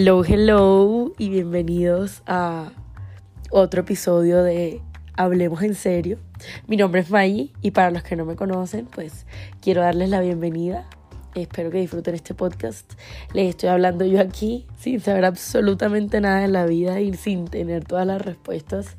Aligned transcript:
Hello, 0.00 0.22
hello 0.24 1.12
y 1.18 1.28
bienvenidos 1.28 2.22
a 2.24 2.70
otro 3.50 3.80
episodio 3.80 4.44
de 4.44 4.80
Hablemos 5.16 5.60
en 5.64 5.74
serio. 5.74 6.18
Mi 6.68 6.76
nombre 6.76 7.00
es 7.00 7.10
Maggie 7.10 7.50
y 7.62 7.72
para 7.72 7.90
los 7.90 8.04
que 8.04 8.14
no 8.14 8.24
me 8.24 8.36
conocen, 8.36 8.86
pues 8.86 9.26
quiero 9.60 9.80
darles 9.80 10.10
la 10.10 10.20
bienvenida. 10.20 10.88
Espero 11.34 11.72
que 11.72 11.78
disfruten 11.78 12.14
este 12.14 12.32
podcast. 12.32 12.92
Les 13.32 13.48
estoy 13.48 13.70
hablando 13.70 14.04
yo 14.04 14.20
aquí 14.20 14.68
sin 14.78 15.00
saber 15.00 15.24
absolutamente 15.24 16.20
nada 16.20 16.44
en 16.44 16.52
la 16.52 16.64
vida 16.64 17.00
y 17.00 17.12
sin 17.14 17.46
tener 17.46 17.84
todas 17.84 18.06
las 18.06 18.22
respuestas, 18.22 18.96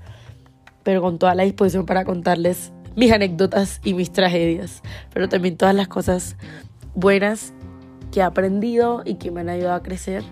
pero 0.84 1.02
con 1.02 1.18
toda 1.18 1.34
la 1.34 1.44
disposición 1.44 1.86
para 1.86 2.04
contarles 2.04 2.74
mis 2.98 3.14
anécdotas 3.14 3.80
y 3.86 3.94
mis 3.94 4.12
tragedias, 4.12 4.82
pero 5.14 5.30
también 5.30 5.56
todas 5.56 5.76
las 5.76 5.88
cosas 5.88 6.36
buenas 6.94 7.54
que 8.12 8.20
he 8.20 8.24
aprendido 8.24 9.04
y 9.06 9.16
que 9.16 9.32
me 9.32 9.40
han 9.40 9.48
ayudado 9.48 9.76
a 9.76 9.82
crecer. 9.82 10.26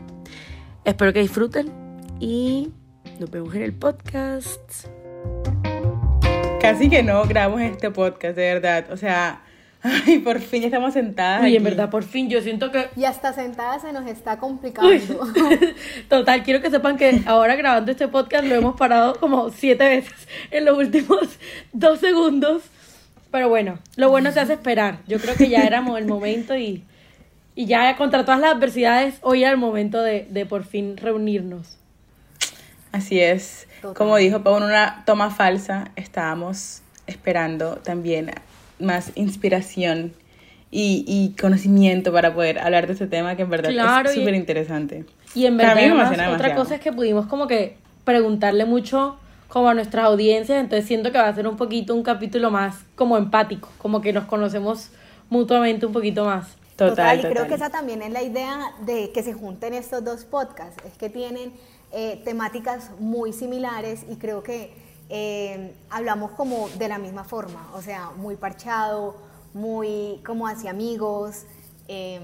Espero 0.87 1.11
que 1.11 1.19
disfruten 1.19 1.69
y 2.17 2.71
nos 3.19 3.29
vemos 3.29 3.53
en 3.55 3.61
el 3.61 3.73
podcast. 3.73 4.87
Casi 6.61 6.89
que 6.89 7.03
no 7.03 7.25
grabamos 7.25 7.59
este 7.59 7.91
podcast, 7.91 8.37
de 8.37 8.53
verdad. 8.53 8.85
O 8.89 8.95
sea, 8.95 9.41
ay, 9.81 10.19
por 10.19 10.39
fin 10.39 10.61
ya 10.61 10.67
estamos 10.67 10.93
sentadas. 10.93 11.45
Y 11.49 11.57
en 11.57 11.63
verdad, 11.65 11.89
por 11.89 12.05
fin, 12.05 12.29
yo 12.29 12.41
siento 12.41 12.71
que... 12.71 12.87
Y 12.95 13.03
hasta 13.03 13.33
sentada 13.33 13.77
se 13.79 13.91
nos 13.91 14.07
está 14.07 14.37
complicando. 14.37 15.27
Total, 16.09 16.43
quiero 16.43 16.61
que 16.61 16.71
sepan 16.71 16.95
que 16.95 17.21
ahora 17.25 17.57
grabando 17.57 17.91
este 17.91 18.07
podcast 18.07 18.45
lo 18.45 18.55
hemos 18.55 18.77
parado 18.77 19.19
como 19.19 19.49
siete 19.49 19.89
veces 19.89 20.29
en 20.51 20.63
los 20.63 20.77
últimos 20.77 21.37
dos 21.73 21.99
segundos. 21.99 22.63
Pero 23.29 23.49
bueno, 23.49 23.79
lo 23.97 24.09
bueno 24.09 24.31
se 24.31 24.39
hace 24.39 24.53
esperar. 24.53 24.99
Yo 25.05 25.19
creo 25.19 25.35
que 25.35 25.49
ya 25.49 25.63
éramos 25.63 25.99
el 25.99 26.05
momento 26.05 26.55
y, 26.55 26.85
y 27.57 27.65
ya 27.65 27.95
contra 27.97 28.23
todas 28.23 28.39
las 28.39 28.53
adversidades, 28.55 29.15
hoy 29.21 29.41
era 29.41 29.51
el 29.51 29.57
momento 29.57 30.01
de, 30.03 30.27
de 30.29 30.45
por 30.45 30.63
fin 30.63 30.95
reunirnos. 30.95 31.77
Así 32.91 33.19
es. 33.19 33.67
Total. 33.81 33.95
Como 33.95 34.15
dijo 34.17 34.41
Pau 34.43 34.57
en 34.57 34.63
una 34.63 35.03
toma 35.05 35.29
falsa, 35.31 35.89
estábamos 35.95 36.81
esperando 37.07 37.77
también 37.77 38.31
más 38.79 39.11
inspiración 39.15 40.13
y, 40.69 41.03
y 41.07 41.35
conocimiento 41.39 42.11
para 42.13 42.33
poder 42.33 42.59
hablar 42.59 42.85
de 42.87 42.93
este 42.93 43.07
tema 43.07 43.35
que 43.35 43.41
en 43.41 43.49
verdad 43.49 43.71
Claro, 43.71 44.09
es 44.09 44.15
y- 44.15 44.19
súper 44.19 44.35
interesante. 44.35 45.05
Y 45.33 45.45
en 45.45 45.57
verdad, 45.57 45.75
mí 45.75 45.81
además, 45.81 46.07
otra 46.11 46.25
demasiado. 46.27 46.55
cosa 46.63 46.75
es 46.75 46.81
que 46.81 46.91
pudimos 46.93 47.25
como 47.27 47.47
que 47.47 47.77
preguntarle 48.03 48.65
mucho 48.65 49.17
como 49.47 49.69
a 49.69 49.73
nuestras 49.73 50.05
audiencias, 50.05 50.59
entonces 50.59 50.85
siento 50.87 51.11
que 51.11 51.17
va 51.17 51.27
a 51.27 51.33
ser 51.35 51.47
un 51.47 51.57
poquito 51.57 51.95
un 51.95 52.03
capítulo 52.03 52.51
más 52.51 52.75
como 52.95 53.17
empático, 53.17 53.69
como 53.77 54.01
que 54.01 54.13
nos 54.13 54.25
conocemos 54.25 54.89
mutuamente 55.29 55.85
un 55.85 55.93
poquito 55.93 56.23
más. 56.25 56.55
Total, 56.77 57.17
y 57.19 57.21
total. 57.23 57.33
creo 57.33 57.47
que 57.47 57.55
esa 57.55 57.69
también 57.69 58.01
es 58.01 58.11
la 58.11 58.21
idea 58.23 58.71
de 58.85 59.11
que 59.11 59.23
se 59.23 59.33
junten 59.33 59.73
estos 59.73 60.03
dos 60.03 60.23
podcasts, 60.25 60.81
es 60.85 60.97
que 60.97 61.09
tienen 61.09 61.51
eh, 61.91 62.21
temáticas 62.23 62.91
muy 62.99 63.33
similares 63.33 64.05
y 64.09 64.15
creo 64.17 64.43
que 64.43 64.71
eh, 65.09 65.73
hablamos 65.89 66.31
como 66.31 66.69
de 66.77 66.87
la 66.87 66.97
misma 66.99 67.23
forma, 67.23 67.67
o 67.73 67.81
sea, 67.81 68.11
muy 68.17 68.35
parchado, 68.35 69.15
muy 69.53 70.19
como 70.25 70.47
hacia 70.47 70.69
amigos. 70.71 71.43
eh, 71.87 72.19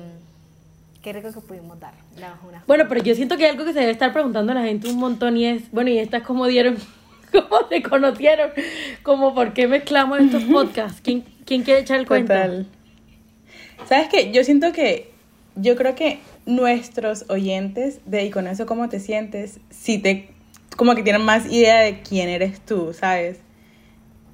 qué 1.02 1.12
rico 1.14 1.34
que 1.34 1.40
pudimos 1.42 1.78
dar. 1.80 1.94
la- 2.18 2.38
Bueno, 2.68 2.86
pero 2.88 3.04
yo 3.04 3.14
siento 3.16 3.36
que 3.38 3.44
hay 3.46 3.52
algo 3.52 3.66
que 3.66 3.74
se 3.74 3.80
debe 3.80 3.92
estar 3.92 4.14
preguntando 4.14 4.52
a 4.54 4.56
la 4.56 4.64
gente 4.64 4.88
un 4.90 4.98
montón 4.98 5.36
y 5.36 5.46
es, 5.46 5.70
bueno, 5.72 5.90
¿y 5.90 5.98
estas 6.00 6.24
cómo 6.24 6.46
dieron, 6.48 6.78
cómo 7.31 7.68
se 7.70 7.81
conocieron? 7.84 8.52
Como 9.04 9.34
por 9.34 9.54
qué 9.54 9.68
mezclamos 9.68 10.20
estos 10.20 10.44
podcasts? 10.52 11.02
¿Quién, 11.02 11.26
quién 11.46 11.64
quiere 11.64 11.81
echar 11.81 12.00
el 12.00 12.08
cuento? 12.08 12.34
¿Sabes 13.88 14.08
qué? 14.09 14.31
Yo 14.31 14.44
siento 14.44 14.72
que, 14.72 15.12
yo 15.56 15.76
creo 15.76 15.95
que 15.95 16.20
nuestros 16.45 17.26
oyentes 17.30 18.00
de 18.06 18.25
Y 18.25 18.30
con 18.30 18.48
eso 18.48 18.66
cómo 18.66 18.90
te 18.90 19.00
sientes, 19.00 19.59
si 19.70 19.98
te, 19.98 20.30
como 20.75 20.95
que 20.95 21.03
tienen 21.03 21.23
más 21.23 21.45
idea 21.45 21.80
de 21.80 22.02
quién 22.02 22.30
eres 22.30 22.59
tú, 22.62 22.94
¿sabes? 22.94 23.40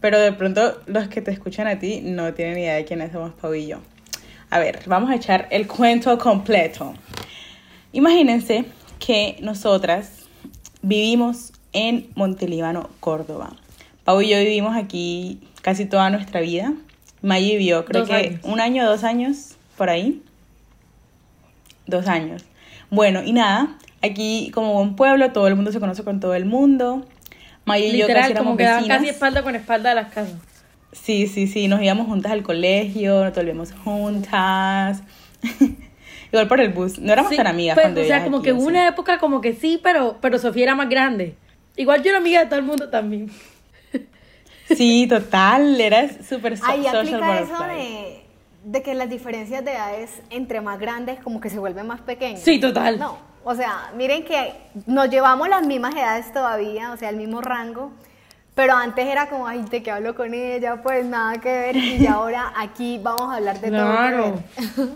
Pero 0.01 0.19
de 0.19 0.31
pronto 0.31 0.79
los 0.85 1.07
que 1.09 1.22
te 1.22 1.31
escuchan 1.31 1.68
a 1.68 1.79
ti 1.79 2.01
no 2.03 2.34
tienen 2.34 2.57
idea 2.57 2.75
de 2.75 2.85
quiénes 2.85 3.12
somos 3.12 3.34
Pau 3.34 3.53
y 3.53 3.68
yo. 3.68 3.79
A 4.50 4.59
ver, 4.59 4.79
vamos 4.85 5.09
a 5.09 5.16
echar 5.16 5.47
el 5.52 5.68
cuento 5.68 6.18
completo. 6.18 6.94
Imagínense 7.91 8.66
que 9.00 9.38
nosotras 9.41 10.28
vivimos 10.81 11.52
en 11.73 12.09
Montelíbano, 12.16 12.90
Córdoba. 13.00 13.56
Pau 14.06 14.22
y 14.22 14.29
yo 14.29 14.40
vivimos 14.40 14.75
aquí 14.75 15.41
casi 15.62 15.85
toda 15.85 16.09
nuestra 16.09 16.40
vida. 16.41 16.73
Vivió, 17.22 17.85
creo 17.85 18.02
Dos 18.02 18.09
que 18.09 18.16
años. 18.16 18.40
un 18.44 18.59
año, 18.59 18.85
dos 18.85 19.03
años, 19.03 19.56
por 19.78 19.90
ahí. 19.90 20.22
Dos 21.85 22.07
años. 22.07 22.46
Bueno, 22.90 23.24
y 23.24 23.34
nada, 23.34 23.78
aquí 24.02 24.52
como 24.53 24.74
buen 24.74 24.96
pueblo, 24.96 25.31
todo 25.31 25.47
el 25.47 25.56
mundo 25.56 25.72
se 25.72 25.79
conoce 25.79 26.03
con 26.03 26.19
todo 26.19 26.34
el 26.35 26.46
mundo. 26.46 27.06
Maggie 27.66 27.90
y 27.90 27.97
yo 27.97 28.08
casi 28.08 28.31
éramos 28.31 28.38
como 28.38 28.56
vecinas. 28.56 28.88
casi 28.88 29.09
espalda 29.09 29.44
con 29.44 29.56
espalda 29.56 29.91
a 29.91 29.96
las 29.96 30.13
casas. 30.13 30.35
Sí, 30.91 31.28
sí, 31.28 31.46
sí, 31.47 31.68
nos 31.68 31.81
íbamos 31.81 32.08
juntas 32.08 32.31
al 32.31 32.41
colegio, 32.41 33.24
nos 33.25 33.35
volvíamos 33.35 33.72
juntas. 33.84 35.03
Igual 36.31 36.47
por 36.47 36.62
el 36.62 36.69
bus, 36.69 37.00
no 37.00 37.12
éramos 37.13 37.31
Sí, 37.31 37.38
tan 37.38 37.47
amigas 37.47 37.75
pues, 37.75 37.85
cuando 37.85 38.02
O 38.02 38.06
sea, 38.06 38.24
como 38.24 38.38
aquí, 38.38 38.46
que 38.46 38.52
¿o 38.52 38.58
hubo 38.58 38.68
una 38.68 38.88
época 38.88 39.18
como 39.19 39.41
que 39.41 39.53
sí, 39.53 39.79
pero, 39.84 40.18
pero 40.22 40.38
Sofía 40.40 40.63
era 40.63 40.75
más 40.75 40.90
grande. 40.90 41.35
Igual 41.75 42.03
yo 42.03 42.09
era 42.09 42.18
amiga 42.19 42.40
de 42.41 42.46
todo 42.47 42.59
el 42.59 42.66
mundo 42.66 42.90
también. 42.90 43.31
Sí, 44.75 45.07
total, 45.07 45.80
eras 45.80 46.12
súper 46.28 46.57
so- 46.57 46.66
Ahí 46.66 46.84
social 46.84 46.97
aplica 47.07 47.40
eso 47.40 47.63
de, 47.63 48.24
de 48.63 48.81
que 48.84 48.94
las 48.94 49.09
diferencias 49.09 49.63
de 49.66 49.72
edades 49.72 50.22
entre 50.30 50.62
más 50.62 50.80
grandes 50.80 51.19
como 51.22 51.40
que 51.41 51.50
se 51.50 51.59
vuelven 51.59 51.88
más 51.88 52.02
pequeñas. 52.02 52.41
Sí, 52.41 52.59
total. 52.59 53.00
No, 53.00 53.18
o 53.44 53.56
sea, 53.56 53.91
miren 53.96 54.24
que 54.25 54.53
nos 54.85 55.09
llevamos 55.09 55.50
las 55.50 55.66
mismas 55.66 55.96
edades 55.96 56.31
todavía, 56.31 56.91
o 56.91 56.97
sea, 56.97 57.09
el 57.09 57.16
mismo 57.18 57.41
rango, 57.41 57.91
pero 58.56 58.74
antes 58.75 59.08
era 59.08 59.29
como, 59.29 59.47
ay, 59.47 59.63
de 59.72 59.81
que 59.81 59.90
hablo 59.91 60.16
con 60.16 60.34
ella, 60.34 60.81
pues 60.84 61.06
nada 61.06 61.40
que 61.40 61.50
ver, 61.50 61.75
y 61.78 62.06
ahora 62.08 62.53
aquí 62.58 63.00
vamos 63.02 63.31
a 63.34 63.38
hablar 63.38 63.59
de 63.62 63.69
Claro. 63.69 64.24
todo. 64.66 64.78
ver. 64.78 64.90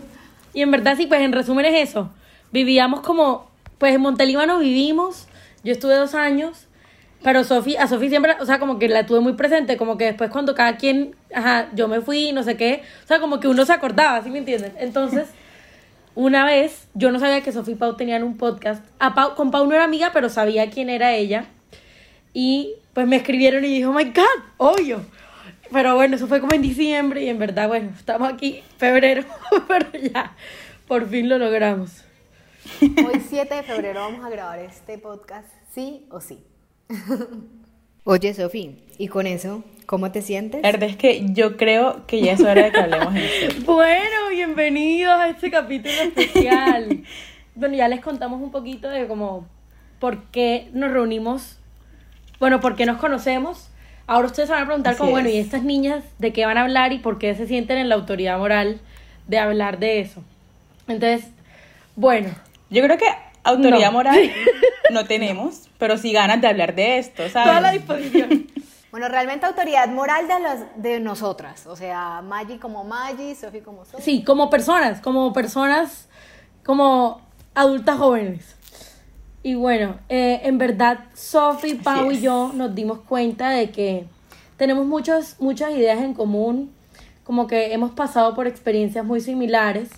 Y 0.52 0.62
en 0.62 0.70
verdad 0.70 0.96
sí, 0.96 1.06
pues 1.06 1.20
en 1.22 1.32
resumen 1.32 1.64
es 1.66 1.88
eso. 1.90 2.10
Vivíamos 2.52 3.00
como, 3.00 3.50
pues 3.78 3.94
en 3.94 4.00
Montelíbano 4.02 4.58
vivimos, 4.60 5.26
yo 5.64 5.72
estuve 5.72 5.96
dos 5.96 6.14
años, 6.14 6.68
pero 7.24 7.42
Sofi, 7.42 7.74
a 7.76 7.88
Sofi 7.88 8.10
siempre, 8.10 8.36
o 8.38 8.44
sea, 8.44 8.58
como 8.58 8.78
que 8.78 8.86
la 8.86 9.06
tuve 9.06 9.20
muy 9.20 9.32
presente, 9.32 9.78
como 9.78 9.96
que 9.96 10.04
después 10.04 10.28
cuando 10.30 10.54
cada 10.54 10.76
quien, 10.76 11.16
ajá, 11.34 11.70
yo 11.74 11.88
me 11.88 12.02
fui, 12.02 12.32
no 12.32 12.42
sé 12.42 12.58
qué, 12.58 12.82
o 13.02 13.06
sea, 13.08 13.18
como 13.18 13.40
que 13.40 13.48
uno 13.48 13.64
se 13.64 13.72
acordaba, 13.72 14.22
¿sí 14.22 14.28
me 14.28 14.38
entienden? 14.38 14.74
Entonces, 14.78 15.28
una 16.14 16.44
vez, 16.44 16.86
yo 16.92 17.10
no 17.10 17.18
sabía 17.18 17.40
que 17.40 17.50
Sofi 17.50 17.72
y 17.72 17.74
Pau 17.76 17.96
tenían 17.96 18.24
un 18.24 18.36
podcast, 18.36 18.84
a 18.98 19.14
Pau, 19.14 19.34
con 19.36 19.50
Pau 19.50 19.66
no 19.66 19.74
era 19.74 19.84
amiga, 19.84 20.10
pero 20.12 20.28
sabía 20.28 20.68
quién 20.68 20.90
era 20.90 21.14
ella, 21.14 21.46
y 22.34 22.74
pues 22.92 23.06
me 23.06 23.16
escribieron 23.16 23.64
y 23.64 23.68
dije, 23.68 23.86
oh 23.86 23.94
my 23.94 24.04
God, 24.04 24.44
obvio. 24.58 25.00
Pero 25.72 25.94
bueno, 25.94 26.16
eso 26.16 26.26
fue 26.26 26.42
como 26.42 26.52
en 26.52 26.60
diciembre 26.60 27.22
y 27.22 27.30
en 27.30 27.38
verdad, 27.38 27.68
bueno, 27.68 27.90
estamos 27.96 28.30
aquí, 28.30 28.62
febrero, 28.76 29.24
pero 29.66 29.86
ya, 29.92 30.36
por 30.86 31.08
fin 31.08 31.30
lo 31.30 31.38
logramos. 31.38 32.04
Hoy 32.82 33.22
7 33.26 33.54
de 33.54 33.62
febrero 33.62 34.00
vamos 34.00 34.26
a 34.26 34.28
grabar 34.28 34.58
este 34.58 34.98
podcast, 34.98 35.48
sí 35.72 36.04
o 36.10 36.20
sí. 36.20 36.44
Oye, 38.04 38.34
Sofi, 38.34 38.76
y 38.98 39.08
con 39.08 39.26
eso, 39.26 39.64
¿cómo 39.86 40.12
te 40.12 40.22
sientes? 40.22 40.62
La 40.62 40.72
verdad 40.72 40.90
es 40.90 40.96
que 40.96 41.26
yo 41.32 41.56
creo 41.56 42.06
que 42.06 42.20
ya 42.20 42.32
es 42.32 42.40
hora 42.40 42.64
de 42.64 42.72
que 42.72 42.80
hablemos 42.80 43.14
en. 43.14 43.64
Bueno, 43.64 44.28
bienvenidos 44.30 45.14
a 45.14 45.28
este 45.28 45.50
capítulo 45.50 45.94
especial. 45.94 47.02
bueno, 47.54 47.74
ya 47.74 47.88
les 47.88 48.00
contamos 48.00 48.42
un 48.42 48.50
poquito 48.50 48.88
de 48.90 49.06
cómo, 49.06 49.46
por 49.98 50.24
qué 50.24 50.68
nos 50.72 50.90
reunimos, 50.92 51.58
bueno, 52.38 52.60
por 52.60 52.76
qué 52.76 52.86
nos 52.86 52.98
conocemos. 52.98 53.70
Ahora 54.06 54.26
ustedes 54.26 54.48
se 54.48 54.52
van 54.52 54.64
a 54.64 54.66
preguntar 54.66 54.92
Así 54.92 54.98
como, 54.98 55.12
bueno, 55.12 55.30
es. 55.30 55.34
¿y 55.34 55.38
estas 55.38 55.62
niñas 55.62 56.04
de 56.18 56.34
qué 56.34 56.44
van 56.44 56.58
a 56.58 56.62
hablar 56.62 56.92
y 56.92 56.98
por 56.98 57.18
qué 57.18 57.34
se 57.34 57.46
sienten 57.46 57.78
en 57.78 57.88
la 57.88 57.94
autoridad 57.94 58.38
moral 58.38 58.80
de 59.28 59.38
hablar 59.38 59.78
de 59.78 60.00
eso? 60.00 60.22
Entonces, 60.86 61.30
bueno, 61.96 62.28
Yo 62.68 62.82
creo 62.82 62.98
que 62.98 63.06
autoridad 63.44 63.88
No. 63.88 63.92
moral 63.92 64.30
no 64.90 65.04
tenemos, 65.06 65.68
pero 65.78 65.96
sí 65.98 66.12
ganas 66.12 66.40
de 66.40 66.48
hablar 66.48 66.74
de 66.74 66.98
esto, 66.98 67.28
¿sabes? 67.28 67.48
toda 67.48 67.60
la 67.60 67.70
disposición. 67.72 68.46
Bueno, 68.94 69.08
realmente 69.08 69.44
autoridad 69.44 69.88
moral 69.88 70.28
de, 70.28 70.38
las, 70.38 70.60
de 70.76 71.00
nosotras, 71.00 71.66
o 71.66 71.74
sea, 71.74 72.22
Maggie 72.22 72.60
como 72.60 72.84
Maggie, 72.84 73.34
Sofi 73.34 73.58
como 73.60 73.84
Sofi. 73.84 74.00
Sí, 74.00 74.22
como 74.22 74.48
personas, 74.48 75.00
como 75.00 75.32
personas, 75.32 76.08
como 76.64 77.20
adultas 77.56 77.98
jóvenes. 77.98 78.54
Y 79.42 79.56
bueno, 79.56 79.98
eh, 80.08 80.42
en 80.44 80.58
verdad, 80.58 81.06
Sophie, 81.12 81.74
Pau 81.74 82.12
y 82.12 82.20
yo 82.20 82.52
nos 82.54 82.72
dimos 82.72 83.00
cuenta 83.00 83.50
de 83.50 83.70
que 83.70 84.06
tenemos 84.56 84.86
muchas, 84.86 85.40
muchas 85.40 85.72
ideas 85.72 86.00
en 86.00 86.14
común, 86.14 86.72
como 87.24 87.48
que 87.48 87.72
hemos 87.72 87.90
pasado 87.90 88.32
por 88.36 88.46
experiencias 88.46 89.04
muy 89.04 89.20
similares 89.20 89.90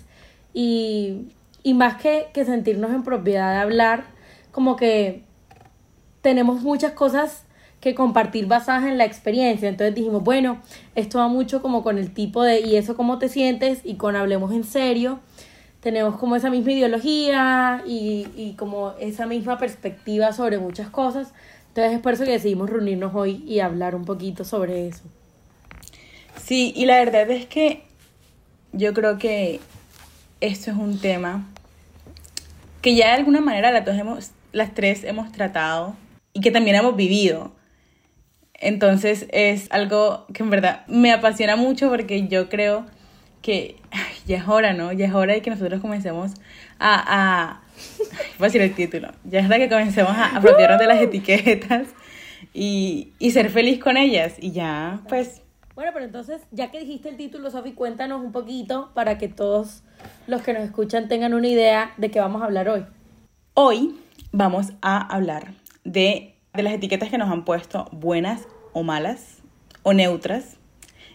y, 0.55 1.27
y 1.67 1.73
más 1.73 1.97
que, 2.01 2.27
que 2.33 2.45
sentirnos 2.45 2.91
en 2.91 3.03
propiedad 3.03 3.51
de 3.51 3.59
hablar, 3.59 4.05
como 4.53 4.77
que 4.77 5.23
tenemos 6.21 6.61
muchas 6.61 6.93
cosas 6.93 7.43
que 7.81 7.93
compartir 7.93 8.47
basadas 8.47 8.85
en 8.85 8.97
la 8.97 9.03
experiencia. 9.03 9.67
Entonces 9.67 9.93
dijimos, 9.93 10.23
bueno, 10.23 10.61
esto 10.95 11.17
va 11.19 11.27
mucho 11.27 11.61
como 11.61 11.83
con 11.83 11.97
el 11.97 12.13
tipo 12.13 12.41
de, 12.41 12.61
y 12.61 12.77
eso 12.77 12.95
cómo 12.95 13.19
te 13.19 13.27
sientes, 13.27 13.81
y 13.83 13.95
con 13.95 14.15
hablemos 14.15 14.53
en 14.53 14.63
serio, 14.63 15.19
tenemos 15.81 16.15
como 16.15 16.37
esa 16.37 16.49
misma 16.49 16.71
ideología 16.71 17.83
y, 17.85 18.27
y 18.37 18.53
como 18.53 18.93
esa 19.01 19.25
misma 19.25 19.57
perspectiva 19.57 20.31
sobre 20.31 20.59
muchas 20.59 20.89
cosas. 20.89 21.33
Entonces 21.67 21.95
es 21.95 21.99
por 21.99 22.13
eso 22.13 22.23
que 22.23 22.31
decidimos 22.31 22.69
reunirnos 22.69 23.13
hoy 23.13 23.43
y 23.45 23.59
hablar 23.59 23.93
un 23.93 24.05
poquito 24.05 24.45
sobre 24.45 24.87
eso. 24.87 25.03
Sí, 26.41 26.71
y 26.77 26.85
la 26.85 26.95
verdad 26.99 27.29
es 27.29 27.45
que 27.45 27.83
yo 28.71 28.93
creo 28.93 29.17
que 29.17 29.59
esto 30.39 30.71
es 30.71 30.77
un 30.77 30.97
tema 30.99 31.45
que 32.87 32.95
ya 32.95 33.07
de 33.07 33.15
alguna 33.15 33.41
manera 33.41 33.69
las, 33.71 33.85
hemos, 33.85 34.31
las 34.53 34.73
tres 34.73 35.03
hemos 35.03 35.29
tratado 35.33 35.97
y 36.31 36.39
que 36.39 36.51
también 36.51 36.77
hemos 36.77 36.95
vivido. 36.95 37.53
Entonces 38.53 39.27
es 39.33 39.67
algo 39.71 40.25
que 40.33 40.41
en 40.41 40.49
verdad 40.49 40.87
me 40.87 41.11
apasiona 41.11 41.57
mucho 41.57 41.89
porque 41.89 42.29
yo 42.29 42.47
creo 42.47 42.85
que 43.41 43.75
ya 44.25 44.37
es 44.37 44.47
hora, 44.47 44.71
¿no? 44.71 44.93
Ya 44.93 45.05
es 45.05 45.13
hora 45.13 45.33
de 45.33 45.41
que 45.41 45.49
nosotros 45.49 45.81
comencemos 45.81 46.31
a... 46.79 47.59
a 47.59 47.61
voy 48.39 48.45
a 48.45 48.47
decir 48.47 48.61
el 48.61 48.73
título. 48.73 49.09
Ya 49.25 49.41
es 49.41 49.47
hora 49.47 49.57
de 49.57 49.63
que 49.63 49.69
comencemos 49.69 50.13
a 50.13 50.37
apropiarnos 50.37 50.79
de 50.79 50.87
las 50.87 51.01
etiquetas 51.01 51.89
y, 52.53 53.11
y 53.19 53.31
ser 53.31 53.49
feliz 53.49 53.83
con 53.83 53.97
ellas. 53.97 54.35
Y 54.39 54.53
ya, 54.53 55.01
pues... 55.09 55.41
Bueno, 55.77 55.91
pero 55.93 56.05
entonces, 56.05 56.41
ya 56.49 56.71
que 56.71 56.79
dijiste 56.79 57.07
el 57.07 57.17
título, 57.17 57.51
Sofi, 57.51 57.73
cuéntanos 57.73 58.23
un 58.23 58.31
poquito 58.31 58.89
para 58.95 59.19
que 59.19 59.27
todos 59.27 59.83
los 60.25 60.41
que 60.41 60.51
nos 60.51 60.63
escuchan 60.63 61.07
tengan 61.07 61.35
una 61.35 61.47
idea 61.47 61.93
de 61.97 62.09
qué 62.09 62.19
vamos 62.19 62.41
a 62.41 62.45
hablar 62.45 62.67
hoy. 62.67 62.83
Hoy 63.53 63.95
vamos 64.31 64.73
a 64.81 64.97
hablar 64.97 65.53
de, 65.83 66.33
de 66.55 66.63
las 66.63 66.73
etiquetas 66.73 67.09
que 67.09 67.19
nos 67.19 67.29
han 67.29 67.45
puesto 67.45 67.87
buenas 67.91 68.47
o 68.73 68.81
malas 68.81 69.43
o 69.83 69.93
neutras 69.93 70.57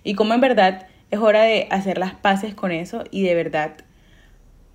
y 0.05 0.15
cómo 0.15 0.33
en 0.33 0.41
verdad 0.41 0.87
es 1.11 1.19
hora 1.19 1.43
de 1.43 1.67
hacer 1.73 1.99
las 1.99 2.15
paces 2.15 2.55
con 2.55 2.71
eso 2.71 3.03
y 3.11 3.25
de 3.25 3.35
verdad 3.35 3.79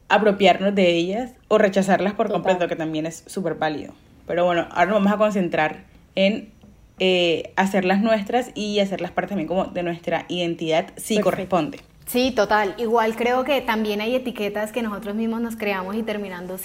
apropiarnos 0.09 0.75
de 0.75 0.97
ellas 0.97 1.31
o 1.47 1.59
rechazarlas 1.59 2.11
por 2.13 2.29
completo, 2.29 2.67
que 2.67 2.75
también 2.75 3.05
es 3.05 3.23
súper 3.25 3.55
válido. 3.55 3.93
Pero 4.25 4.43
bueno, 4.43 4.67
ahora 4.69 4.87
nos 4.87 4.95
vamos 4.95 5.13
a 5.13 5.17
concentrar 5.17 5.85
en 6.15 6.51
eh, 6.99 7.53
hacerlas 7.55 8.01
nuestras 8.01 8.49
y 8.55 8.79
hacerlas 8.79 9.11
parte 9.11 9.29
también 9.29 9.47
como 9.47 9.65
de 9.65 9.83
nuestra 9.83 10.25
identidad 10.29 10.87
si 10.97 11.19
corresponde. 11.19 11.79
Sí, 12.07 12.31
total. 12.31 12.73
Igual 12.77 13.15
creo 13.15 13.43
que 13.43 13.61
también 13.61 14.01
hay 14.01 14.15
etiquetas 14.15 14.71
que 14.71 14.81
nosotros 14.81 15.13
mismos 15.13 15.41
nos 15.41 15.57
creamos 15.57 15.95
y 15.95 16.03
terminando, 16.03 16.57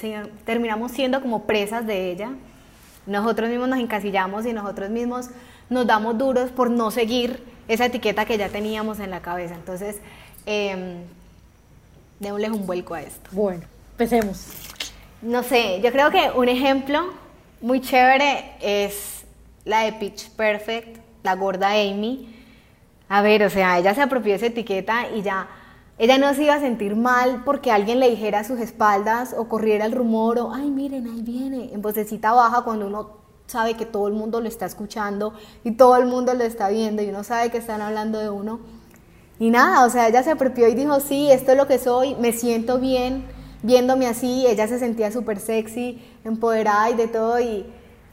terminamos 0.44 0.92
siendo 0.92 1.20
como 1.20 1.44
presas 1.44 1.86
de 1.86 2.12
ella. 2.12 2.30
Nosotros 3.06 3.50
mismos 3.50 3.68
nos 3.68 3.80
encasillamos 3.80 4.46
y 4.46 4.52
nosotros 4.52 4.88
mismos 4.88 5.30
nos 5.68 5.86
damos 5.86 6.16
duros 6.16 6.50
por 6.50 6.70
no 6.70 6.90
seguir 6.90 7.42
esa 7.66 7.86
etiqueta 7.86 8.24
que 8.24 8.38
ya 8.38 8.48
teníamos 8.48 9.00
en 9.00 9.10
la 9.10 9.20
cabeza. 9.20 9.54
Entonces, 9.54 9.96
eh, 10.46 10.96
démosle 12.20 12.50
un 12.50 12.64
vuelco 12.64 12.94
a 12.94 13.02
esto. 13.02 13.28
Bueno, 13.32 13.64
empecemos. 13.92 14.46
No 15.20 15.42
sé, 15.42 15.80
yo 15.82 15.92
creo 15.92 16.10
que 16.10 16.30
un 16.34 16.48
ejemplo 16.48 17.12
muy 17.60 17.80
chévere 17.80 18.52
es 18.60 19.21
la 19.64 19.80
de 19.80 19.92
Pitch 19.92 20.30
Perfect, 20.30 20.98
la 21.22 21.34
gorda 21.34 21.70
Amy. 21.70 22.28
A 23.08 23.22
ver, 23.22 23.42
o 23.44 23.50
sea, 23.50 23.78
ella 23.78 23.94
se 23.94 24.02
apropió 24.02 24.34
esa 24.34 24.46
etiqueta 24.46 25.08
y 25.10 25.22
ya, 25.22 25.48
ella 25.98 26.18
no 26.18 26.32
se 26.34 26.44
iba 26.44 26.54
a 26.54 26.60
sentir 26.60 26.96
mal 26.96 27.42
porque 27.44 27.70
alguien 27.70 28.00
le 28.00 28.10
dijera 28.10 28.40
a 28.40 28.44
sus 28.44 28.58
espaldas 28.58 29.34
o 29.36 29.48
corriera 29.48 29.84
el 29.84 29.92
rumor 29.92 30.38
o, 30.38 30.52
ay, 30.52 30.70
miren, 30.70 31.06
ahí 31.06 31.22
viene, 31.22 31.70
en 31.72 31.82
vocecita 31.82 32.32
baja 32.32 32.62
cuando 32.62 32.86
uno 32.86 33.22
sabe 33.46 33.74
que 33.74 33.84
todo 33.84 34.08
el 34.08 34.14
mundo 34.14 34.40
lo 34.40 34.48
está 34.48 34.64
escuchando 34.64 35.34
y 35.62 35.72
todo 35.72 35.96
el 35.96 36.06
mundo 36.06 36.32
lo 36.34 36.44
está 36.44 36.70
viendo 36.70 37.02
y 37.02 37.08
uno 37.10 37.22
sabe 37.22 37.50
que 37.50 37.58
están 37.58 37.82
hablando 37.82 38.18
de 38.18 38.30
uno. 38.30 38.60
Y 39.38 39.50
nada, 39.50 39.84
o 39.84 39.90
sea, 39.90 40.08
ella 40.08 40.22
se 40.22 40.30
apropió 40.30 40.68
y 40.68 40.74
dijo, 40.74 41.00
sí, 41.00 41.30
esto 41.30 41.52
es 41.52 41.58
lo 41.58 41.66
que 41.66 41.78
soy, 41.78 42.14
me 42.14 42.32
siento 42.32 42.78
bien 42.78 43.26
viéndome 43.62 44.06
así, 44.06 44.46
ella 44.46 44.66
se 44.66 44.78
sentía 44.78 45.12
súper 45.12 45.38
sexy, 45.38 46.02
empoderada 46.24 46.90
y 46.90 46.94
de 46.94 47.08
todo 47.08 47.40
y, 47.40 47.64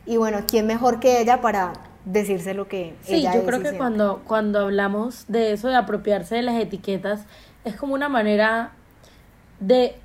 y 0.10 0.18
bueno, 0.18 0.40
¿quién 0.48 0.66
mejor 0.66 1.00
que 1.00 1.22
ella 1.22 1.40
para 1.40 1.72
decirse 2.04 2.56
lo 2.56 2.68
que 2.68 2.96
sí 3.04 3.22
yo 3.22 3.46
creo 3.46 3.62
que 3.62 3.78
cuando 3.78 4.24
cuando 4.26 4.62
hablamos 4.62 5.26
de 5.28 5.52
eso 5.52 5.68
de 5.68 5.76
apropiarse 5.76 6.34
de 6.34 6.42
las 6.42 6.56
etiquetas 6.56 7.26
es 7.64 7.76
como 7.76 7.94
una 7.94 8.10
manera 8.10 8.72
de 9.60 9.96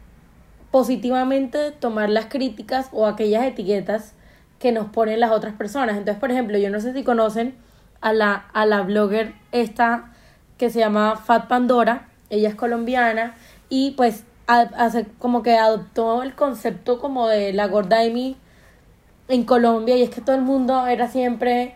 positivamente 0.70 1.70
tomar 1.70 2.10
las 2.10 2.26
críticas 2.26 2.88
o 2.92 3.06
aquellas 3.06 3.44
etiquetas 3.44 4.12
que 4.58 4.72
nos 4.72 4.90
ponen 4.90 5.20
las 5.20 5.30
otras 5.30 5.54
personas. 5.54 5.96
Entonces 5.96 6.20
por 6.20 6.30
ejemplo 6.30 6.58
yo 6.58 6.68
no 6.68 6.80
sé 6.80 6.92
si 6.92 7.02
conocen 7.02 7.54
a 8.02 8.12
la 8.12 8.34
a 8.52 8.66
la 8.66 8.82
blogger 8.82 9.32
esta 9.52 10.12
que 10.58 10.68
se 10.68 10.80
llama 10.80 11.16
Fat 11.16 11.48
Pandora. 11.48 12.08
Ella 12.28 12.50
es 12.50 12.54
colombiana 12.54 13.36
y 13.70 13.92
pues 13.92 14.24
hace 14.46 15.06
como 15.18 15.42
que 15.42 15.56
adoptó 15.56 16.22
el 16.22 16.34
concepto 16.34 17.00
como 17.00 17.26
de 17.26 17.54
la 17.54 17.68
gorda 17.68 18.00
Amy 18.00 18.36
en 19.29 19.44
Colombia 19.44 19.97
y 19.97 20.03
es 20.03 20.11
que 20.11 20.21
todo 20.21 20.37
el 20.37 20.43
mundo 20.43 20.87
era 20.87 21.09
siempre 21.09 21.75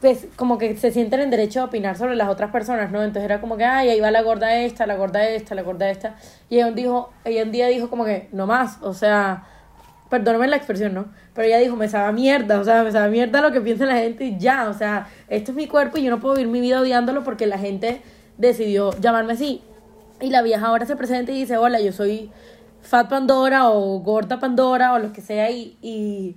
pues 0.00 0.26
como 0.36 0.58
que 0.58 0.76
se 0.76 0.90
sienten 0.90 1.20
en 1.20 1.30
derecho 1.30 1.60
a 1.60 1.64
opinar 1.64 1.96
sobre 1.96 2.16
las 2.16 2.28
otras 2.28 2.50
personas, 2.50 2.90
¿no? 2.90 3.02
Entonces 3.02 3.24
era 3.24 3.40
como 3.40 3.56
que, 3.56 3.64
ay, 3.64 3.88
ahí 3.88 4.00
va 4.00 4.10
la 4.10 4.22
gorda 4.22 4.54
esta, 4.60 4.86
la 4.86 4.96
gorda 4.96 5.26
esta, 5.26 5.54
la 5.54 5.62
gorda 5.62 5.88
esta. 5.90 6.16
Y 6.50 6.56
ella 6.56 6.66
un, 6.68 6.74
dijo, 6.74 7.10
ella 7.24 7.44
día 7.46 7.66
dijo 7.68 7.88
como 7.88 8.04
que, 8.04 8.28
no 8.32 8.46
más, 8.46 8.78
o 8.82 8.92
sea, 8.92 9.44
perdóname 10.10 10.48
la 10.48 10.56
expresión, 10.56 10.94
¿no? 10.94 11.06
Pero 11.34 11.48
ella 11.48 11.58
dijo, 11.58 11.76
me 11.76 11.88
sabe 11.88 12.12
mierda, 12.12 12.60
o 12.60 12.64
sea, 12.64 12.82
me 12.82 12.92
sabe 12.92 13.10
mierda 13.10 13.40
lo 13.40 13.52
que 13.52 13.60
piensa 13.60 13.86
la 13.86 13.96
gente 13.96 14.24
y 14.24 14.38
ya, 14.38 14.68
o 14.68 14.74
sea, 14.74 15.08
esto 15.28 15.52
es 15.52 15.56
mi 15.56 15.66
cuerpo 15.66 15.98
y 15.98 16.02
yo 16.02 16.10
no 16.10 16.20
puedo 16.20 16.34
vivir 16.34 16.50
mi 16.50 16.60
vida 16.60 16.80
odiándolo 16.80 17.24
porque 17.24 17.46
la 17.46 17.58
gente 17.58 18.02
decidió 18.36 18.92
llamarme 19.00 19.32
así. 19.32 19.62
Y 20.20 20.30
la 20.30 20.42
vieja 20.42 20.66
ahora 20.66 20.86
se 20.86 20.96
presenta 20.96 21.32
y 21.32 21.40
dice, 21.40 21.56
hola, 21.56 21.80
yo 21.80 21.92
soy 21.92 22.30
Fat 22.86 23.08
Pandora 23.08 23.70
o 23.70 24.00
Gorda 24.00 24.38
Pandora 24.38 24.92
o 24.94 24.98
lo 24.98 25.12
que 25.12 25.20
sea 25.20 25.50
y... 25.50 25.76
y 25.82 26.36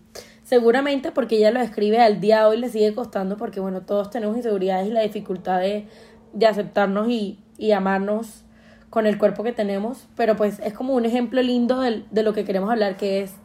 Seguramente 0.49 1.11
porque 1.11 1.37
ella 1.37 1.51
lo 1.51 1.59
escribe 1.59 2.01
al 2.01 2.19
día 2.19 2.39
de 2.39 2.45
hoy 2.45 2.57
le 2.57 2.69
sigue 2.69 2.95
costando 2.95 3.37
porque, 3.37 3.59
bueno, 3.59 3.81
todos 3.81 4.09
tenemos 4.09 4.35
inseguridades 4.35 4.87
y 4.87 4.91
la 4.91 5.01
dificultad 5.01 5.59
de, 5.59 5.85
de 6.33 6.47
aceptarnos 6.47 7.07
y, 7.07 7.37
y, 7.59 7.71
amarnos 7.71 8.45
con 8.89 9.05
el 9.05 9.19
cuerpo 9.19 9.43
que 9.43 9.51
tenemos, 9.51 10.07
pero 10.15 10.35
pues 10.35 10.57
es 10.63 10.73
como 10.73 10.95
un 10.95 11.05
ejemplo 11.05 11.43
lindo 11.43 11.81
de, 11.81 12.03
de 12.09 12.23
lo 12.23 12.33
que 12.33 12.45
queremos 12.45 12.71
hablar, 12.71 12.97
que 12.97 13.21
es 13.21 13.35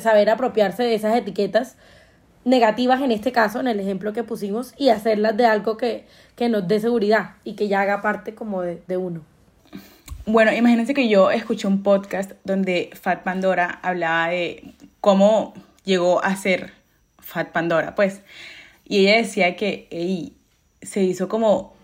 saber 0.00 0.30
apropiarse 0.30 0.84
de 0.84 0.94
esas 0.94 1.16
etiquetas 1.16 1.76
negativas 2.44 3.02
en 3.02 3.10
este 3.10 3.32
caso, 3.32 3.58
en 3.58 3.66
el 3.66 3.80
ejemplo 3.80 4.12
que 4.12 4.22
pusimos, 4.22 4.74
y 4.76 4.90
hacerlas 4.90 5.36
de 5.36 5.44
algo 5.44 5.76
que, 5.76 6.06
que 6.36 6.48
nos 6.48 6.68
dé 6.68 6.78
seguridad 6.78 7.30
y 7.42 7.54
que 7.54 7.66
ya 7.66 7.80
haga 7.80 8.00
parte 8.00 8.36
como 8.36 8.62
de, 8.62 8.80
de 8.86 8.96
uno. 8.96 9.22
Bueno, 10.30 10.52
imagínense 10.52 10.92
que 10.92 11.08
yo 11.08 11.30
escuché 11.30 11.66
un 11.66 11.82
podcast 11.82 12.32
donde 12.44 12.90
Fat 13.00 13.22
Pandora 13.22 13.78
hablaba 13.82 14.28
de 14.28 14.74
cómo 15.00 15.54
llegó 15.84 16.22
a 16.22 16.36
ser 16.36 16.74
Fat 17.18 17.50
Pandora, 17.50 17.94
pues. 17.94 18.20
Y 18.84 19.06
ella 19.06 19.16
decía 19.16 19.56
que 19.56 20.34
se 20.82 21.02
hizo 21.02 21.30
como 21.30 21.74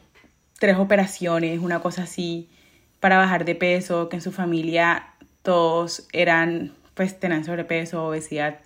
tres 0.59 0.77
operaciones, 0.77 1.59
una 1.61 1.81
cosa 1.81 2.03
así, 2.03 2.51
para 3.01 3.17
bajar 3.17 3.47
de 3.47 3.55
peso, 3.55 4.11
que 4.11 4.17
en 4.17 4.23
su 4.23 4.31
familia 4.31 5.07
todos 5.41 6.07
eran, 6.13 6.75
pues 6.93 7.19
tenían 7.19 7.47
sobrepeso, 7.47 8.05
obesidad, 8.05 8.59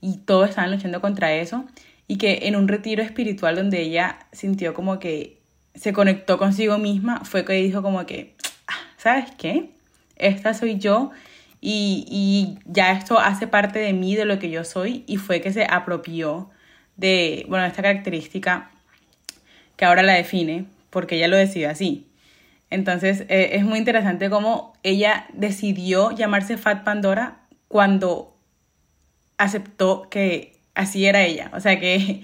y 0.00 0.16
todos 0.16 0.48
estaban 0.48 0.72
luchando 0.72 1.00
contra 1.00 1.32
eso, 1.34 1.66
y 2.08 2.16
que 2.18 2.48
en 2.48 2.56
un 2.56 2.66
retiro 2.66 3.00
espiritual 3.00 3.54
donde 3.54 3.80
ella 3.80 4.26
sintió 4.32 4.74
como 4.74 4.98
que 4.98 5.38
se 5.76 5.92
conectó 5.92 6.36
consigo 6.36 6.78
misma, 6.78 7.24
fue 7.24 7.44
que 7.44 7.52
dijo 7.52 7.80
como 7.80 8.04
que, 8.06 8.34
¿sabes 9.00 9.30
qué? 9.38 9.70
Esta 10.16 10.52
soy 10.52 10.78
yo 10.78 11.10
y, 11.60 12.04
y, 12.08 12.58
ya 12.66 12.92
esto 12.92 13.18
hace 13.18 13.46
parte 13.46 13.78
de 13.78 13.94
mí, 13.94 14.14
de 14.14 14.26
lo 14.26 14.38
que 14.38 14.50
yo 14.50 14.64
soy, 14.64 15.04
y 15.06 15.16
fue 15.16 15.40
que 15.40 15.52
se 15.52 15.64
apropió 15.64 16.50
de, 16.96 17.46
bueno, 17.48 17.64
esta 17.64 17.82
característica 17.82 18.70
que 19.76 19.86
ahora 19.86 20.02
la 20.02 20.12
define, 20.14 20.66
porque 20.90 21.16
ella 21.16 21.28
lo 21.28 21.36
decidió 21.36 21.70
así. 21.70 22.06
Entonces 22.68 23.22
eh, 23.28 23.50
es 23.54 23.64
muy 23.64 23.78
interesante 23.78 24.28
cómo 24.28 24.74
ella 24.82 25.26
decidió 25.32 26.10
llamarse 26.12 26.58
Fat 26.58 26.84
Pandora 26.84 27.38
cuando 27.68 28.36
aceptó 29.38 30.08
que 30.10 30.58
así 30.74 31.06
era 31.06 31.22
ella. 31.22 31.50
O 31.54 31.60
sea 31.60 31.80
que 31.80 32.22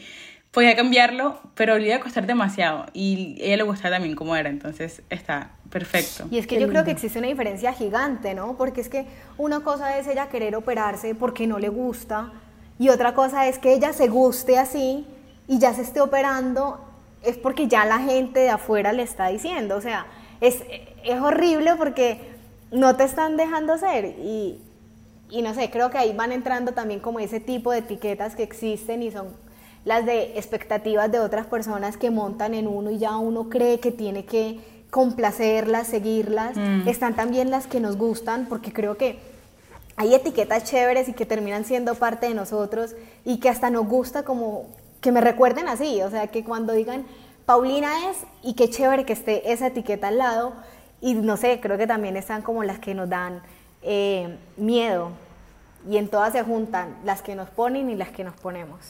podía 0.56 0.74
cambiarlo, 0.74 1.38
pero 1.54 1.76
le 1.76 1.88
iba 1.88 1.96
a 1.96 2.00
costar 2.00 2.26
demasiado 2.26 2.86
y 2.94 3.38
a 3.42 3.44
ella 3.44 3.56
le 3.58 3.62
gustaba 3.64 3.96
también 3.96 4.16
cómo 4.16 4.34
era, 4.36 4.48
entonces 4.48 5.02
está 5.10 5.50
perfecto. 5.68 6.24
Y 6.30 6.38
es 6.38 6.46
que 6.46 6.58
yo 6.58 6.66
creo 6.66 6.82
que 6.82 6.92
existe 6.92 7.18
una 7.18 7.28
diferencia 7.28 7.74
gigante, 7.74 8.32
¿no? 8.32 8.56
Porque 8.56 8.80
es 8.80 8.88
que 8.88 9.04
una 9.36 9.60
cosa 9.60 9.98
es 9.98 10.06
ella 10.06 10.30
querer 10.30 10.56
operarse 10.56 11.14
porque 11.14 11.46
no 11.46 11.58
le 11.58 11.68
gusta 11.68 12.32
y 12.78 12.88
otra 12.88 13.12
cosa 13.12 13.46
es 13.46 13.58
que 13.58 13.74
ella 13.74 13.92
se 13.92 14.08
guste 14.08 14.56
así 14.56 15.04
y 15.46 15.58
ya 15.58 15.74
se 15.74 15.82
esté 15.82 16.00
operando 16.00 16.80
es 17.22 17.36
porque 17.36 17.68
ya 17.68 17.84
la 17.84 17.98
gente 17.98 18.40
de 18.40 18.48
afuera 18.48 18.94
le 18.94 19.02
está 19.02 19.28
diciendo, 19.28 19.76
o 19.76 19.82
sea, 19.82 20.06
es, 20.40 20.62
es 21.04 21.20
horrible 21.20 21.74
porque 21.76 22.18
no 22.72 22.96
te 22.96 23.04
están 23.04 23.36
dejando 23.36 23.76
ser 23.76 24.06
y, 24.06 24.58
y 25.28 25.42
no 25.42 25.52
sé, 25.52 25.68
creo 25.68 25.90
que 25.90 25.98
ahí 25.98 26.14
van 26.16 26.32
entrando 26.32 26.72
también 26.72 27.00
como 27.00 27.18
ese 27.18 27.40
tipo 27.40 27.72
de 27.72 27.80
etiquetas 27.80 28.34
que 28.34 28.42
existen 28.42 29.02
y 29.02 29.10
son 29.10 29.44
las 29.86 30.04
de 30.04 30.36
expectativas 30.36 31.10
de 31.10 31.20
otras 31.20 31.46
personas 31.46 31.96
que 31.96 32.10
montan 32.10 32.52
en 32.52 32.66
uno 32.66 32.90
y 32.90 32.98
ya 32.98 33.16
uno 33.16 33.48
cree 33.48 33.80
que 33.80 33.90
tiene 33.90 34.26
que, 34.26 34.60
complacerlas, 34.90 35.88
seguirlas. 35.88 36.56
Mm. 36.56 36.88
Están 36.88 37.14
también 37.14 37.50
las 37.50 37.66
que 37.66 37.80
nos 37.80 37.96
gustan, 37.96 38.46
porque 38.48 38.72
creo 38.72 38.96
que 38.96 39.18
hay 39.96 40.14
etiquetas 40.14 40.64
chéveres 40.64 41.08
y 41.08 41.12
que 41.12 41.26
terminan 41.26 41.64
siendo 41.64 41.94
parte 41.94 42.28
de 42.28 42.34
nosotros 42.34 42.94
y 43.24 43.38
que 43.38 43.48
hasta 43.48 43.70
nos 43.70 43.86
gusta 43.86 44.22
como 44.22 44.66
que 45.00 45.12
me 45.12 45.20
recuerden 45.20 45.68
así, 45.68 46.00
o 46.02 46.10
sea, 46.10 46.28
que 46.28 46.44
cuando 46.44 46.72
digan 46.72 47.04
Paulina 47.44 48.10
es 48.10 48.18
y 48.42 48.54
qué 48.54 48.70
chévere 48.70 49.04
que 49.04 49.12
esté 49.12 49.52
esa 49.52 49.68
etiqueta 49.68 50.08
al 50.08 50.18
lado 50.18 50.54
y 51.00 51.14
no 51.14 51.36
sé, 51.36 51.60
creo 51.60 51.78
que 51.78 51.86
también 51.86 52.16
están 52.16 52.42
como 52.42 52.64
las 52.64 52.78
que 52.78 52.94
nos 52.94 53.08
dan 53.08 53.42
eh, 53.82 54.36
miedo 54.56 55.10
y 55.88 55.98
en 55.98 56.08
todas 56.08 56.32
se 56.32 56.42
juntan 56.42 56.96
las 57.04 57.22
que 57.22 57.34
nos 57.34 57.50
ponen 57.50 57.88
y 57.90 57.94
las 57.94 58.08
que 58.10 58.24
nos 58.24 58.34
ponemos. 58.34 58.80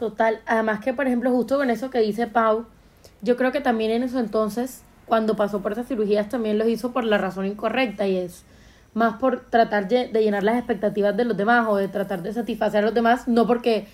Total, 0.00 0.40
además 0.46 0.80
que 0.80 0.94
por 0.94 1.06
ejemplo 1.06 1.30
justo 1.30 1.58
con 1.58 1.68
eso 1.68 1.90
que 1.90 1.98
dice 1.98 2.26
Pau, 2.26 2.64
yo 3.20 3.36
creo 3.36 3.52
que 3.52 3.60
también 3.60 3.90
en 3.90 4.02
eso 4.02 4.18
entonces, 4.18 4.80
cuando 5.04 5.36
pasó 5.36 5.60
por 5.60 5.72
esas 5.72 5.88
cirugías 5.88 6.30
también 6.30 6.56
lo 6.56 6.66
hizo 6.66 6.90
por 6.92 7.04
la 7.04 7.18
razón 7.18 7.44
incorrecta 7.44 8.06
y 8.06 8.16
es 8.16 8.44
más 8.94 9.18
por 9.18 9.40
tratar 9.50 9.88
de, 9.88 10.08
de 10.08 10.22
llenar 10.22 10.42
las 10.42 10.56
expectativas 10.56 11.14
de 11.18 11.26
los 11.26 11.36
demás 11.36 11.66
o 11.68 11.76
de 11.76 11.88
tratar 11.88 12.22
de 12.22 12.32
satisfacer 12.32 12.82
a 12.82 12.86
los 12.86 12.94
demás, 12.94 13.28
no 13.28 13.46
porque 13.46 13.88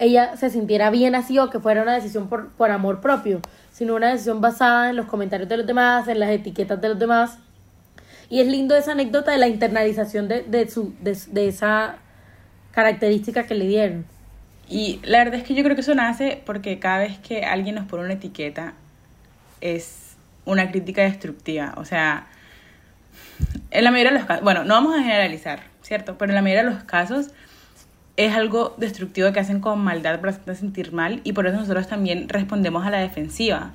ella 0.00 0.36
se 0.36 0.50
sintiera 0.50 0.90
bien 0.90 1.14
así 1.14 1.38
o 1.38 1.48
que 1.48 1.60
fuera 1.60 1.82
una 1.82 1.94
decisión 1.94 2.28
por, 2.28 2.48
por 2.54 2.72
amor 2.72 3.00
propio, 3.00 3.40
sino 3.70 3.94
una 3.94 4.10
decisión 4.10 4.40
basada 4.40 4.90
en 4.90 4.96
los 4.96 5.06
comentarios 5.06 5.48
de 5.48 5.58
los 5.58 5.66
demás, 5.68 6.08
en 6.08 6.18
las 6.18 6.30
etiquetas 6.30 6.80
de 6.80 6.88
los 6.88 6.98
demás. 6.98 7.38
Y 8.28 8.40
es 8.40 8.48
lindo 8.48 8.74
esa 8.74 8.92
anécdota 8.92 9.30
de 9.30 9.38
la 9.38 9.46
internalización 9.46 10.26
de, 10.26 10.42
de, 10.42 10.68
su, 10.68 10.92
de, 11.00 11.16
de 11.30 11.46
esa 11.46 11.98
característica 12.72 13.46
que 13.46 13.54
le 13.54 13.68
dieron. 13.68 14.11
Y 14.68 15.00
la 15.04 15.18
verdad 15.18 15.34
es 15.34 15.44
que 15.44 15.54
yo 15.54 15.62
creo 15.62 15.74
que 15.74 15.82
eso 15.82 15.94
nace 15.94 16.40
porque 16.44 16.78
cada 16.78 16.98
vez 16.98 17.18
que 17.18 17.44
alguien 17.44 17.74
nos 17.74 17.86
pone 17.86 18.04
una 18.04 18.14
etiqueta 18.14 18.74
es 19.60 20.16
una 20.44 20.70
crítica 20.70 21.02
destructiva. 21.02 21.74
O 21.76 21.84
sea, 21.84 22.26
en 23.70 23.84
la 23.84 23.90
mayoría 23.90 24.12
de 24.12 24.18
los 24.18 24.26
casos, 24.26 24.44
bueno, 24.44 24.64
no 24.64 24.74
vamos 24.74 24.94
a 24.94 25.02
generalizar, 25.02 25.60
¿cierto? 25.82 26.16
Pero 26.18 26.30
en 26.30 26.36
la 26.36 26.42
mayoría 26.42 26.64
de 26.64 26.70
los 26.74 26.84
casos 26.84 27.28
es 28.16 28.34
algo 28.34 28.74
destructivo 28.76 29.32
que 29.32 29.40
hacen 29.40 29.60
con 29.60 29.78
maldad 29.80 30.20
para 30.20 30.32
hacerte 30.32 30.54
sentir 30.54 30.92
mal 30.92 31.20
y 31.24 31.32
por 31.32 31.46
eso 31.46 31.56
nosotros 31.56 31.88
también 31.88 32.28
respondemos 32.28 32.86
a 32.86 32.90
la 32.90 32.98
defensiva. 32.98 33.72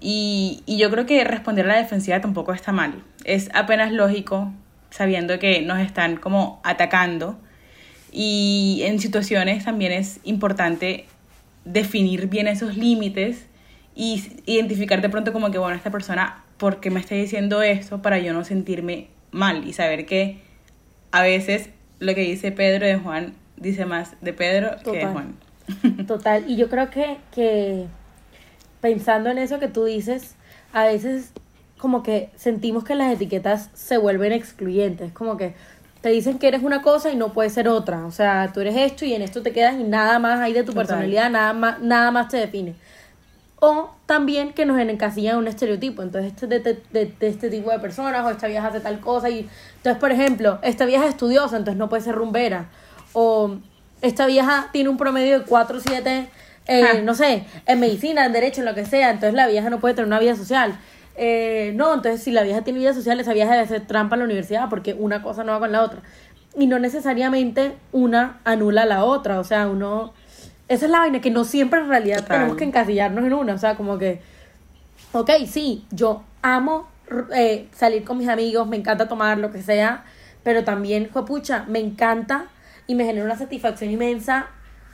Y, 0.00 0.62
y 0.66 0.76
yo 0.78 0.90
creo 0.90 1.06
que 1.06 1.24
responder 1.24 1.64
a 1.66 1.68
la 1.68 1.76
defensiva 1.76 2.20
tampoco 2.20 2.52
está 2.52 2.72
mal. 2.72 3.02
Es 3.24 3.48
apenas 3.54 3.92
lógico 3.92 4.52
sabiendo 4.90 5.38
que 5.38 5.62
nos 5.62 5.78
están 5.78 6.16
como 6.16 6.60
atacando 6.62 7.38
y 8.16 8.82
en 8.84 9.00
situaciones 9.00 9.64
también 9.64 9.90
es 9.90 10.20
importante 10.22 11.06
definir 11.64 12.28
bien 12.28 12.46
esos 12.46 12.76
límites 12.76 13.46
y 13.96 14.22
identificar 14.46 15.02
de 15.02 15.08
pronto 15.08 15.32
como 15.32 15.50
que, 15.50 15.58
bueno, 15.58 15.74
esta 15.74 15.90
persona, 15.90 16.44
¿por 16.56 16.78
qué 16.78 16.90
me 16.90 17.00
está 17.00 17.16
diciendo 17.16 17.60
esto 17.60 18.02
para 18.02 18.20
yo 18.20 18.32
no 18.32 18.44
sentirme 18.44 19.08
mal? 19.32 19.66
Y 19.66 19.72
saber 19.72 20.06
que 20.06 20.38
a 21.10 21.22
veces 21.22 21.70
lo 21.98 22.14
que 22.14 22.20
dice 22.20 22.52
Pedro 22.52 22.86
de 22.86 22.96
Juan 22.96 23.34
dice 23.56 23.84
más 23.84 24.14
de 24.20 24.32
Pedro 24.32 24.76
que 24.84 24.92
de 24.92 24.98
Total. 25.00 25.12
Juan. 25.12 25.36
Total, 26.06 26.44
y 26.48 26.54
yo 26.54 26.68
creo 26.68 26.90
que, 26.90 27.16
que 27.32 27.86
pensando 28.80 29.28
en 29.28 29.38
eso 29.38 29.58
que 29.58 29.68
tú 29.68 29.86
dices, 29.86 30.36
a 30.72 30.84
veces 30.84 31.32
como 31.78 32.04
que 32.04 32.30
sentimos 32.36 32.84
que 32.84 32.94
las 32.94 33.12
etiquetas 33.12 33.70
se 33.74 33.98
vuelven 33.98 34.32
excluyentes, 34.32 35.12
como 35.12 35.36
que 35.36 35.54
te 36.04 36.10
dicen 36.10 36.38
que 36.38 36.48
eres 36.48 36.62
una 36.62 36.82
cosa 36.82 37.10
y 37.10 37.16
no 37.16 37.32
puedes 37.32 37.54
ser 37.54 37.66
otra, 37.66 38.04
o 38.04 38.10
sea, 38.10 38.50
tú 38.52 38.60
eres 38.60 38.76
esto 38.76 39.06
y 39.06 39.14
en 39.14 39.22
esto 39.22 39.40
te 39.40 39.52
quedas 39.52 39.74
y 39.80 39.84
nada 39.84 40.18
más 40.18 40.38
hay 40.38 40.52
de 40.52 40.60
tu 40.60 40.72
Total. 40.72 40.84
personalidad, 40.86 41.30
nada 41.30 41.54
más, 41.54 41.80
nada 41.80 42.10
más 42.10 42.28
te 42.28 42.36
define. 42.36 42.74
O 43.58 43.90
también 44.04 44.52
que 44.52 44.66
nos 44.66 44.78
encasillan 44.78 45.32
en 45.36 45.38
un 45.38 45.48
estereotipo, 45.48 46.02
entonces 46.02 46.32
este 46.34 46.46
de, 46.46 46.60
de, 46.60 46.82
de- 47.18 47.26
este 47.26 47.48
tipo 47.48 47.70
de 47.70 47.78
personas, 47.78 48.22
o 48.22 48.28
esta 48.28 48.48
vieja 48.48 48.66
hace 48.66 48.80
tal 48.80 49.00
cosa, 49.00 49.30
y 49.30 49.48
entonces, 49.76 49.98
por 49.98 50.12
ejemplo, 50.12 50.58
esta 50.62 50.84
vieja 50.84 51.04
es 51.04 51.12
estudiosa, 51.12 51.56
entonces 51.56 51.78
no 51.78 51.88
puede 51.88 52.02
ser 52.02 52.14
rumbera, 52.16 52.66
o 53.14 53.56
esta 54.02 54.26
vieja 54.26 54.68
tiene 54.72 54.90
un 54.90 54.98
promedio 54.98 55.38
de 55.38 55.44
4 55.46 55.78
o 55.78 55.80
7, 55.80 56.28
eh, 56.66 56.82
Ja. 56.82 57.00
no 57.00 57.14
sé, 57.14 57.44
en 57.64 57.80
medicina, 57.80 58.26
en 58.26 58.34
derecho, 58.34 58.60
en 58.60 58.66
lo 58.66 58.74
que 58.74 58.84
sea, 58.84 59.08
entonces 59.08 59.32
la 59.32 59.46
vieja 59.46 59.70
no 59.70 59.80
puede 59.80 59.94
tener 59.94 60.06
una 60.08 60.18
vida 60.18 60.36
social. 60.36 60.78
Eh, 61.16 61.72
no, 61.76 61.94
entonces 61.94 62.22
si 62.22 62.30
la 62.30 62.42
vieja 62.42 62.62
tiene 62.62 62.80
vida 62.80 62.92
social, 62.92 63.20
esa 63.20 63.32
vieja 63.32 63.52
debe 63.52 63.62
hacer 63.62 63.86
trampa 63.86 64.16
en 64.16 64.20
la 64.20 64.24
universidad, 64.24 64.68
porque 64.68 64.94
una 64.94 65.22
cosa 65.22 65.44
no 65.44 65.52
va 65.52 65.60
con 65.60 65.72
la 65.72 65.82
otra. 65.82 66.00
Y 66.56 66.66
no 66.66 66.78
necesariamente 66.78 67.76
una 67.92 68.40
anula 68.44 68.82
a 68.82 68.86
la 68.86 69.04
otra, 69.04 69.40
o 69.40 69.44
sea, 69.44 69.68
uno... 69.68 70.12
Esa 70.66 70.86
es 70.86 70.90
la 70.90 71.00
vaina, 71.00 71.20
que 71.20 71.30
no 71.30 71.44
siempre 71.44 71.80
en 71.80 71.88
realidad 71.88 72.20
Total. 72.20 72.38
tenemos 72.38 72.56
que 72.56 72.64
encasillarnos 72.64 73.24
en 73.24 73.34
una, 73.34 73.54
o 73.54 73.58
sea, 73.58 73.76
como 73.76 73.98
que, 73.98 74.22
ok, 75.12 75.30
sí, 75.46 75.84
yo 75.90 76.22
amo 76.40 76.88
eh, 77.34 77.68
salir 77.72 78.04
con 78.04 78.16
mis 78.16 78.28
amigos, 78.28 78.66
me 78.66 78.76
encanta 78.76 79.06
tomar 79.06 79.36
lo 79.38 79.52
que 79.52 79.62
sea, 79.62 80.04
pero 80.42 80.64
también, 80.64 81.08
pucha, 81.08 81.64
me 81.68 81.80
encanta 81.80 82.46
y 82.86 82.94
me 82.94 83.04
genera 83.04 83.26
una 83.26 83.36
satisfacción 83.36 83.90
inmensa 83.90 84.46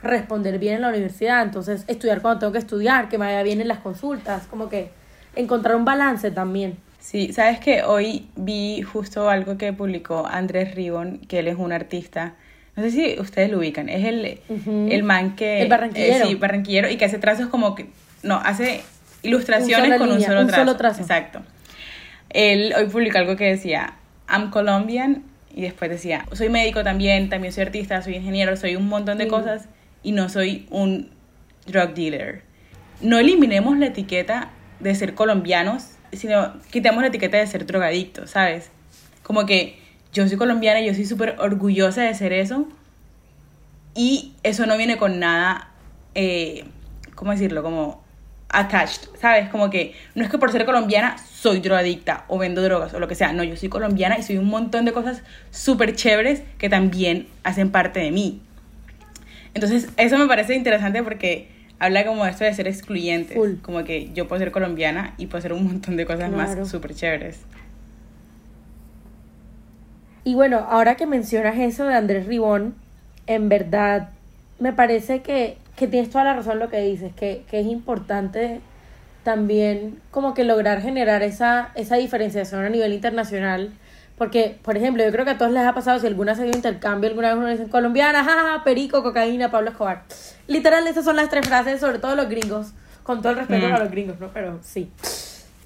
responder 0.03 0.59
bien 0.59 0.75
en 0.75 0.81
la 0.81 0.89
universidad, 0.89 1.43
entonces 1.43 1.83
estudiar 1.87 2.21
cuando 2.21 2.39
tengo 2.39 2.53
que 2.53 2.59
estudiar, 2.59 3.07
que 3.07 3.17
me 3.17 3.25
vaya 3.27 3.43
bien 3.43 3.61
en 3.61 3.67
las 3.67 3.79
consultas, 3.79 4.47
como 4.47 4.67
que 4.67 4.91
encontrar 5.35 5.75
un 5.75 5.85
balance 5.85 6.31
también. 6.31 6.77
Sí, 6.99 7.33
sabes 7.33 7.59
que 7.59 7.83
hoy 7.83 8.27
vi 8.35 8.81
justo 8.83 9.29
algo 9.29 9.57
que 9.57 9.73
publicó 9.73 10.27
Andrés 10.27 10.75
Ribon, 10.75 11.17
que 11.27 11.39
él 11.39 11.47
es 11.47 11.55
un 11.57 11.71
artista. 11.71 12.35
No 12.75 12.83
sé 12.83 12.91
si 12.91 13.19
ustedes 13.19 13.49
lo 13.51 13.57
ubican. 13.57 13.89
Es 13.89 14.05
el, 14.05 14.39
el 14.67 15.03
man 15.03 15.35
que. 15.35 15.61
El 15.61 15.67
barranquillero. 15.67 16.25
eh, 16.25 16.27
sí, 16.27 16.35
barranquillero 16.35 16.89
y 16.89 16.97
que 16.97 17.05
hace 17.05 17.17
trazos 17.17 17.47
como 17.47 17.75
que. 17.75 17.87
No, 18.23 18.35
hace 18.35 18.81
ilustraciones 19.23 19.97
con 19.97 20.09
línea, 20.09 20.15
un 20.15 20.21
solo 20.25 20.41
un 20.41 20.47
trazo. 20.47 20.61
solo 20.61 20.77
trazo. 20.77 21.01
Exacto. 21.01 21.41
Él 22.29 22.73
hoy 22.77 22.85
publicó 22.87 23.17
algo 23.17 23.35
que 23.35 23.45
decía: 23.45 23.95
I'm 24.29 24.51
Colombian. 24.51 25.23
Y 25.53 25.63
después 25.63 25.89
decía: 25.91 26.25
Soy 26.31 26.49
médico 26.49 26.83
también, 26.83 27.29
también 27.29 27.51
soy 27.51 27.63
artista, 27.63 28.01
soy 28.01 28.15
ingeniero, 28.15 28.55
soy 28.55 28.75
un 28.75 28.87
montón 28.87 29.17
de 29.17 29.25
Sí. 29.25 29.29
cosas 29.29 29.67
y 30.03 30.11
no 30.13 30.29
soy 30.29 30.65
un 30.69 31.09
drug 31.65 31.93
dealer. 31.93 32.43
No 33.01 33.17
eliminemos 33.19 33.77
la 33.77 33.87
etiqueta 33.87 34.49
de 34.81 34.95
ser 34.95 35.13
colombianos, 35.15 35.91
sino 36.11 36.53
quitemos 36.71 37.01
la 37.01 37.07
etiqueta 37.07 37.37
de 37.37 37.47
ser 37.47 37.65
drogadictos, 37.65 38.31
¿sabes? 38.31 38.69
Como 39.23 39.45
que 39.45 39.79
yo 40.13 40.27
soy 40.27 40.37
colombiana 40.37 40.81
yo 40.81 40.93
soy 40.93 41.05
súper 41.05 41.35
orgullosa 41.39 42.01
de 42.03 42.13
ser 42.13 42.33
eso. 42.33 42.67
Y 43.93 44.33
eso 44.43 44.65
no 44.65 44.77
viene 44.77 44.97
con 44.97 45.19
nada, 45.19 45.69
eh, 46.15 46.65
¿cómo 47.15 47.31
decirlo? 47.31 47.61
Como 47.61 48.01
attached, 48.49 49.09
¿sabes? 49.19 49.49
Como 49.49 49.69
que 49.69 49.95
no 50.15 50.23
es 50.23 50.29
que 50.29 50.37
por 50.37 50.51
ser 50.51 50.65
colombiana 50.65 51.17
soy 51.17 51.59
drogadicta 51.59 52.25
o 52.27 52.37
vendo 52.37 52.61
drogas 52.61 52.93
o 52.93 52.99
lo 52.99 53.07
que 53.07 53.15
sea. 53.15 53.33
No, 53.33 53.43
yo 53.43 53.55
soy 53.55 53.69
colombiana 53.69 54.17
y 54.17 54.23
soy 54.23 54.37
un 54.37 54.47
montón 54.47 54.85
de 54.85 54.93
cosas 54.93 55.23
súper 55.51 55.95
chéveres 55.95 56.43
que 56.57 56.69
también 56.69 57.27
hacen 57.43 57.71
parte 57.71 57.99
de 57.99 58.11
mí. 58.11 58.41
Entonces, 59.53 59.89
eso 59.97 60.17
me 60.17 60.27
parece 60.27 60.55
interesante 60.55 61.03
porque 61.03 61.49
habla 61.81 62.05
como 62.05 62.25
esto 62.27 62.43
de 62.43 62.53
ser 62.53 62.67
excluyentes. 62.67 63.35
Full. 63.35 63.55
Como 63.63 63.83
que 63.83 64.13
yo 64.13 64.27
puedo 64.27 64.39
ser 64.39 64.51
colombiana 64.51 65.15
y 65.17 65.25
puedo 65.25 65.39
hacer 65.39 65.51
un 65.51 65.65
montón 65.65 65.97
de 65.97 66.05
cosas 66.05 66.29
Claro. 66.31 66.37
más 66.61 66.69
súper 66.69 66.93
chéveres. 66.93 67.39
Y 70.23 70.35
bueno, 70.35 70.59
ahora 70.69 70.95
que 70.95 71.07
mencionas 71.07 71.57
eso 71.57 71.85
de 71.85 71.95
Andrés 71.95 72.27
Ribón, 72.27 72.75
en 73.25 73.49
verdad 73.49 74.09
me 74.59 74.73
parece 74.73 75.21
que, 75.23 75.57
que 75.75 75.87
tienes 75.87 76.11
toda 76.11 76.23
la 76.23 76.35
razón 76.35 76.59
lo 76.59 76.69
que 76.69 76.79
dices, 76.81 77.11
que, 77.15 77.43
que 77.49 77.59
es 77.61 77.65
importante 77.65 78.61
también 79.23 79.99
como 80.11 80.35
que 80.35 80.43
lograr 80.43 80.81
generar 80.81 81.23
esa, 81.23 81.71
esa 81.73 81.95
diferenciación 81.95 82.63
a 82.63 82.69
nivel 82.69 82.93
internacional. 82.93 83.71
Porque, 84.21 84.59
por 84.61 84.77
ejemplo, 84.77 85.03
yo 85.03 85.11
creo 85.11 85.25
que 85.25 85.31
a 85.31 85.37
todos 85.39 85.51
les 85.51 85.63
ha 85.65 85.73
pasado, 85.73 85.97
si 85.97 86.05
alguna 86.05 86.35
se 86.35 86.43
dio 86.43 86.51
intercambio, 86.53 87.09
alguna 87.09 87.29
vez 87.29 87.37
uno 87.37 87.47
dice 87.47 87.67
colombiana, 87.71 88.23
jaja, 88.23 88.63
perico, 88.63 89.01
cocaína, 89.01 89.49
Pablo 89.49 89.71
Escobar. 89.71 90.03
Literal, 90.45 90.85
esas 90.85 91.05
son 91.05 91.15
las 91.15 91.27
tres 91.31 91.47
frases, 91.47 91.79
sobre 91.79 91.97
todo 91.97 92.15
los 92.15 92.29
gringos, 92.29 92.67
con 93.01 93.23
todo 93.23 93.31
el 93.31 93.39
respeto 93.39 93.67
Mm. 93.67 93.73
a 93.73 93.79
los 93.79 93.89
gringos, 93.89 94.19
¿no? 94.19 94.27
Pero 94.27 94.59
sí. 94.61 94.91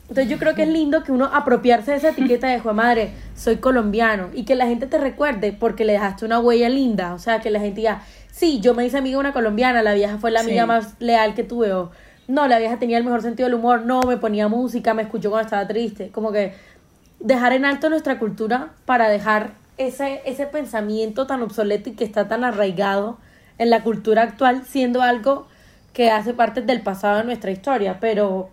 Entonces 0.08 0.30
yo 0.30 0.38
creo 0.40 0.56
que 0.56 0.64
es 0.64 0.70
lindo 0.70 1.04
que 1.04 1.12
uno 1.12 1.26
apropiarse 1.26 1.92
de 1.92 1.98
esa 1.98 2.10
etiqueta 2.12 2.48
de, 2.48 2.60
"Jue 2.62 2.72
madre, 2.72 3.10
soy 3.36 3.58
colombiano", 3.58 4.30
y 4.34 4.46
que 4.46 4.56
la 4.56 4.68
gente 4.68 4.88
te 4.88 5.00
recuerde 5.00 5.52
porque 5.52 5.84
le 5.84 5.92
dejaste 5.92 6.24
una 6.24 6.40
huella 6.40 6.70
linda, 6.70 7.14
o 7.14 7.20
sea, 7.20 7.42
que 7.42 7.50
la 7.50 7.60
gente 7.60 7.82
diga, 7.82 8.04
sí, 8.32 8.62
yo 8.62 8.74
me 8.74 8.86
hice 8.86 8.98
amiga 9.00 9.16
de 9.18 9.20
una 9.20 9.34
colombiana, 9.34 9.84
la 9.84 9.94
vieja 9.96 10.18
fue 10.18 10.32
la 10.32 10.40
Sí. 10.40 10.46
amiga 10.52 10.66
más 10.66 10.94
leal 11.00 11.34
que 11.34 11.44
tuve, 11.44 11.74
o 11.74 11.92
no, 12.30 12.48
la 12.48 12.58
vieja 12.58 12.80
tenía 12.80 12.98
el 13.00 13.04
mejor 13.04 13.22
sentido 13.22 13.50
del 13.50 13.56
humor, 13.56 13.82
no, 13.82 14.00
me 14.04 14.16
ponía 14.16 14.48
música, 14.48 14.94
me 14.94 15.02
escuchó 15.02 15.30
cuando 15.30 15.46
estaba 15.46 15.68
triste, 15.68 16.08
como 16.14 16.32
que 16.32 16.54
dejar 17.20 17.54
en 17.54 17.66
alto 17.66 17.90
nuestra 17.90 18.20
cultura 18.20 18.70
para 18.86 19.10
dejar 19.10 19.52
ese, 19.78 20.22
ese 20.26 20.46
pensamiento 20.46 21.28
tan 21.28 21.42
obsoleto 21.42 21.90
y 21.90 21.94
que 21.94 22.04
está 22.04 22.28
tan 22.28 22.44
arraigado 22.44 23.18
en 23.58 23.70
la 23.70 23.84
cultura 23.84 24.24
actual, 24.24 24.64
siendo 24.66 25.02
algo 25.02 25.48
que 25.94 26.12
hace 26.12 26.34
parte 26.34 26.62
del 26.62 26.82
pasado 26.82 27.18
de 27.20 27.24
nuestra 27.24 27.52
historia, 27.52 28.00
pero 28.00 28.50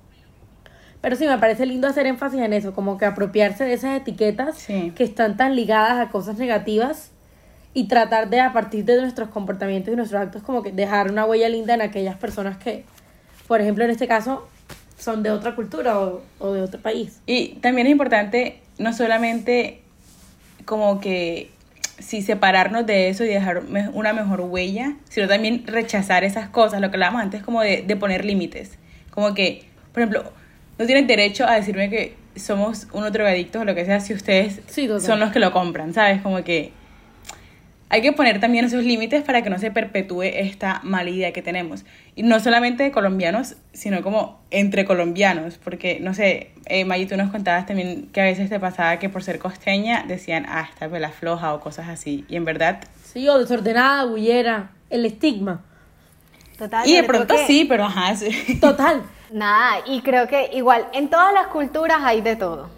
pero 1.00 1.16
sí, 1.16 1.26
me 1.26 1.37
parece 1.38 1.66
lindo 1.66 1.88
hacer 1.88 2.07
énfasis 2.07 2.38
en 2.40 2.52
eso, 2.52 2.73
como 2.75 2.97
que 2.97 3.04
apropiarse 3.04 3.64
de 3.64 3.73
esas 3.73 3.97
etiquetas 4.00 4.57
Sí. 4.57 4.92
que 4.95 5.02
están 5.02 5.37
tan 5.37 5.57
ligadas 5.57 5.99
a 5.99 6.11
cosas 6.11 6.38
negativas 6.38 7.11
y 7.75 7.88
tratar 7.88 8.31
de, 8.31 8.38
a 8.40 8.52
partir 8.52 8.85
de 8.85 9.00
nuestros 9.00 9.28
comportamientos 9.31 9.92
y 9.92 9.97
nuestros 9.97 10.23
actos, 10.23 10.45
como 10.45 10.62
que 10.62 10.71
dejar 10.71 11.11
una 11.11 11.25
huella 11.25 11.49
linda 11.49 11.75
en 11.75 11.81
aquellas 11.83 12.16
personas 12.16 12.57
que, 12.57 12.85
por 13.49 13.61
ejemplo, 13.61 13.83
en 13.83 13.90
este 13.90 14.07
caso, 14.07 14.47
son 14.99 15.23
de 15.23 15.31
otra 15.31 15.55
cultura 15.55 15.99
o, 15.99 16.23
o 16.39 16.53
de 16.53 16.63
otro 16.63 16.81
país. 16.81 17.21
Y 17.27 17.55
también 17.61 17.87
es 17.87 17.93
importante 17.93 18.61
no 18.79 18.93
solamente 18.93 19.81
como 20.65 21.01
que 21.01 21.51
sí 21.99 22.23
separarnos 22.23 22.87
de 22.87 23.09
eso 23.09 23.25
y 23.25 23.29
dejar 23.29 23.63
una 23.93 24.13
mejor 24.13 24.41
huella, 24.41 24.95
sino 25.09 25.29
también 25.29 25.67
rechazar 25.67 26.25
esas 26.25 26.49
cosas, 26.49 26.81
lo 26.81 26.91
que 26.91 26.97
hablábamos 26.97 27.23
antes 27.23 27.43
como 27.43 27.63
de, 27.63 27.83
de 27.83 27.97
poner 27.97 28.25
límites. 28.25 28.79
Como 29.11 29.35
que, 29.35 29.65
por 29.93 30.03
ejemplo, 30.03 30.33
no 30.79 30.87
tienen 30.87 31.07
derecho 31.07 31.47
a 31.47 31.55
decirme 31.55 31.91
que 31.91 32.15
somos 32.37 32.89
unos 32.93 33.13
drogadictos 33.13 33.63
o 33.63 33.65
lo 33.65 33.75
que 33.75 33.85
sea 33.85 34.01
si 34.01 34.15
ustedes 34.15 34.61
Sí, 34.67 34.89
son 35.01 35.21
los 35.21 35.33
que 35.33 35.39
lo 35.39 35.53
compran, 35.53 35.93
¿sabes? 35.93 36.23
Como 36.23 36.43
que 36.43 36.73
hay 37.93 38.01
que 38.01 38.13
poner 38.13 38.41
también 38.41 38.65
esos 38.65 38.85
límites 38.85 39.23
para 39.23 39.43
que 39.43 39.51
no 39.51 39.59
se 39.59 39.71
perpetúe 39.71 40.23
esta 40.23 40.81
mala 40.83 41.11
idea 41.11 41.33
que 41.33 41.43
tenemos. 41.43 41.85
Y 42.17 42.23
no 42.23 42.41
solamente 42.41 42.83
de 42.85 42.91
colombianos, 42.91 43.57
sino 43.75 44.01
como 44.03 44.41
entre 44.51 44.87
colombianos, 44.87 45.59
porque, 45.63 46.01
no 46.01 46.15
sé, 46.15 46.53
eh, 46.67 46.87
Maggie, 46.87 47.05
tú 47.07 47.19
nos 47.19 47.31
contabas 47.31 47.67
también 47.67 48.09
que 48.13 48.23
a 48.23 48.25
veces 48.25 48.49
te 48.49 48.59
pasaba 48.59 48.99
que 48.99 49.11
por 49.11 49.23
ser 49.23 49.39
costeña 49.39 50.05
decían, 50.09 50.47
ah, 50.49 50.67
esta 50.73 50.87
vela 50.89 51.11
floja 51.11 51.53
o 51.53 51.61
cosas 51.61 51.89
así. 51.91 52.25
Y 52.31 52.37
en 52.37 52.47
verdad, 52.47 52.81
Sí, 53.05 53.29
o 53.29 53.39
desordenada, 53.39 54.07
bullera, 54.07 54.71
el 54.89 55.05
estigma. 55.05 55.61
Total, 56.59 56.89
y 56.89 56.95
de 56.95 57.03
pronto 57.05 57.35
que- 57.35 57.47
sí, 57.47 57.67
pero 57.69 57.85
ajá, 57.85 58.17
sí. 58.17 58.59
Total. 58.59 59.03
Nada, 59.31 59.81
y 59.87 60.01
creo 60.01 60.29
que 60.29 60.49
igual 60.55 60.87
en 60.95 61.09
todas 61.11 61.35
las 61.35 61.49
culturas 61.49 61.99
hay 62.03 62.23
de 62.23 62.37
todo. 62.37 62.71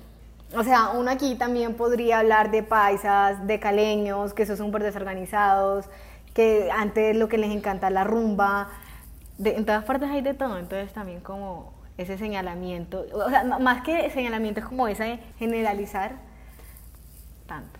O 0.57 0.65
sea, 0.65 0.91
uno 0.91 1.11
aquí 1.11 1.35
también 1.35 1.75
podría 1.75 2.21
hablar 2.21 2.51
de 2.51 2.63
paisas, 2.63 3.47
de 3.47 3.59
caleños, 3.59 4.35
que 4.35 4.47
son 4.47 4.57
súper 4.57 4.83
desorganizados, 4.83 5.87
que 6.33 6.71
antes 6.73 7.17
lo 7.17 7.29
que 7.29 7.39
les 7.39 7.51
encanta 7.51 7.91
la 7.91 8.05
rumba. 8.05 8.69
De- 9.39 9.57
en 9.57 9.65
todas 9.65 9.85
partes 9.85 10.09
hay 10.11 10.23
de 10.23 10.35
todo, 10.35 10.59
entonces 10.59 10.93
también 10.93 11.21
como 11.21 11.73
ese 11.99 12.19
señalamiento, 12.19 13.05
o 13.13 13.29
sea, 13.31 13.45
más 13.61 13.83
que 13.83 14.11
señalamiento 14.11 14.61
es 14.61 14.67
como 14.67 14.89
ese 14.89 15.19
generalizar 15.39 16.13
tanto. 17.47 17.79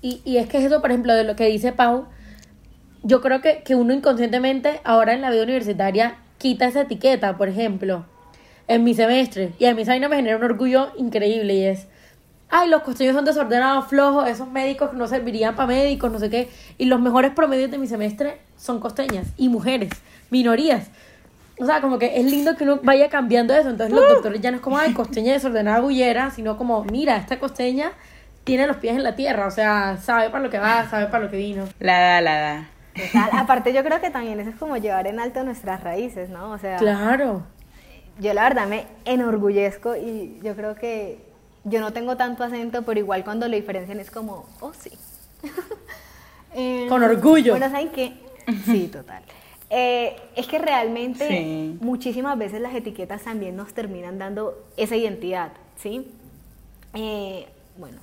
Y, 0.00 0.20
y 0.24 0.36
es 0.38 0.48
que 0.48 0.58
es 0.58 0.64
eso, 0.64 0.80
por 0.80 0.90
ejemplo, 0.90 1.14
de 1.14 1.24
lo 1.24 1.34
que 1.34 1.46
dice 1.46 1.72
Pau, 1.72 2.06
yo 3.02 3.20
creo 3.20 3.40
que, 3.40 3.62
que 3.62 3.74
uno 3.74 3.92
inconscientemente 3.92 4.80
ahora 4.84 5.14
en 5.14 5.20
la 5.20 5.30
vida 5.30 5.42
universitaria 5.44 6.16
quita 6.38 6.66
esa 6.66 6.82
etiqueta, 6.82 7.36
por 7.36 7.48
ejemplo, 7.48 8.04
en 8.68 8.84
mi 8.84 8.94
semestre. 8.94 9.52
Y 9.58 9.64
a 9.64 9.74
mí 9.74 9.82
esa 9.82 9.92
vaina 9.92 10.08
me 10.08 10.16
genera 10.16 10.36
un 10.36 10.44
orgullo 10.44 10.92
increíble 10.96 11.54
y 11.54 11.64
es, 11.64 11.88
ay, 12.50 12.68
los 12.68 12.82
costeños 12.82 13.14
son 13.14 13.24
desordenados, 13.24 13.86
flojos, 13.88 14.28
esos 14.28 14.48
médicos 14.48 14.90
que 14.90 14.96
no 14.96 15.08
servirían 15.08 15.56
para 15.56 15.66
médicos, 15.66 16.12
no 16.12 16.18
sé 16.18 16.30
qué. 16.30 16.48
Y 16.76 16.84
los 16.84 17.00
mejores 17.00 17.32
promedios 17.32 17.70
de 17.70 17.78
mi 17.78 17.86
semestre 17.86 18.38
son 18.56 18.78
costeñas 18.78 19.26
y 19.36 19.48
mujeres, 19.48 19.90
minorías. 20.30 20.88
O 21.60 21.66
sea, 21.66 21.80
como 21.80 21.98
que 21.98 22.20
es 22.20 22.24
lindo 22.24 22.56
que 22.56 22.64
uno 22.64 22.78
vaya 22.82 23.08
cambiando 23.08 23.52
eso. 23.54 23.70
Entonces 23.70 23.92
los 23.92 24.08
doctores 24.08 24.40
ya 24.40 24.50
no 24.50 24.58
es 24.58 24.62
como, 24.62 24.78
ay, 24.78 24.92
costeña 24.92 25.32
desordenada, 25.32 25.80
bullera, 25.80 26.30
sino 26.30 26.56
como, 26.56 26.84
mira, 26.84 27.16
esta 27.16 27.40
costeña 27.40 27.90
tiene 28.44 28.66
los 28.66 28.76
pies 28.76 28.96
en 28.96 29.02
la 29.02 29.14
tierra, 29.14 29.46
o 29.46 29.50
sea, 29.50 29.98
sabe 29.98 30.30
para 30.30 30.42
lo 30.42 30.48
que 30.48 30.58
va, 30.58 30.88
sabe 30.88 31.06
para 31.08 31.24
lo 31.24 31.30
que 31.30 31.36
vino. 31.36 31.64
La 31.80 31.98
da, 31.98 32.20
la 32.22 32.40
da. 32.40 32.68
Total, 32.94 33.30
Aparte 33.32 33.74
yo 33.74 33.84
creo 33.84 34.00
que 34.00 34.08
también 34.08 34.40
eso 34.40 34.48
es 34.50 34.56
como 34.56 34.78
llevar 34.78 35.06
en 35.06 35.20
alto 35.20 35.44
nuestras 35.44 35.84
raíces, 35.84 36.30
¿no? 36.30 36.52
O 36.52 36.58
sea, 36.58 36.78
Claro. 36.78 37.42
Yo 38.18 38.34
la 38.34 38.42
verdad 38.44 38.66
me 38.68 38.86
enorgullezco 39.04 39.96
y 39.96 40.38
yo 40.42 40.54
creo 40.54 40.74
que 40.74 41.18
yo 41.64 41.80
no 41.80 41.92
tengo 41.92 42.16
tanto 42.16 42.44
acento, 42.44 42.82
pero 42.82 42.98
igual 43.00 43.24
cuando 43.24 43.46
lo 43.48 43.54
diferencian 43.56 44.00
es 44.00 44.10
como, 44.10 44.46
oh 44.60 44.72
sí. 44.72 44.90
Eh, 46.54 46.86
Con 46.88 47.02
orgullo. 47.02 47.52
Bueno, 47.52 47.70
¿saben 47.70 47.90
qué? 47.90 48.14
Sí, 48.64 48.88
total. 48.88 49.22
Eh, 49.68 50.16
es 50.34 50.46
que 50.46 50.58
realmente 50.58 51.28
Sí. 51.28 51.78
muchísimas 51.82 52.38
veces 52.38 52.62
las 52.62 52.74
etiquetas 52.74 53.22
también 53.22 53.54
nos 53.54 53.74
terminan 53.74 54.18
dando 54.18 54.54
esa 54.78 54.96
identidad, 54.96 55.52
¿sí? 55.76 56.10
Eh, 56.94 57.46
bueno, 57.76 57.98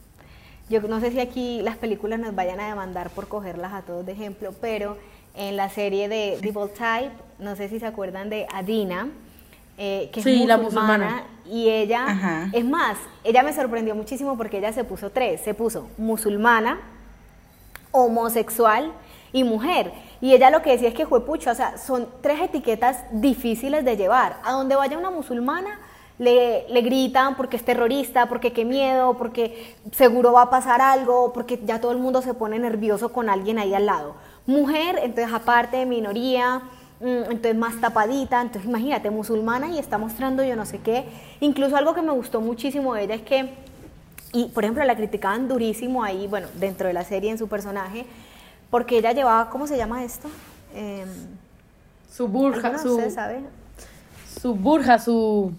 yo 0.69 0.79
no 0.81 0.99
sé 0.99 1.09
si 1.11 1.19
aquí 1.19 1.61
las 1.63 1.75
películas 1.77 2.19
nos 2.19 2.35
vayan 2.35 2.59
a 2.59 2.69
demandar 2.69 3.09
por 3.09 3.27
cogerlas 3.27 3.73
a 3.73 3.81
todos 3.81 4.05
de 4.05 4.11
ejemplo, 4.11 4.53
pero 4.61 4.95
en 5.33 5.57
la 5.57 5.69
serie 5.71 6.07
de 6.07 6.37
Devil 6.39 6.69
Type, 6.69 7.11
no 7.39 7.55
sé 7.55 7.67
si 7.67 7.79
se 7.79 7.87
acuerdan 7.87 8.29
de 8.29 8.45
Adina, 8.53 9.09
eh, 9.77 10.09
que 10.13 10.21
Sí, 10.21 10.41
es 10.41 10.47
la 10.47 10.57
musulmana, 10.57 11.05
musulmana. 11.05 11.27
y 11.45 11.69
ella, 11.69 12.05
Ajá. 12.07 12.49
es 12.53 12.65
más, 12.65 12.97
ella 13.23 13.43
me 13.43 13.53
sorprendió 13.53 13.95
muchísimo 13.95 14.37
porque 14.37 14.57
ella 14.59 14.71
se 14.73 14.83
puso 14.83 15.09
tres, 15.11 15.41
se 15.41 15.53
puso 15.53 15.87
musulmana, 15.97 16.79
homosexual 17.91 18.91
y 19.31 19.43
mujer. 19.43 19.91
Y 20.21 20.33
ella 20.33 20.49
lo 20.49 20.61
que 20.61 20.71
decía 20.71 20.89
es 20.89 20.93
que 20.95 21.05
juepucha, 21.05 21.51
o 21.51 21.55
sea, 21.55 21.77
son 21.77 22.07
tres 22.21 22.41
etiquetas 22.41 23.03
difíciles 23.11 23.83
de 23.85 23.97
llevar. 23.97 24.37
A 24.43 24.53
donde 24.53 24.75
vaya 24.75 24.97
una 24.97 25.11
musulmana, 25.11 25.79
le, 26.17 26.65
le 26.69 26.81
gritan 26.81 27.35
porque 27.35 27.57
es 27.57 27.65
terrorista, 27.65 28.27
porque 28.27 28.53
qué 28.53 28.63
miedo, 28.63 29.15
porque 29.17 29.75
seguro 29.91 30.31
va 30.33 30.43
a 30.43 30.49
pasar 30.49 30.81
algo, 30.81 31.33
porque 31.33 31.59
ya 31.65 31.81
todo 31.81 31.91
el 31.91 31.97
mundo 31.97 32.21
se 32.21 32.33
pone 32.33 32.57
nervioso 32.59 33.11
con 33.11 33.29
alguien 33.29 33.59
ahí 33.59 33.73
al 33.73 33.85
lado. 33.85 34.15
Mujer, 34.47 34.99
entonces 35.03 35.33
aparte, 35.33 35.85
minoría, 35.85 36.59
mm, 36.59 36.84
entonces 37.01 37.55
más 37.55 37.79
tapadita, 37.81 38.41
entonces 38.41 38.69
imagínate, 38.69 39.09
musulmana 39.09 39.69
y 39.69 39.79
está 39.79 39.97
mostrando 39.97 40.43
yo 40.43 40.55
no 40.55 40.65
sé 40.65 40.79
qué. 40.79 41.05
Incluso 41.39 41.75
algo 41.75 41.93
que 41.93 42.01
me 42.01 42.11
gustó 42.11 42.41
muchísimo 42.41 42.93
de 42.95 43.03
ella 43.03 43.15
es 43.15 43.21
que 43.21 43.65
y, 44.35 44.49
por 44.49 44.65
ejemplo, 44.65 44.83
la 44.83 44.97
criticaban 44.97 45.47
durísimo 45.47 46.03
ahí, 46.03 46.27
bueno, 46.27 46.49
dentro 46.55 46.87
de 46.87 46.93
la 46.93 47.05
serie, 47.05 47.31
en 47.31 47.37
su 47.37 47.47
personaje, 47.47 48.05
porque 48.69 48.97
ella 48.97 49.13
llevaba, 49.13 49.49
¿cómo 49.49 49.65
se 49.65 49.77
llama 49.77 50.03
esto? 50.03 50.27
Eh, 50.73 51.05
Su 52.11 52.27
burja, 52.27 52.67
¿alguno 52.67 52.95
de 52.97 53.09
su, 53.09 53.15
sabe? 53.15 53.39
su 54.41 54.53
burja, 54.53 54.99
su... 54.99 55.53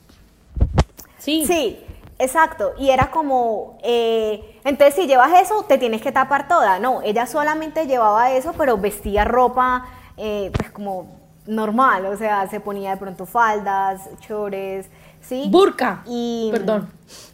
Sí. 1.19 1.47
Sí, 1.47 1.79
exacto. 2.19 2.75
Y 2.79 2.91
era 2.91 3.11
como, 3.11 3.79
eh, 3.83 4.59
entonces 4.63 4.95
si 4.95 5.07
llevas 5.07 5.33
eso, 5.41 5.63
te 5.63 5.79
tienes 5.79 6.03
que 6.03 6.13
tapar 6.13 6.47
toda. 6.47 6.79
No, 6.79 7.01
ella 7.01 7.27
solamente 7.27 7.87
llevaba 7.87 8.33
eso, 8.33 8.53
pero 8.59 8.77
vestía 8.77 9.25
ropa, 9.25 9.87
eh, 10.19 10.51
pues 10.55 10.71
como 10.71 11.16
normal, 11.47 12.07
o 12.07 12.17
sea, 12.17 12.49
se 12.49 12.61
ponía 12.61 12.91
de 12.91 12.97
pronto 12.97 13.27
faldas, 13.27 14.03
chores, 14.21 14.87
¿sí? 15.23 15.49
Burka. 15.51 16.03
Y, 16.07 16.49
Perdón. 16.53 16.89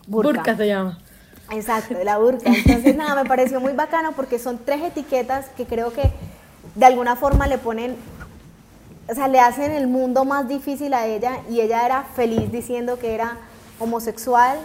burka. 0.07 0.33
Burka. 0.33 0.57
se 0.57 0.67
llama. 0.67 0.99
Exacto, 1.51 1.95
de 1.95 2.05
la 2.05 2.19
burka. 2.19 2.51
Entonces, 2.51 2.97
nada, 2.97 3.23
me 3.23 3.29
pareció 3.29 3.61
muy 3.61 3.73
bacano 3.73 4.13
porque 4.13 4.39
son 4.39 4.59
tres 4.65 4.83
etiquetas 4.83 5.49
que 5.51 5.67
creo 5.67 5.93
que 5.93 6.11
de 6.75 6.87
alguna 6.87 7.17
forma 7.17 7.47
le 7.47 7.59
ponen, 7.59 7.97
o 9.09 9.15
sea, 9.15 9.29
le 9.29 9.41
hacen 9.41 9.71
el 9.73 9.87
mundo 9.87 10.25
más 10.25 10.49
difícil 10.49 10.95
a 10.95 11.07
ella 11.07 11.41
y 11.51 11.61
ella 11.61 11.85
era 11.85 12.05
feliz 12.15 12.51
diciendo 12.51 12.99
que 12.99 13.15
era 13.15 13.37
homosexual, 13.79 14.59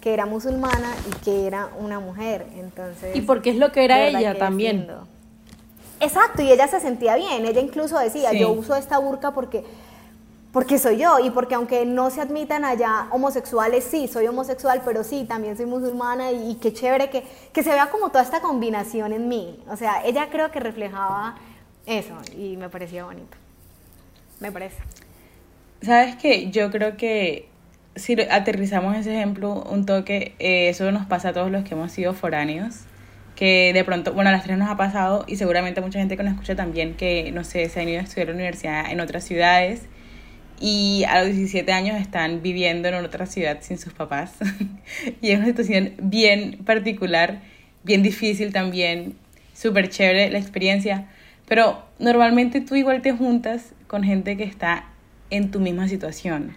que 0.00 0.12
era 0.12 0.26
musulmana 0.26 0.92
y 1.08 1.24
que 1.24 1.46
era 1.46 1.68
una 1.78 2.00
mujer. 2.00 2.46
Entonces, 2.56 3.14
Y 3.14 3.20
porque 3.20 3.50
es 3.50 3.56
lo 3.56 3.70
que 3.70 3.84
era 3.84 4.04
ella 4.06 4.36
también. 4.36 4.88
Exacto, 6.02 6.42
y 6.42 6.50
ella 6.52 6.68
se 6.68 6.80
sentía 6.80 7.14
bien. 7.16 7.46
Ella 7.46 7.60
incluso 7.60 7.98
decía, 7.98 8.30
Sí. 8.30 8.40
yo 8.40 8.50
uso 8.52 8.74
esta 8.76 8.98
burka 8.98 9.30
porque 9.32 9.64
porque 10.52 10.78
soy 10.78 10.98
yo 10.98 11.18
y 11.18 11.30
porque 11.30 11.54
aunque 11.54 11.86
no 11.86 12.10
se 12.10 12.20
admitan 12.20 12.66
allá 12.66 13.06
homosexuales, 13.10 13.84
sí, 13.84 14.06
soy 14.06 14.26
homosexual, 14.26 14.82
pero 14.84 15.02
sí, 15.02 15.24
también 15.26 15.56
soy 15.56 15.64
musulmana 15.64 16.30
y, 16.30 16.50
y 16.50 16.54
qué 16.56 16.74
chévere 16.74 17.08
que, 17.08 17.24
que 17.54 17.62
se 17.62 17.70
vea 17.70 17.88
como 17.88 18.10
toda 18.10 18.22
esta 18.22 18.42
combinación 18.42 19.14
en 19.14 19.28
mí. 19.28 19.58
O 19.70 19.76
sea, 19.78 20.04
ella 20.04 20.28
creo 20.30 20.50
que 20.50 20.60
reflejaba 20.60 21.36
eso 21.86 22.12
y 22.36 22.58
me 22.58 22.68
parecía 22.68 23.04
bonito. 23.06 23.34
Me 24.40 24.52
parece. 24.52 24.76
¿Sabes 25.80 26.16
qué? 26.16 26.50
Yo 26.50 26.70
creo 26.70 26.98
que 26.98 27.48
si 27.96 28.20
aterrizamos 28.20 28.94
ese 28.94 29.14
ejemplo 29.16 29.54
un 29.70 29.86
toque, 29.86 30.34
eh, 30.38 30.68
eso 30.68 30.92
nos 30.92 31.06
pasa 31.06 31.30
a 31.30 31.32
todos 31.32 31.50
los 31.50 31.64
que 31.64 31.72
hemos 31.74 31.92
sido 31.92 32.12
foráneos, 32.12 32.80
que 33.42 33.72
de 33.72 33.82
pronto, 33.82 34.12
bueno, 34.12 34.30
a 34.30 34.32
las 34.32 34.44
tres 34.44 34.56
nos 34.56 34.70
ha 34.70 34.76
pasado 34.76 35.24
y 35.26 35.34
seguramente 35.34 35.80
mucha 35.80 35.98
gente 35.98 36.16
que 36.16 36.22
nos 36.22 36.34
escucha 36.34 36.54
también 36.54 36.94
que, 36.94 37.32
no 37.32 37.42
sé, 37.42 37.68
se 37.68 37.80
han 37.80 37.88
ido 37.88 37.98
a 37.98 38.04
estudiar 38.04 38.28
a 38.28 38.30
la 38.30 38.36
universidad 38.36 38.88
en 38.88 39.00
otras 39.00 39.24
ciudades 39.24 39.82
y 40.60 41.02
a 41.08 41.24
los 41.24 41.34
17 41.34 41.72
años 41.72 42.00
están 42.00 42.40
viviendo 42.40 42.86
en 42.86 42.94
otra 42.94 43.26
ciudad 43.26 43.58
sin 43.60 43.78
sus 43.78 43.94
papás. 43.94 44.34
y 45.20 45.32
es 45.32 45.38
una 45.38 45.46
situación 45.46 45.94
bien 46.00 46.60
particular, 46.64 47.40
bien 47.82 48.04
difícil 48.04 48.52
también, 48.52 49.16
súper 49.54 49.90
chévere 49.90 50.30
la 50.30 50.38
experiencia. 50.38 51.08
Pero 51.48 51.84
normalmente 51.98 52.60
tú 52.60 52.76
igual 52.76 53.02
te 53.02 53.10
juntas 53.10 53.74
con 53.88 54.04
gente 54.04 54.36
que 54.36 54.44
está 54.44 54.84
en 55.30 55.50
tu 55.50 55.58
misma 55.58 55.88
situación. 55.88 56.56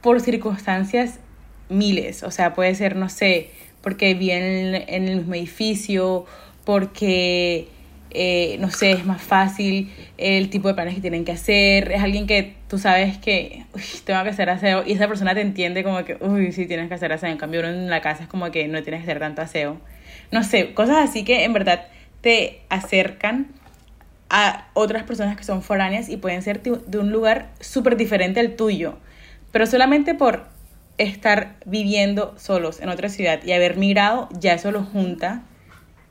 Por 0.00 0.20
circunstancias 0.20 1.20
miles. 1.68 2.24
O 2.24 2.32
sea, 2.32 2.54
puede 2.54 2.74
ser, 2.74 2.96
no 2.96 3.08
sé, 3.08 3.50
porque 3.84 4.14
viven 4.14 4.74
en 4.88 5.08
el 5.08 5.16
mismo 5.18 5.34
edificio, 5.34 6.24
porque 6.64 7.68
eh, 8.10 8.56
no 8.60 8.70
sé, 8.70 8.92
es 8.92 9.04
más 9.04 9.20
fácil 9.20 9.92
el 10.16 10.48
tipo 10.48 10.68
de 10.68 10.74
planes 10.74 10.94
que 10.94 11.02
tienen 11.02 11.26
que 11.26 11.32
hacer, 11.32 11.92
es 11.92 12.02
alguien 12.02 12.26
que 12.26 12.54
tú 12.66 12.78
sabes 12.78 13.18
que 13.18 13.66
tengo 14.04 14.22
que 14.22 14.30
hacer 14.30 14.48
aseo 14.48 14.84
y 14.86 14.92
esa 14.92 15.06
persona 15.06 15.34
te 15.34 15.42
entiende 15.42 15.84
como 15.84 16.02
que, 16.04 16.16
uy, 16.20 16.50
sí 16.52 16.64
tienes 16.64 16.88
que 16.88 16.94
hacer 16.94 17.12
aseo, 17.12 17.28
en 17.28 17.36
cambio 17.36 17.60
uno 17.60 17.68
en 17.68 17.90
la 17.90 18.00
casa 18.00 18.22
es 18.22 18.28
como 18.28 18.50
que 18.50 18.66
no 18.68 18.82
tienes 18.82 19.00
que 19.04 19.10
hacer 19.10 19.18
tanto 19.18 19.42
aseo. 19.42 19.78
No 20.32 20.42
sé, 20.44 20.72
cosas 20.72 21.08
así 21.08 21.22
que 21.22 21.44
en 21.44 21.52
verdad 21.52 21.86
te 22.22 22.62
acercan 22.70 23.48
a 24.30 24.68
otras 24.72 25.02
personas 25.02 25.36
que 25.36 25.44
son 25.44 25.60
foráneas 25.60 26.08
y 26.08 26.16
pueden 26.16 26.40
ser 26.40 26.62
de 26.62 26.98
un 26.98 27.12
lugar 27.12 27.50
súper 27.60 27.96
diferente 27.98 28.40
al 28.40 28.56
tuyo. 28.56 28.96
pero 29.52 29.66
solamente 29.66 30.14
por 30.14 30.53
estar 30.98 31.56
viviendo 31.66 32.34
solos 32.38 32.80
en 32.80 32.88
otra 32.88 33.08
ciudad 33.08 33.42
y 33.44 33.52
haber 33.52 33.76
migrado, 33.76 34.28
ya 34.38 34.54
eso 34.54 34.70
los 34.70 34.86
junta. 34.88 35.42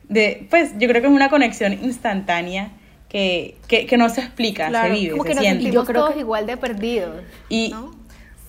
De, 0.09 0.45
pues 0.49 0.73
yo 0.77 0.87
creo 0.89 1.01
que 1.01 1.07
es 1.07 1.13
una 1.13 1.29
conexión 1.29 1.73
instantánea 1.73 2.71
que, 3.09 3.57
que, 3.67 3.85
que 3.85 3.97
no 3.97 4.09
se 4.09 4.21
explica, 4.21 4.67
Claro, 4.67 4.93
se 4.93 4.99
vive, 4.99 5.11
Como 5.11 5.23
se 5.23 5.29
que 5.29 5.35
nos 5.35 5.41
siente. 5.43 5.63
sentimos 5.63 5.83
Yo 5.83 5.87
creo 5.91 6.01
todos 6.01 6.13
que- 6.15 6.19
igual 6.19 6.45
de 6.45 6.57
perdidos. 6.57 7.21
Y 7.49 7.69
¿no? 7.71 7.91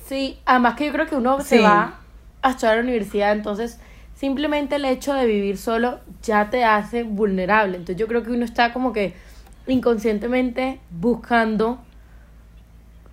Sí, 0.08 0.38
además 0.44 0.74
que 0.76 0.86
yo 0.86 0.92
creo 0.92 1.06
que 1.06 1.16
uno 1.16 1.40
se 1.40 1.60
va 1.60 2.00
a 2.42 2.50
estudiar 2.50 2.72
a 2.74 2.76
la 2.76 2.82
universidad, 2.82 3.32
entonces 3.32 3.78
simplemente 4.14 4.76
el 4.76 4.84
hecho 4.84 5.14
de 5.14 5.26
vivir 5.26 5.56
solo 5.56 6.00
ya 6.22 6.50
te 6.50 6.64
hace 6.64 7.04
vulnerable. 7.04 7.76
Entonces 7.76 7.96
yo 7.96 8.06
creo 8.06 8.22
que 8.22 8.30
uno 8.30 8.44
está 8.44 8.72
como 8.72 8.92
que 8.92 9.14
inconscientemente 9.66 10.80
buscando 10.90 11.78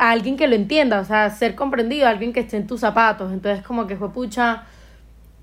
a 0.02 0.10
alguien 0.10 0.36
que 0.36 0.48
lo 0.48 0.56
entienda, 0.56 1.00
o 1.00 1.06
sea, 1.06 1.30
ser 1.30 1.54
comprendido, 1.54 2.08
alguien 2.08 2.34
que 2.34 2.40
esté 2.40 2.58
en 2.58 2.66
tus 2.66 2.80
zapatos. 2.80 3.32
Entonces 3.32 3.64
como 3.64 3.86
que 3.86 3.96
fue 3.98 4.12
pucha, 4.12 4.64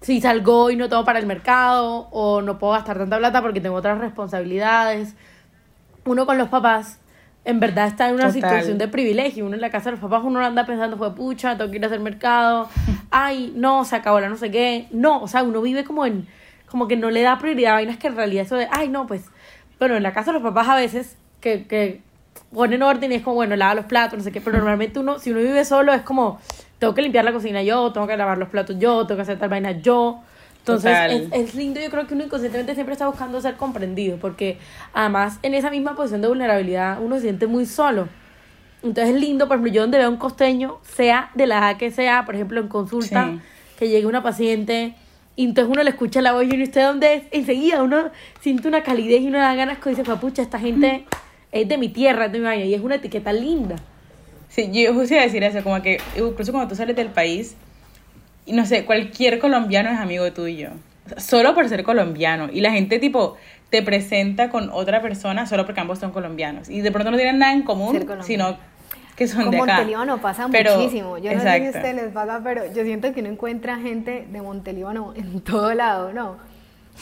si 0.01 0.21
salgo 0.21 0.69
y 0.71 0.75
no 0.75 0.89
tengo 0.89 1.05
para 1.05 1.21
el 1.21 1.27
mercado 1.27 2.09
o 2.11 2.43
no 2.43 2.59
puedo 2.59 2.73
gastar 2.73 2.99
tanta 2.99 3.19
plata 3.19 3.41
porque 3.41 3.61
tengo 3.61 3.77
otras 3.77 3.99
responsabilidades. 3.99 5.15
Uno 6.05 6.27
con 6.27 6.39
los 6.39 6.49
papás 6.49 6.99
en 7.45 7.61
verdad 7.61 7.87
está 7.87 8.09
en 8.09 8.17
una 8.17 8.33
Total. 8.33 8.35
situación 8.35 8.79
de 8.79 8.89
privilegio. 8.89 9.47
Uno 9.47 9.55
en 9.55 9.61
la 9.61 9.71
casa 9.71 9.91
de 9.91 9.93
los 9.93 10.01
papás, 10.01 10.23
uno 10.25 10.45
anda 10.45 10.67
pensando, 10.67 10.97
fue 10.97 11.15
pucha, 11.15 11.57
tengo 11.57 11.71
que 11.71 11.77
ir 11.77 11.85
a 11.85 11.87
hacer 11.87 12.01
mercado. 12.01 12.69
Ay, 13.13 13.53
no, 13.55 13.85
se 13.85 13.95
acabó 13.95 14.19
la 14.19 14.29
no 14.29 14.37
sé 14.37 14.51
qué. 14.51 14.89
No, 14.91 15.23
o 15.23 15.29
sea, 15.29 15.45
uno 15.45 15.63
vive 15.63 15.85
como 15.85 16.05
en, 16.05 16.27
como 16.67 16.89
que 16.89 16.97
no 16.97 17.11
le 17.11 17.23
da 17.23 17.39
prioridad 17.39 17.75
a 17.75 17.75
vainas 17.75 17.99
que 17.99 18.09
en 18.09 18.17
realidad 18.17 18.45
eso 18.45 18.57
de, 18.57 18.67
ay, 18.73 18.89
no, 18.89 19.07
pues, 19.07 19.23
bueno, 19.79 19.95
en 19.95 20.03
la 20.03 20.13
casa 20.13 20.33
de 20.33 20.41
los 20.41 20.43
papás 20.43 20.69
a 20.69 20.75
veces 20.75 21.17
que, 21.41 21.69
que 21.69 22.08
ponen 22.55 22.83
orden 22.83 23.13
y 23.13 23.17
es 23.17 23.23
como, 23.23 23.37
bueno, 23.37 23.57
lava 23.57 23.75
los 23.75 23.85
platos, 23.85 24.19
no 24.19 24.25
sé 24.25 24.33
qué, 24.33 24.41
pero 24.41 24.57
normalmente 24.59 24.99
uno, 24.99 25.19
si 25.19 25.31
uno 25.31 25.41
vive 25.41 25.65
solo, 25.65 25.93
es 25.93 26.03
como, 26.03 26.41
tengo 26.79 26.95
que 26.95 27.03
limpiar 27.03 27.25
la 27.25 27.33
cocina 27.33 27.63
yo, 27.63 27.93
tengo 27.93 28.07
que 28.07 28.17
lavar 28.17 28.39
los 28.39 28.49
platos 28.49 28.77
yo, 28.79 29.07
tengo 29.07 29.17
que 29.19 29.23
hacer 29.23 29.39
tal 29.39 29.49
vaina 29.49 29.73
yo. 29.73 30.21
Entonces, 30.59 30.99
es, 31.11 31.29
es 31.33 31.55
lindo, 31.55 31.81
yo 31.81 31.91
creo 31.91 32.07
que 32.07 32.15
uno 32.15 32.25
inconscientemente 32.25 32.75
siempre 32.75 32.93
está 32.93 33.07
buscando 33.07 33.41
ser 33.41 33.57
comprendido, 33.57 34.19
porque 34.19 34.59
además 34.93 35.39
en 35.43 35.55
esa 35.55 35.71
misma 35.71 35.95
posición 35.97 36.21
de 36.21 36.29
vulnerabilidad 36.29 36.99
uno 37.03 37.17
se 37.17 37.23
siente 37.23 37.47
muy 37.47 37.65
solo. 37.65 38.09
Entonces 38.83 39.15
es 39.15 39.21
lindo, 39.21 39.49
por 39.49 39.57
ejemplo, 39.57 39.73
yo 39.73 39.81
donde 39.83 39.99
veo 39.99 40.07
a 40.07 40.11
un 40.11 40.19
costeño, 40.19 40.79
sea 40.83 41.31
de 41.35 41.47
la 41.47 41.59
edad 41.59 41.77
que 41.79 41.91
sea, 41.91 42.25
por 42.27 42.35
ejemplo, 42.35 42.61
en 42.61 42.69
consulta, 42.69 43.31
Sí. 43.33 43.41
que 43.79 43.89
llegue 43.89 44.07
una 44.07 44.23
paciente 44.23 44.95
y 45.37 45.45
entonces 45.47 45.73
uno 45.73 45.83
le 45.83 45.91
escucha 45.91 46.21
la 46.21 46.33
voz 46.33 46.45
y 46.45 46.51
uno, 46.55 46.63
¿usted 46.65 46.85
dónde 46.85 47.15
es? 47.15 47.23
Enseguida 47.31 47.83
uno 47.83 48.11
siente 48.41 48.69
una 48.69 48.83
calidez 48.83 49.23
y 49.23 49.29
uno 49.29 49.39
da 49.39 49.55
ganas 49.55 49.79
que 49.79 49.91
dice, 49.91 50.05
"Fue, 50.05 50.17
pucha, 50.19 50.43
esta 50.43 50.59
gente 50.59 51.07
es 51.53 51.69
de 51.69 51.79
mi 51.79 51.89
tierra, 51.89 52.27
es 52.27 52.33
de 52.33 52.39
mi 52.39 52.45
vaina, 52.45 52.65
y 52.65 52.75
es 52.75 52.81
una 52.81 52.97
etiqueta 52.97 53.33
linda. 53.33 53.77
Sí, 54.49 54.71
yo 54.73 54.95
justo 54.95 55.15
iba 55.15 55.23
a 55.23 55.27
decir 55.27 55.43
eso, 55.45 55.63
como 55.63 55.81
que 55.83 56.01
incluso 56.17 56.53
cuando 56.53 56.69
tú 56.69 56.75
sales 56.75 56.97
del 56.97 57.09
país, 57.09 57.57
y 58.47 58.53
no 58.53 58.65
sé, 58.65 58.85
cualquier 58.85 59.39
colombiano 59.39 59.91
es 59.91 59.99
amigo 59.99 60.33
tuyo. 60.33 60.71
Solo 61.17 61.55
por 61.55 61.69
ser 61.69 61.85
colombiano. 61.85 62.49
Y 62.53 62.61
la 62.61 62.71
gente, 62.71 62.99
tipo, 62.99 63.37
te 63.71 63.83
presenta 63.83 64.51
con 64.51 64.71
otra 64.71 65.01
persona 65.03 65.47
solo 65.47 65.65
porque 65.67 65.81
ambos 65.81 65.99
son 65.99 66.11
colombianos. 66.13 66.69
Y 66.69 66.81
de 66.81 66.91
pronto 66.93 67.11
no 67.11 67.17
tienen 67.17 67.39
nada 67.39 67.53
en 67.53 67.63
común, 67.63 67.99
sino 68.23 68.57
que 69.17 69.27
son 69.27 69.45
Con 69.45 69.51
de 69.53 69.61
acá. 69.61 69.77
Montelíbano 69.77 70.19
pasa 70.21 70.49
Pero- 70.51 70.77
muchísimo. 70.77 71.19
Yo 71.19 71.33
no 71.35 71.41
sé 71.41 71.59
si 71.59 71.67
a 71.67 71.71
ustedes 71.71 71.95
les 71.95 72.13
pasa, 72.13 72.41
pero 72.43 72.73
yo 72.73 72.85
siento 72.85 73.13
que 73.13 73.21
uno 73.21 73.31
encuentra 73.31 73.79
gente 73.79 74.27
de 74.31 74.43
Montelíbano 74.43 75.13
en 75.17 75.41
todo 75.41 75.75
lado, 75.75 76.13
¿no? 76.13 76.37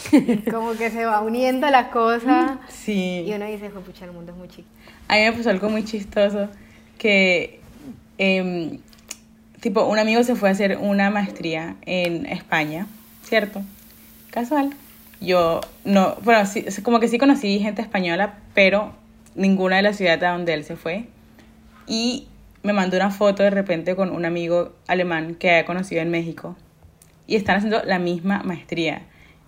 Como 0.50 0.72
que 0.74 0.90
se 0.90 1.04
va 1.04 1.20
uniendo 1.20 1.68
la 1.70 1.90
cosa 1.90 2.59
Sí. 2.68 3.24
y 3.26 3.32
uno 3.32 3.46
dice, 3.46 3.70
"Jue 3.70 3.80
pucha, 3.82 4.04
el 4.04 4.12
mundo 4.12 4.32
es 4.32 4.38
muy 4.38 4.48
chico. 4.48 4.68
A 5.09 5.14
mí 5.16 5.22
me 5.22 5.32
pasó 5.32 5.50
algo 5.50 5.68
muy 5.70 5.85
chistoso 5.85 6.48
que, 6.98 7.61
em, 8.18 8.78
tipo, 9.61 9.85
un 9.85 9.98
amigo 9.98 10.22
se 10.22 10.35
fue 10.37 10.48
a 10.48 10.52
hacer 10.52 10.78
una 10.78 11.11
maestría 11.11 11.76
en 11.87 12.26
España, 12.26 12.87
¿cierto? 13.22 13.62
Casual. 14.30 14.70
Yo 15.20 15.61
no, 15.85 16.16
bueno, 16.24 16.44
sí, 16.46 16.64
como 16.82 17.00
que 17.00 17.09
sí 17.09 17.18
conocí 17.18 17.59
gente 17.61 17.80
española, 17.82 18.35
pero 18.54 18.92
ninguna 19.35 19.76
de 19.76 19.82
las 19.82 19.96
ciudades 19.96 20.22
a 20.22 20.30
donde 20.32 20.52
él 20.54 20.64
se 20.64 20.76
fue. 20.76 21.06
Y 21.87 22.26
me 22.62 22.72
mandó 22.72 22.96
una 22.96 23.11
foto 23.11 23.42
de 23.42 23.50
repente 23.50 23.96
con 23.96 24.11
un 24.11 24.24
amigo 24.24 24.72
alemán 24.88 25.37
que 25.37 25.50
había 25.50 25.64
conocido 25.64 26.02
en 26.02 26.11
México. 26.11 26.56
Y 27.26 27.37
están 27.37 27.56
haciendo 27.56 27.82
la 27.85 27.98
misma 27.98 28.42
maestría. 28.44 29.02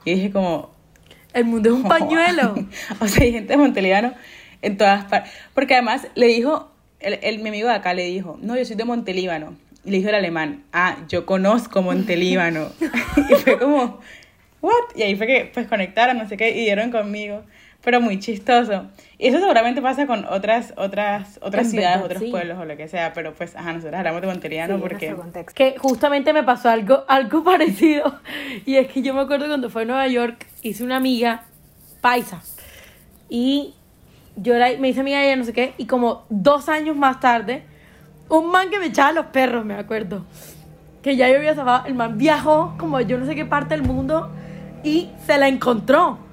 Y 0.05 0.15
dije 0.15 0.31
como, 0.31 0.71
El 1.33 1.45
mundo 1.45 1.69
es 1.71 1.75
un 1.75 1.83
pañuelo. 1.89 2.55
o 3.01 3.09
sea, 3.09 3.23
hay 3.25 3.33
gente 3.33 3.53
de 3.53 3.57
Montelíbano 3.57 4.15
en 4.63 4.77
todas 4.77 5.05
partes. 5.05 5.33
Porque 5.55 5.75
además 5.75 6.07
le 6.15 6.27
dijo, 6.27 6.71
el, 7.01 7.19
el- 7.23 7.39
mi 7.41 7.49
amigo 7.51 7.69
de 7.69 7.75
acá 7.75 7.95
le 7.95 8.05
dijo, 8.05 8.39
no, 8.43 8.57
yo 8.57 8.65
soy 8.65 8.77
de 8.77 8.85
Montelíbano. 8.85 9.57
Y 9.85 9.91
le 9.91 9.97
dijo 9.99 10.09
el 10.09 10.15
alemán, 10.17 10.65
ah, 10.73 10.97
yo 11.09 11.25
conozco 11.27 11.83
Montelíbano. 11.83 12.69
y 13.31 13.35
fue 13.37 13.59
como, 13.59 14.01
what? 14.61 14.73
Y 14.97 15.03
ahí 15.03 15.15
fue 15.17 15.27
que 15.27 15.51
pues 15.53 15.67
conectaron, 15.69 16.19
no 16.19 16.29
sé 16.29 16.37
qué, 16.37 16.51
y 16.51 16.61
dieron 16.63 16.91
conmigo. 16.91 17.45
Pero 17.89 18.03
muy 18.03 18.19
chistoso. 18.19 18.85
Y 19.17 19.29
eso 19.29 19.39
seguramente 19.39 19.81
pasa 19.81 20.07
con 20.07 20.27
otras, 20.27 20.75
otras, 20.77 21.41
otras 21.41 21.65
En 21.65 21.71
ciudades, 21.71 22.03
verdad, 22.03 22.05
otros 22.05 22.23
sí. 22.23 22.31
pueblos 22.31 22.59
o 22.59 22.67
lo 22.67 22.77
que 22.77 22.87
sea. 22.87 23.15
Pero 23.15 23.33
pues, 23.33 23.57
ajá, 23.57 23.73
nosotros 23.73 23.95
hablamos 23.95 24.21
de 24.21 24.27
Sí, 24.27 24.33
Montelíbano 24.35 24.75
en 24.75 24.81
porque... 24.83 25.17
que 25.55 25.75
justamente 25.79 26.35
me 26.35 26.43
pasó 26.43 26.69
algo, 26.69 27.05
algo 27.09 27.43
parecido. 27.45 28.21
Y 28.67 28.77
es 28.77 28.89
que 28.89 29.01
yo 29.01 29.15
me 29.15 29.23
acuerdo 29.23 29.47
cuando 29.47 29.71
fue 29.71 29.85
a 29.85 29.85
Nueva 29.87 30.07
York, 30.07 30.45
hice 30.61 30.85
una 30.85 30.97
amiga 30.97 31.45
paisa. 32.03 32.43
Y 33.31 33.73
yo 34.37 34.55
era, 34.55 34.79
me 34.79 34.91
hice 34.91 35.01
amiga 35.01 35.21
de 35.21 35.29
ella, 35.29 35.37
no 35.37 35.45
sé 35.45 35.55
qué. 35.55 35.73
Y 35.79 35.87
como 35.87 36.27
dos 36.29 36.69
años 36.69 36.95
más 36.95 37.21
tarde, 37.21 37.63
un 38.29 38.51
man 38.51 38.69
que 38.69 38.79
me 38.79 38.85
echaba 38.89 39.13
los 39.13 39.27
perros, 39.29 39.65
me 39.65 39.77
acuerdo. 39.77 40.27
Que 41.01 41.17
ya 41.17 41.27
yo 41.31 41.37
había 41.37 41.55
zafado. 41.55 41.87
El 41.87 41.95
man 41.95 42.19
viajó 42.19 42.75
como 42.77 43.01
yo 43.01 43.17
no 43.17 43.25
sé 43.25 43.35
qué 43.35 43.47
parte 43.47 43.75
del 43.75 43.83
mundo 43.83 44.31
y 44.85 45.09
se 45.25 45.39
la 45.39 45.49
encontró. 45.49 46.28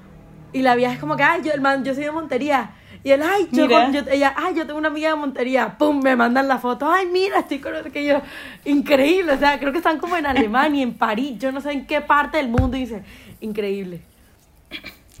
Y 0.56 0.62
la 0.62 0.74
vieja 0.74 0.94
es 0.94 0.98
como 0.98 1.16
que, 1.16 1.22
ay, 1.22 1.42
yo, 1.44 1.52
el 1.52 1.60
man, 1.60 1.84
yo 1.84 1.94
soy 1.94 2.04
de 2.04 2.10
Montería. 2.12 2.70
Y 3.04 3.10
él, 3.10 3.20
ay, 3.22 3.46
yo, 3.52 3.66
Mira. 3.66 3.84
con- 3.84 3.92
yo- 3.92 4.10
ella, 4.10 4.34
ay, 4.36 4.54
yo 4.54 4.66
tengo 4.66 4.78
una 4.78 4.88
amiga 4.88 5.10
de 5.10 5.16
Montería. 5.16 5.76
Pum, 5.78 6.00
me 6.02 6.16
mandan 6.16 6.48
la 6.48 6.58
foto. 6.58 6.90
Ay, 6.90 7.06
mira, 7.12 7.40
estoy 7.40 7.58
con 7.58 7.72
que 7.92 8.04
yo. 8.04 8.20
Increíble. 8.64 9.32
O 9.32 9.38
sea, 9.38 9.58
creo 9.58 9.70
que 9.70 9.78
están 9.78 9.98
como 9.98 10.16
en 10.16 10.24
Alemania, 10.26 10.82
en 10.82 10.94
París. 10.94 11.38
Yo 11.38 11.52
no 11.52 11.60
sé 11.60 11.72
en 11.72 11.86
qué 11.86 12.00
parte 12.00 12.38
del 12.38 12.48
mundo. 12.48 12.76
Y 12.76 12.80
dice, 12.80 13.02
increíble. 13.40 14.00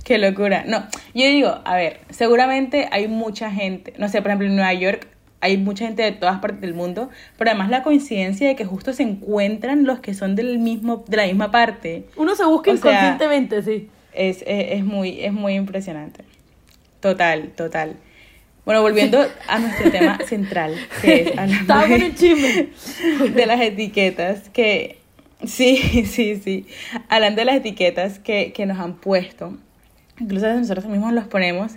Qué 0.04 0.18
locura. 0.18 0.64
No, 0.66 0.84
yo 1.14 1.26
digo, 1.26 1.58
a 1.64 1.76
ver, 1.76 2.00
seguramente 2.10 2.88
hay 2.92 3.08
mucha 3.08 3.50
gente, 3.50 3.92
no 3.98 4.08
sé, 4.08 4.22
por 4.22 4.30
ejemplo, 4.30 4.46
en 4.46 4.54
Nueva 4.56 4.72
York 4.72 5.08
hay 5.40 5.56
mucha 5.56 5.84
gente 5.84 6.02
de 6.02 6.12
todas 6.12 6.38
partes 6.40 6.60
del 6.60 6.74
mundo, 6.74 7.10
pero 7.36 7.50
además 7.50 7.70
la 7.70 7.82
coincidencia 7.82 8.48
de 8.48 8.56
que 8.56 8.64
justo 8.64 8.92
se 8.92 9.02
encuentran 9.02 9.84
los 9.84 10.00
que 10.00 10.14
son 10.14 10.34
del 10.34 10.58
mismo, 10.60 11.04
de 11.08 11.16
la 11.16 11.24
misma 11.26 11.50
parte, 11.50 12.06
Uno 12.16 12.34
se 12.36 12.44
busca 12.44 12.70
O 12.70 12.76
sea, 12.76 12.90
inconscientemente, 12.92 13.62
sí. 13.62 13.90
Es, 14.16 14.38
es, 14.46 14.72
es 14.78 14.84
muy, 14.84 15.20
es 15.24 15.32
muy 15.32 15.54
impresionante. 15.54 16.24
Total, 17.00 17.50
total. 17.56 17.96
Bueno, 18.64 18.82
volviendo 18.82 19.24
a 19.46 19.58
nuestro 19.58 19.90
tema 19.90 20.18
central, 20.26 20.74
que 21.00 21.22
es 21.22 21.30
con 21.36 21.90
de- 21.90 22.68
de 23.34 23.46
las 23.46 23.60
etiquetas 23.60 24.48
que 24.50 24.98
sí, 25.44 25.76
sí, 26.06 26.36
sí. 26.42 26.66
Hablando 27.08 27.40
de 27.40 27.44
las 27.44 27.56
etiquetas 27.56 28.18
que, 28.18 28.52
que 28.52 28.66
nos 28.66 28.78
han 28.78 28.94
puesto, 28.96 29.56
incluso 30.18 30.52
nosotros 30.52 30.86
mismos 30.86 31.12
los 31.12 31.26
ponemos, 31.28 31.72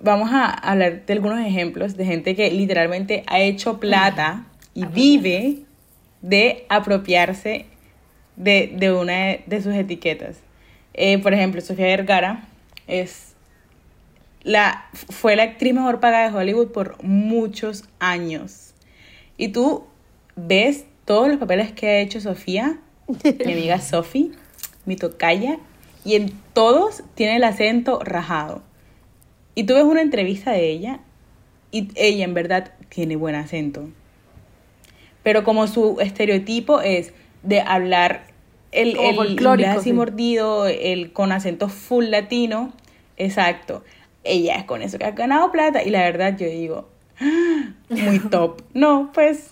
vamos 0.00 0.30
a 0.32 0.46
hablar 0.46 1.04
de 1.06 1.12
algunos 1.12 1.40
ejemplos 1.44 1.96
de 1.96 2.04
gente 2.06 2.36
que 2.36 2.50
literalmente 2.50 3.24
ha 3.26 3.40
hecho 3.40 3.80
plata 3.80 4.46
y 4.74 4.84
vive 4.86 5.58
de 6.22 6.64
apropiarse 6.68 7.66
de, 8.36 8.72
de 8.76 8.92
una 8.92 9.36
de 9.44 9.60
sus 9.62 9.74
etiquetas. 9.74 10.36
Eh, 10.94 11.18
por 11.18 11.34
ejemplo, 11.34 11.60
Sofía 11.60 11.86
Vergara 11.86 12.48
es 12.86 13.34
la, 14.42 14.86
fue 14.92 15.36
la 15.36 15.44
actriz 15.44 15.74
mejor 15.74 16.00
pagada 16.00 16.30
de 16.30 16.36
Hollywood 16.36 16.68
por 16.68 17.02
muchos 17.02 17.84
años. 17.98 18.74
Y 19.36 19.48
tú 19.48 19.84
ves 20.36 20.84
todos 21.04 21.28
los 21.28 21.38
papeles 21.38 21.72
que 21.72 21.88
ha 21.88 22.00
hecho 22.00 22.20
Sofía, 22.20 22.78
mi 23.22 23.52
amiga 23.52 23.78
Sofi, 23.80 24.32
mi 24.84 24.96
tocaya, 24.96 25.58
y 26.04 26.16
en 26.16 26.32
todos 26.52 27.02
tiene 27.14 27.36
el 27.36 27.44
acento 27.44 28.00
rajado. 28.02 28.62
Y 29.54 29.64
tú 29.64 29.74
ves 29.74 29.84
una 29.84 30.02
entrevista 30.02 30.52
de 30.52 30.70
ella 30.70 31.00
y 31.70 31.88
ella 31.94 32.24
en 32.24 32.34
verdad 32.34 32.72
tiene 32.88 33.16
buen 33.16 33.34
acento. 33.34 33.88
Pero 35.22 35.44
como 35.44 35.66
su 35.66 36.00
estereotipo 36.00 36.80
es 36.80 37.12
de 37.42 37.60
hablar 37.60 38.31
el, 38.72 38.96
el 38.98 39.64
así 39.66 39.84
sí. 39.84 39.92
mordido, 39.92 40.66
el 40.66 41.12
con 41.12 41.30
acento 41.30 41.68
full 41.68 42.06
latino, 42.06 42.72
exacto. 43.16 43.84
Ella 44.24 44.56
es 44.56 44.64
con 44.64 44.82
eso 44.82 44.98
que 44.98 45.04
ha 45.04 45.10
ganado 45.12 45.52
plata 45.52 45.82
y 45.82 45.90
la 45.90 46.00
verdad 46.00 46.36
yo 46.36 46.46
digo, 46.46 46.88
"Ah, 47.20 47.72
muy 47.90 48.18
top. 48.30 48.62
No, 48.72 49.10
pues, 49.12 49.50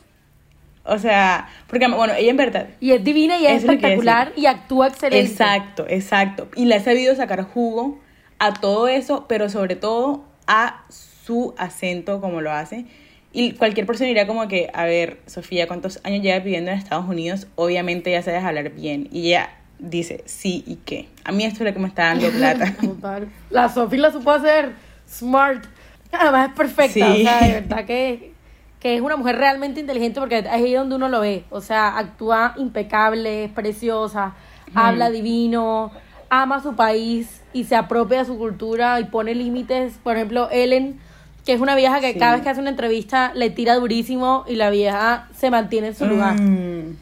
o 0.84 0.98
sea, 0.98 1.48
porque 1.68 1.86
bueno, 1.88 2.14
ella 2.14 2.30
en 2.30 2.36
verdad 2.36 2.68
Y 2.80 2.92
es 2.92 3.04
divina 3.04 3.38
y 3.38 3.46
es 3.46 3.62
espectacular 3.62 4.32
y 4.36 4.46
actúa 4.46 4.88
excelente. 4.88 5.30
Exacto, 5.30 5.86
exacto. 5.88 6.48
Y 6.56 6.64
le 6.64 6.76
ha 6.76 6.80
sabido 6.80 7.14
sacar 7.14 7.42
jugo 7.42 7.98
a 8.38 8.54
todo 8.54 8.88
eso, 8.88 9.26
pero 9.28 9.50
sobre 9.50 9.76
todo 9.76 10.24
a 10.46 10.84
su 10.88 11.54
acento 11.58 12.20
como 12.20 12.40
lo 12.40 12.50
hace. 12.50 12.86
Y 13.32 13.52
cualquier 13.52 13.86
persona 13.86 14.08
diría 14.08 14.26
como 14.26 14.48
que, 14.48 14.70
a 14.74 14.84
ver, 14.84 15.20
Sofía, 15.26 15.68
¿cuántos 15.68 16.00
años 16.02 16.22
lleva 16.22 16.40
viviendo 16.40 16.70
en 16.70 16.78
Estados 16.78 17.08
Unidos? 17.08 17.46
Obviamente 17.54 18.10
ya 18.10 18.22
sabes 18.22 18.42
hablar 18.42 18.70
bien. 18.70 19.08
Y 19.12 19.28
ella 19.28 19.50
dice, 19.78 20.22
sí 20.26 20.64
y 20.66 20.76
qué. 20.76 21.08
A 21.24 21.32
mí 21.32 21.44
esto 21.44 21.62
es 21.62 21.70
lo 21.70 21.72
que 21.72 21.78
me 21.78 21.88
está 21.88 22.06
dando 22.06 22.28
plata. 22.30 22.74
Total. 22.80 23.28
La 23.50 23.68
Sofía 23.68 24.00
la 24.00 24.12
supo 24.12 24.32
hacer 24.32 24.72
smart. 25.08 25.64
Además 26.12 26.48
es 26.48 26.54
perfecta. 26.56 26.92
Sí. 26.92 27.20
O 27.20 27.24
sea, 27.24 27.46
de 27.46 27.52
verdad 27.52 27.84
que, 27.84 28.32
que 28.80 28.96
es 28.96 29.00
una 29.00 29.16
mujer 29.16 29.36
realmente 29.36 29.80
inteligente 29.80 30.18
porque 30.18 30.38
es 30.38 30.46
ahí 30.46 30.74
donde 30.74 30.96
uno 30.96 31.08
lo 31.08 31.20
ve. 31.20 31.44
O 31.50 31.60
sea, 31.60 31.98
actúa 31.98 32.54
impecable, 32.56 33.44
es 33.44 33.52
preciosa, 33.52 34.34
habla 34.74 35.08
divino, 35.08 35.92
ama 36.30 36.60
su 36.60 36.74
país 36.74 37.42
y 37.52 37.64
se 37.64 37.76
apropia 37.76 38.18
de 38.18 38.24
su 38.24 38.38
cultura 38.38 38.98
y 39.00 39.04
pone 39.04 39.36
límites. 39.36 39.98
Por 40.02 40.16
ejemplo, 40.16 40.48
Ellen, 40.50 40.98
que 41.44 41.52
es 41.54 41.60
una 41.60 41.74
vieja 41.74 42.00
que 42.00 42.12
Sí. 42.12 42.18
cada 42.18 42.32
vez 42.32 42.42
que 42.42 42.48
hace 42.50 42.60
una 42.60 42.70
entrevista 42.70 43.32
le 43.34 43.50
tira 43.50 43.74
durísimo 43.76 44.44
y 44.46 44.56
la 44.56 44.70
vieja 44.70 45.28
se 45.36 45.50
mantiene 45.50 45.88
en 45.88 45.94
su 45.96 46.06
lugar. 46.06 46.40
Mm, 46.40 46.96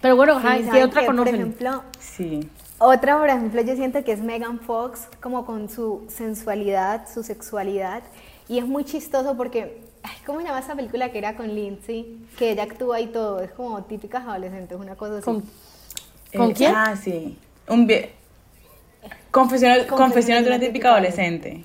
Pero 0.00 0.16
bueno, 0.16 0.40
Sí, 0.40 0.46
ajá, 0.46 0.56
¿qué 0.58 0.64
¿saben 0.66 0.82
otra? 0.84 1.00
Por 1.00 1.06
conocen? 1.06 1.34
ejemplo, 1.34 1.82
sí. 1.98 2.48
Otra, 2.78 3.18
por 3.18 3.28
ejemplo, 3.28 3.62
yo 3.62 3.74
siento 3.74 4.04
que 4.04 4.12
es 4.12 4.20
Megan 4.20 4.60
Fox, 4.60 5.08
como 5.20 5.46
con 5.46 5.68
su 5.70 6.04
sensualidad, 6.08 7.08
su 7.12 7.22
sexualidad. 7.22 8.02
Y 8.48 8.58
es 8.58 8.66
muy 8.66 8.84
chistoso 8.84 9.36
porque, 9.36 9.80
ay, 10.02 10.12
¿cómo 10.26 10.40
se 10.40 10.46
llama 10.46 10.60
esa 10.60 10.74
película 10.76 11.10
que 11.10 11.18
era 11.18 11.34
con 11.34 11.52
Lindsay? 11.54 12.18
Que 12.38 12.50
ella 12.50 12.64
actúa 12.64 13.00
y 13.00 13.06
todo, 13.06 13.40
es 13.40 13.50
como 13.52 13.82
típicas 13.84 14.24
adolescentes, 14.24 14.78
una 14.78 14.94
cosa 14.94 15.14
así. 15.14 15.24
¿Con, 15.24 15.42
¿Con 16.36 16.50
Eh, 16.50 16.54
quién? 16.54 16.72
Ah, 16.74 16.94
sí. 16.96 17.38
Un 17.66 17.88
confesiones 19.30 19.86
de 20.44 20.50
una 20.50 20.60
típica 20.60 20.90
adolescente. 20.90 21.64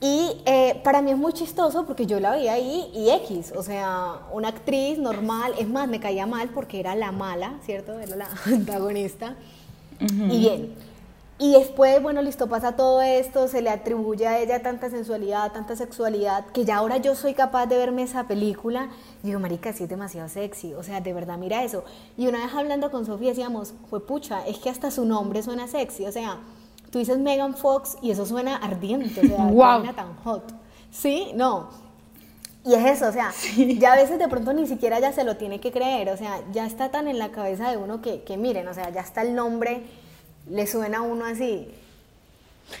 Y 0.00 0.42
eh, 0.44 0.80
para 0.84 1.00
mí 1.02 1.12
es 1.12 1.16
muy 1.16 1.32
chistoso 1.32 1.86
porque 1.86 2.06
yo 2.06 2.20
la 2.20 2.32
veía 2.32 2.54
ahí 2.54 2.90
y 2.92 3.10
X, 3.10 3.52
o 3.56 3.62
sea, 3.62 4.18
una 4.32 4.48
actriz 4.48 4.98
normal, 4.98 5.54
es 5.58 5.68
más, 5.68 5.88
me 5.88 6.00
caía 6.00 6.26
mal 6.26 6.50
porque 6.50 6.80
era 6.80 6.94
la 6.94 7.10
mala, 7.10 7.54
¿cierto? 7.64 7.98
Era 7.98 8.16
la 8.16 8.28
antagonista. 8.46 9.36
Y 10.00 10.38
bien. 10.38 10.74
Y 11.36 11.52
después, 11.52 12.00
bueno, 12.00 12.22
listo, 12.22 12.48
pasa 12.48 12.76
todo 12.76 13.02
esto, 13.02 13.48
se 13.48 13.60
le 13.60 13.68
atribuye 13.68 14.26
a 14.28 14.38
ella 14.38 14.62
tanta 14.62 14.88
sensualidad, 14.88 15.50
tanta 15.50 15.74
sexualidad, 15.74 16.46
que 16.46 16.64
ya 16.64 16.76
ahora 16.76 16.98
yo 16.98 17.16
soy 17.16 17.34
capaz 17.34 17.66
de 17.66 17.76
verme 17.76 18.04
esa 18.04 18.28
película. 18.28 18.88
Y 19.22 19.28
digo, 19.28 19.40
marica, 19.40 19.72
sí 19.72 19.82
es 19.82 19.88
demasiado 19.88 20.28
sexy, 20.28 20.74
o 20.74 20.84
sea, 20.84 21.00
de 21.00 21.12
verdad, 21.12 21.36
mira 21.36 21.64
eso. 21.64 21.82
Y 22.16 22.28
una 22.28 22.44
vez 22.44 22.54
hablando 22.54 22.92
con 22.92 23.04
Sofía 23.04 23.30
decíamos, 23.30 23.74
fue 23.90 24.06
pucha, 24.06 24.46
es 24.46 24.58
que 24.58 24.70
hasta 24.70 24.92
su 24.92 25.04
nombre 25.04 25.42
suena 25.42 25.66
sexy, 25.66 26.06
o 26.06 26.12
sea, 26.12 26.38
tú 26.94 27.00
dices 27.00 27.18
Megan 27.18 27.54
Fox 27.56 27.96
y 28.02 28.12
eso 28.12 28.24
suena 28.24 28.54
ardiente, 28.54 29.20
o 29.20 29.24
sea, 29.24 29.44
Guau. 29.50 29.78
vaina 29.80 29.96
tan 29.96 30.14
hot. 30.22 30.44
Sí, 30.92 31.32
no. 31.34 31.68
Y 32.64 32.72
es 32.74 32.84
eso, 32.86 33.08
o 33.08 33.12
sea, 33.12 33.32
ya 33.56 33.94
a 33.94 33.96
veces 33.96 34.16
de 34.20 34.28
pronto 34.28 34.52
ni 34.52 34.68
siquiera 34.68 35.00
ya 35.00 35.12
se 35.12 35.24
lo 35.24 35.36
tiene 35.36 35.58
que 35.58 35.72
creer, 35.72 36.08
o 36.10 36.16
sea, 36.16 36.38
ya 36.52 36.64
está 36.66 36.92
tan 36.92 37.08
en 37.08 37.18
la 37.18 37.30
cabeza 37.32 37.68
de 37.68 37.76
uno 37.78 38.00
que, 38.00 38.22
que 38.22 38.36
miren, 38.36 38.68
o 38.68 38.74
sea, 38.74 38.90
ya 38.90 39.00
está 39.00 39.22
el 39.22 39.34
nombre, 39.34 39.82
le 40.48 40.68
suena 40.68 40.98
a 40.98 41.02
uno 41.02 41.24
así. 41.24 41.66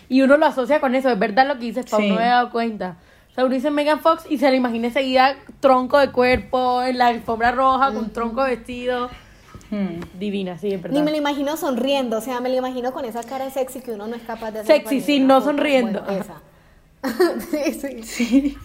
Y 0.08 0.22
uno 0.22 0.36
lo 0.36 0.46
asocia 0.46 0.80
con 0.80 0.94
eso, 0.94 1.10
es 1.10 1.18
verdad 1.18 1.48
lo 1.48 1.54
que 1.54 1.64
dices, 1.66 1.86
Pau, 1.90 2.00
Sí. 2.00 2.08
no 2.08 2.14
me 2.14 2.22
he 2.22 2.28
dado 2.28 2.52
cuenta. 2.52 2.98
O 3.32 3.34
sea, 3.34 3.44
uno 3.46 3.52
dice 3.54 3.72
Megan 3.72 3.98
Fox 3.98 4.26
y 4.30 4.38
se 4.38 4.48
le 4.48 4.56
imagina 4.58 4.86
enseguida 4.86 5.34
tronco 5.58 5.98
de 5.98 6.12
cuerpo, 6.12 6.84
en 6.84 6.96
la 6.98 7.08
alfombra 7.08 7.50
roja, 7.50 7.92
con 7.92 8.10
tronco 8.12 8.44
de 8.44 8.50
vestido. 8.54 9.10
Hmm. 9.74 10.00
Divina, 10.20 10.56
sí, 10.56 10.72
en 10.72 10.82
verdad. 10.82 10.96
Ni 10.96 11.02
me 11.02 11.10
lo 11.10 11.16
imagino 11.16 11.56
sonriendo, 11.56 12.18
o 12.18 12.20
sea, 12.20 12.40
me 12.40 12.48
lo 12.48 12.56
imagino 12.56 12.92
con 12.92 13.04
esa 13.04 13.24
cara 13.24 13.50
sexy 13.50 13.80
que 13.80 13.90
uno 13.90 14.06
no 14.06 14.14
es 14.14 14.22
capaz 14.22 14.52
de 14.52 14.60
hacer. 14.60 14.76
Sexy, 14.76 15.00
sí, 15.00 15.18
no 15.18 15.40
sonriendo. 15.40 16.00
Bueno, 16.02 16.22
esa. 16.22 16.42
sí, 17.72 18.02
sí. 18.04 18.58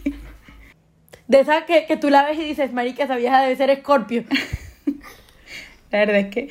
De 1.28 1.40
esa 1.40 1.66
que, 1.66 1.88
que 1.88 1.98
tú 1.98 2.12
la 2.12 2.24
ves 2.24 2.38
y 2.38 2.44
dices, 2.44 2.74
marica, 2.74 3.06
esa 3.06 3.16
vieja 3.16 3.42
debe 3.42 3.56
ser 3.56 3.76
Scorpio. 3.80 4.24
La 5.92 6.00
verdad 6.00 6.18
es 6.18 6.28
que, 6.28 6.50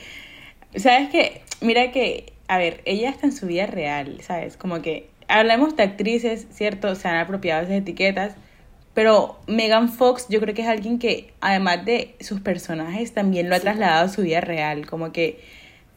¿sabes 0.76 1.08
qué? 1.10 1.42
Mira 1.60 1.92
que, 1.92 2.32
a 2.48 2.58
ver, 2.58 2.82
ella 2.84 3.10
está 3.10 3.26
en 3.26 3.32
su 3.32 3.46
vida 3.46 3.66
real, 3.66 4.20
¿sabes? 4.22 4.56
Como 4.56 4.82
que 4.82 5.08
hablamos 5.28 5.76
de 5.76 5.84
actrices, 5.84 6.48
¿cierto? 6.50 6.96
Se 6.96 7.06
han 7.06 7.18
apropiado 7.18 7.60
de 7.60 7.66
esas 7.66 7.82
etiquetas, 7.82 8.34
pero 8.98 9.36
Megan 9.46 9.88
Fox 9.90 10.26
yo 10.28 10.40
creo 10.40 10.56
que 10.56 10.62
es 10.62 10.66
alguien 10.66 10.98
que, 10.98 11.32
además 11.40 11.84
de 11.84 12.16
sus 12.18 12.40
personajes, 12.40 13.14
también 13.14 13.48
lo 13.48 13.54
ha 13.54 13.60
trasladado 13.60 14.06
a 14.06 14.08
su 14.08 14.22
vida 14.22 14.40
real. 14.40 14.88
Como 14.88 15.12
que 15.12 15.38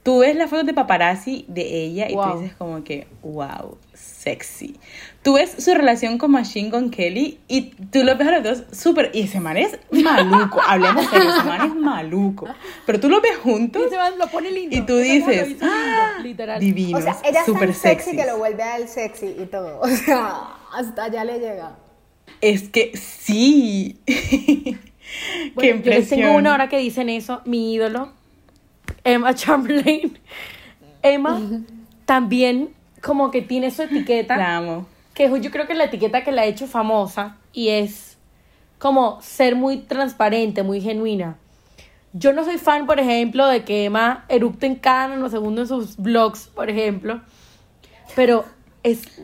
tú 0.04 0.20
ves 0.20 0.36
las 0.36 0.52
fotos 0.52 0.68
de 0.68 0.76
paparazzi 0.76 1.46
de 1.48 1.64
ella 1.84 2.08
y 2.12 2.14
Wow. 2.14 2.34
tú 2.34 2.40
dices 2.42 2.56
como 2.56 2.84
que, 2.84 3.08
wow, 3.24 3.76
sexy. 3.96 4.80
Tú 5.24 5.34
ves 5.34 5.52
su 5.58 5.74
relación 5.74 6.20
con 6.20 6.30
Machine 6.30 6.70
Gun 6.70 6.92
Kelly 6.92 7.40
y 7.48 7.72
tú 7.90 8.04
lo 8.04 8.16
ves 8.18 8.28
a 8.28 8.40
los 8.40 8.44
dos 8.44 8.64
súper... 8.72 9.10
Y 9.16 9.24
ese 9.24 9.40
man 9.40 9.58
es 9.58 9.80
maluco, 9.90 10.62
hablemos 10.68 11.08
serio, 11.10 11.32
ese 11.32 11.44
man 11.44 11.70
es 11.70 11.74
maluco. 11.74 12.50
Pero 12.86 13.00
tú 13.00 13.10
lo 13.10 13.20
ves 13.20 13.36
juntos 13.38 13.82
Y 13.88 13.90
se 13.90 13.98
va, 13.98 14.12
lo 14.12 14.28
pone 14.28 14.52
lindo. 14.52 14.78
y 14.78 14.82
tú 14.82 14.98
dices, 14.98 15.48
lindo, 15.48 15.66
¡ah! 15.68 16.20
literal. 16.22 16.60
Divino, 16.60 17.00
O 17.00 17.02
sea, 17.02 17.18
ella 17.24 17.40
es 17.40 17.46
tan 17.52 17.58
sexy 17.74 17.80
sexy. 17.80 18.16
que 18.16 18.28
lo 18.28 18.38
vuelve 18.38 18.62
a 18.62 18.78
él 18.78 18.88
sexy 18.88 19.36
y 19.42 19.48
todo. 19.48 19.80
O 19.82 19.88
sea, 19.88 20.50
hasta 20.72 21.06
allá 21.06 21.24
le 21.24 21.40
llega. 21.40 21.76
Es 22.40 22.70
que 22.70 22.96
sí. 22.98 24.00
Qué 24.06 24.78
Bueno, 25.54 25.62
yo 25.62 25.62
les 25.62 25.76
impresión. 25.76 26.20
tengo 26.22 26.36
una 26.36 26.54
hora 26.54 26.70
que 26.70 26.78
dicen 26.78 27.10
eso, 27.10 27.42
mi 27.46 27.74
ídolo, 27.74 28.14
Emma 29.04 29.34
Chamberlain. 29.36 30.18
Emma 31.04 31.42
también 32.06 32.70
como 33.02 33.32
que 33.32 33.42
tiene 33.42 33.72
su 33.72 33.82
etiqueta. 33.82 34.38
La 34.38 34.58
amo. 34.58 34.88
que 35.14 35.30
yo 35.42 35.52
creo 35.52 35.66
que 35.66 35.74
es 35.74 35.78
la 35.78 35.86
etiqueta 35.86 36.24
que 36.24 36.32
la 36.32 36.44
ha 36.44 36.46
hecho 36.46 36.68
famosa 36.68 37.38
y 37.52 37.70
es 37.70 38.18
como 38.78 39.22
ser 39.22 39.56
muy 39.56 39.78
transparente, 39.78 40.64
muy 40.64 40.82
genuina. 40.82 41.38
Yo 42.14 42.34
no 42.34 42.44
soy 42.44 42.58
fan, 42.58 42.86
por 42.86 43.00
ejemplo, 43.00 43.48
de 43.48 43.64
que 43.64 43.86
Emma 43.86 44.26
eructe 44.28 44.66
en 44.66 44.76
cada 44.76 45.10
nanosegundo 45.10 45.62
en 45.62 45.68
sus 45.68 45.98
vlogs, 45.98 46.48
por 46.48 46.70
ejemplo, 46.70 47.22
pero 48.16 48.44
es... 48.84 49.22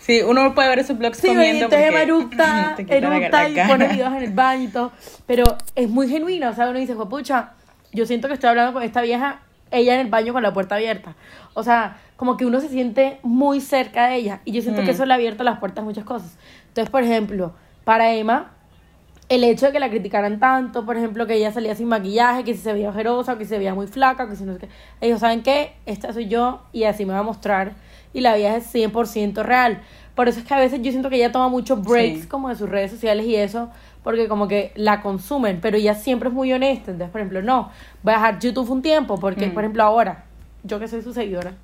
Sí, 0.00 0.22
uno 0.22 0.54
puede 0.54 0.68
ver 0.70 0.78
esos 0.80 0.96
blogs 0.98 1.18
Sí, 1.18 1.28
comiendo 1.28 1.64
entonces 1.66 1.88
Emma 1.88 1.98
porque 1.98 2.02
eructa, 2.04 2.76
eructa 2.88 3.48
y 3.48 3.68
pone 3.68 3.88
videos 3.88 4.12
en 4.14 4.22
el 4.22 4.32
baño 4.32 4.64
y 4.64 4.68
todo, 4.68 4.92
pero 5.26 5.44
es 5.76 5.88
muy 5.88 6.08
genuina, 6.08 6.50
o 6.50 6.54
sea, 6.54 6.68
uno 6.70 6.78
dice, 6.78 6.94
pucha, 6.94 7.50
yo 7.92 8.06
siento 8.06 8.26
que 8.28 8.34
estoy 8.34 8.48
hablando 8.50 8.72
con 8.72 8.82
esta 8.82 9.02
vieja, 9.02 9.40
ella 9.70 9.94
en 9.94 10.00
el 10.00 10.06
baño 10.08 10.32
con 10.32 10.42
la 10.42 10.52
puerta 10.52 10.74
abierta. 10.76 11.14
O 11.54 11.62
sea, 11.62 11.98
como 12.16 12.36
que 12.36 12.44
uno 12.46 12.60
se 12.60 12.68
siente 12.68 13.18
muy 13.22 13.60
cerca 13.60 14.08
de 14.08 14.16
ella 14.16 14.40
y 14.44 14.52
yo 14.52 14.62
siento 14.62 14.80
que 14.82 14.88
Mm. 14.88 14.94
eso 14.94 15.06
le 15.06 15.12
ha 15.12 15.16
abierto 15.16 15.44
las 15.44 15.58
puertas 15.58 15.82
a 15.82 15.84
muchas 15.84 16.04
cosas. 16.04 16.36
Entonces, 16.68 16.90
por 16.90 17.02
ejemplo, 17.02 17.52
para 17.84 18.12
Emma, 18.12 18.52
el 19.28 19.44
hecho 19.44 19.66
de 19.66 19.72
que 19.72 19.80
la 19.80 19.88
criticaran 19.90 20.40
tanto, 20.40 20.84
por 20.84 20.96
ejemplo, 20.96 21.26
que 21.26 21.34
ella 21.34 21.52
salía 21.52 21.74
sin 21.76 21.86
maquillaje, 21.88 22.42
que 22.42 22.54
si 22.54 22.60
se 22.60 22.72
veía 22.72 22.88
ojerosa, 22.88 23.38
que 23.38 23.44
si 23.44 23.50
se 23.50 23.58
veía 23.58 23.74
muy 23.74 23.86
flaca, 23.86 24.28
que 24.28 24.34
si 24.34 24.42
no 24.44 24.54
sé 24.54 24.60
qué. 24.60 24.68
Ellos 25.00 25.20
saben 25.20 25.42
que 25.42 25.72
esta 25.86 26.12
soy 26.12 26.26
yo 26.28 26.62
y 26.72 26.84
así 26.84 27.04
me 27.04 27.12
va 27.12 27.20
a 27.20 27.24
mostrar. 27.24 27.72
Y 28.12 28.20
la 28.20 28.34
vida 28.36 28.56
es 28.56 28.72
100% 28.74 29.42
real. 29.42 29.80
Por 30.14 30.28
eso 30.28 30.40
es 30.40 30.46
que 30.46 30.54
a 30.54 30.58
veces 30.58 30.80
yo 30.82 30.90
siento 30.90 31.08
que 31.10 31.16
ella 31.16 31.32
toma 31.32 31.48
muchos 31.48 31.82
breaks 31.82 32.22
Sí. 32.22 32.26
como 32.26 32.48
de 32.48 32.56
sus 32.56 32.68
redes 32.68 32.90
sociales 32.90 33.24
y 33.26 33.36
eso, 33.36 33.70
porque 34.02 34.28
como 34.28 34.48
que 34.48 34.72
la 34.74 35.00
consumen, 35.02 35.60
pero 35.62 35.76
ella 35.76 35.94
siempre 35.94 36.28
es 36.28 36.34
muy 36.34 36.52
honesta. 36.52 36.90
Entonces, 36.90 37.10
por 37.12 37.20
ejemplo, 37.20 37.42
no, 37.42 37.70
voy 38.02 38.12
a 38.14 38.16
dejar 38.16 38.38
YouTube 38.40 38.68
un 38.70 38.82
tiempo, 38.82 39.18
porque, 39.18 39.46
Mm. 39.46 39.54
por 39.54 39.62
ejemplo, 39.62 39.82
ahora, 39.84 40.24
yo 40.64 40.78
que 40.78 40.88
soy 40.88 41.02
su 41.02 41.12
seguidora, 41.14 41.54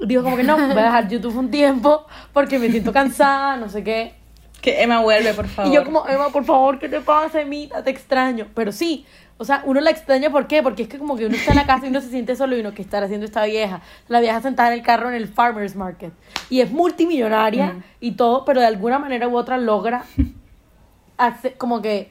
digo 0.00 0.22
como 0.22 0.36
que 0.36 0.42
no, 0.44 0.56
voy 0.56 0.78
a 0.78 0.84
dejar 0.84 1.08
YouTube 1.08 1.36
un 1.36 1.50
tiempo 1.50 2.06
porque 2.32 2.58
me 2.58 2.70
siento 2.70 2.92
cansada, 2.92 3.56
no 3.56 3.68
sé 3.68 3.84
qué. 3.84 4.14
Que 4.60 4.82
Emma 4.82 5.00
vuelve, 5.02 5.34
por 5.34 5.46
favor. 5.46 5.70
Y 5.70 5.74
yo 5.76 5.84
como, 5.84 6.04
Emma, 6.08 6.30
por 6.30 6.44
favor, 6.44 6.80
¿qué 6.80 6.88
te 6.88 7.00
pasa, 7.00 7.40
Emita? 7.40 7.84
Te 7.84 7.90
extraño. 7.90 8.48
Pero 8.54 8.72
sí, 8.72 9.06
o 9.38 9.44
sea, 9.44 9.62
uno 9.64 9.80
la 9.80 9.90
extraña, 9.90 10.30
¿por 10.30 10.48
qué? 10.48 10.62
Porque 10.62 10.82
es 10.82 10.88
que 10.88 10.98
como 10.98 11.16
que 11.16 11.26
uno 11.26 11.36
está 11.36 11.52
en 11.52 11.56
la 11.58 11.66
casa 11.66 11.86
y 11.86 11.90
uno 11.90 12.00
se 12.00 12.10
siente 12.10 12.34
solo 12.36 12.56
y 12.56 12.60
uno, 12.60 12.74
¿qué 12.74 12.82
estará 12.82 13.06
haciendo 13.06 13.24
esta 13.24 13.44
vieja? 13.44 13.80
La 14.08 14.20
vieja 14.20 14.40
sentada 14.42 14.68
en 14.72 14.74
el 14.78 14.84
carro 14.84 15.08
en 15.08 15.14
el 15.14 15.28
farmer's 15.28 15.76
market. 15.76 16.12
Y 16.50 16.60
es 16.60 16.70
multimillonaria 16.72 17.76
y 18.00 18.12
todo, 18.12 18.44
pero 18.44 18.60
de 18.60 18.66
alguna 18.66 18.98
manera 18.98 19.28
u 19.28 19.36
otra 19.36 19.56
logra 19.56 20.04
hacer, 21.18 21.54
como 21.56 21.80
que 21.82 22.10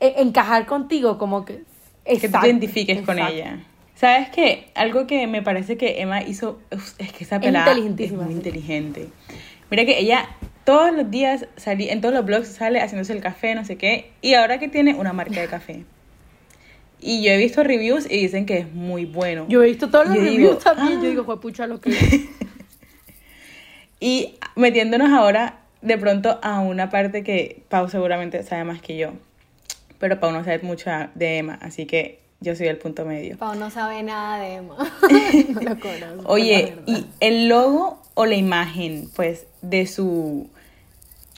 e- 0.00 0.14
encajar 0.18 0.66
contigo, 0.66 1.18
como 1.18 1.44
que... 1.44 1.62
que 2.04 2.28
te 2.28 2.38
identifiques 2.44 3.02
con 3.02 3.18
ella. 3.18 3.60
¿Sabes 3.94 4.30
qué? 4.30 4.70
Algo 4.74 5.06
que 5.06 5.26
me 5.26 5.42
parece 5.42 5.76
que 5.76 6.00
Emma 6.00 6.22
hizo, 6.22 6.58
es 6.70 7.12
que 7.12 7.24
esa 7.24 7.36
Es 7.36 7.42
pelada 7.42 7.66
es 7.72 7.76
inteligentísima, 7.76 8.22
muy 8.22 8.32
sí. 8.32 8.38
inteligente. 8.38 9.08
Mira 9.70 9.84
que 9.84 9.98
ella 9.98 10.26
todos 10.64 10.94
los 10.94 11.10
días 11.10 11.46
salí, 11.56 11.90
en 11.90 12.00
todos 12.00 12.14
los 12.14 12.24
blogs 12.24 12.48
sale 12.48 12.80
haciéndose 12.80 13.12
el 13.12 13.20
café, 13.20 13.54
no 13.54 13.64
sé 13.66 13.76
qué, 13.76 14.10
y 14.22 14.34
ahora 14.34 14.58
que 14.58 14.68
tiene 14.68 14.94
una 14.94 15.12
marca 15.12 15.40
de 15.42 15.48
café. 15.48 15.84
Y 17.00 17.22
yo 17.22 17.30
he 17.32 17.36
visto 17.36 17.62
reviews 17.62 18.06
y 18.06 18.18
dicen 18.18 18.46
que 18.46 18.58
es 18.58 18.72
muy 18.72 19.06
bueno. 19.06 19.46
Yo 19.48 19.62
he 19.62 19.66
visto 19.66 19.88
todos 19.90 20.06
los 20.06 20.16
Yo 20.16 20.22
reviews 20.22 20.38
digo, 20.38 20.56
también, 20.56 20.98
ah. 20.98 21.02
yo 21.02 21.08
digo, 21.08 21.24
fue 21.24 21.40
pucha 21.40 21.66
lo 21.66 21.80
que... 21.80 21.90
es". 21.90 22.20
Y 24.02 24.38
metiéndonos 24.56 25.10
ahora 25.10 25.60
de 25.82 25.98
pronto 25.98 26.38
a 26.42 26.60
una 26.60 26.88
parte 26.88 27.22
que 27.22 27.62
Pau 27.68 27.88
seguramente 27.90 28.42
sabe 28.42 28.64
más 28.64 28.80
que 28.80 28.96
yo. 28.96 29.12
Pero 29.98 30.18
Pau 30.18 30.32
no 30.32 30.42
sabe 30.42 30.60
mucho 30.60 30.90
de 31.14 31.38
Emma, 31.38 31.58
así 31.60 31.84
que 31.84 32.20
yo 32.40 32.56
soy 32.56 32.68
el 32.68 32.78
punto 32.78 33.04
medio. 33.04 33.36
Pau 33.36 33.54
no 33.56 33.70
sabe 33.70 34.02
nada 34.02 34.38
de 34.38 34.54
Emma. 34.54 34.76
no 35.50 35.60
lo 35.60 35.78
conozco, 35.78 35.88
la 36.00 36.22
Oye, 36.24 36.76
y 36.86 37.06
el 37.20 37.48
logo 37.48 38.02
o 38.14 38.24
la 38.24 38.36
imagen, 38.36 39.10
pues, 39.14 39.46
de 39.60 39.86
su 39.86 40.48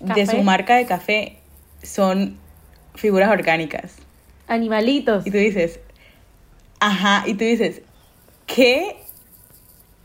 de 0.00 0.26
su 0.26 0.42
marca 0.42 0.76
de 0.76 0.86
café 0.86 1.38
son 1.82 2.36
figuras 2.94 3.30
orgánicas. 3.30 3.96
Animalitos. 4.48 5.26
Y 5.26 5.30
tú 5.30 5.38
dices, 5.38 5.80
ajá, 6.80 7.24
y 7.26 7.34
tú 7.34 7.44
dices, 7.44 7.82
¿qué? 8.46 8.96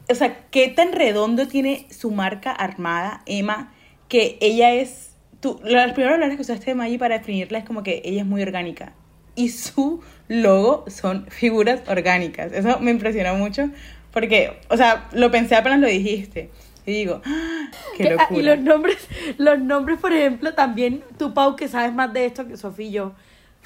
O 0.10 0.16
sea, 0.16 0.38
¿qué 0.52 0.70
tan 0.70 0.94
redondo 0.94 1.48
tiene 1.48 1.88
su 1.90 2.12
marca 2.12 2.52
armada, 2.52 3.22
Emma, 3.26 3.74
que 4.08 4.38
ella 4.40 4.74
es, 4.74 5.12
tú, 5.42 5.60
las 5.64 5.92
primeras 5.94 6.16
palabras 6.16 6.36
que 6.38 6.42
usaste 6.42 6.66
de 6.68 6.76
Maggie 6.76 6.98
para 7.00 7.18
definirla 7.18 7.58
es 7.60 7.66
como 7.66 7.84
que 7.84 8.02
ella 8.06 8.22
es 8.22 8.28
muy 8.28 8.42
orgánica. 8.42 8.94
Y 9.36 9.50
su 9.50 10.02
logo 10.30 10.86
son 10.88 11.28
figuras 11.30 11.82
orgánicas. 11.88 12.54
Eso 12.54 12.80
me 12.80 12.92
impresionó 12.92 13.36
mucho 13.36 13.70
porque, 14.12 14.60
o 14.70 14.78
sea, 14.78 15.10
lo 15.12 15.30
pensé 15.30 15.56
apenas 15.56 15.80
lo 15.80 15.88
dijiste. 15.88 16.50
Y 16.86 16.92
digo, 16.94 17.22
¡ah! 17.26 17.70
qué 17.98 18.04
Que- 18.04 18.10
ah, 18.12 18.14
locura. 18.14 18.40
y 18.40 18.44
los 18.44 18.60
nombres, 18.60 18.98
los 19.38 19.60
nombres, 19.60 20.00
por 20.00 20.14
ejemplo, 20.14 20.54
también 20.54 21.04
tú, 21.20 21.34
Pau, 21.34 21.56
que 21.58 21.68
sabes 21.68 21.94
más 21.94 22.14
de 22.14 22.26
esto 22.26 22.48
que 22.48 22.56
Sofía 22.56 22.88
y 22.88 22.92
yo. 22.92 23.12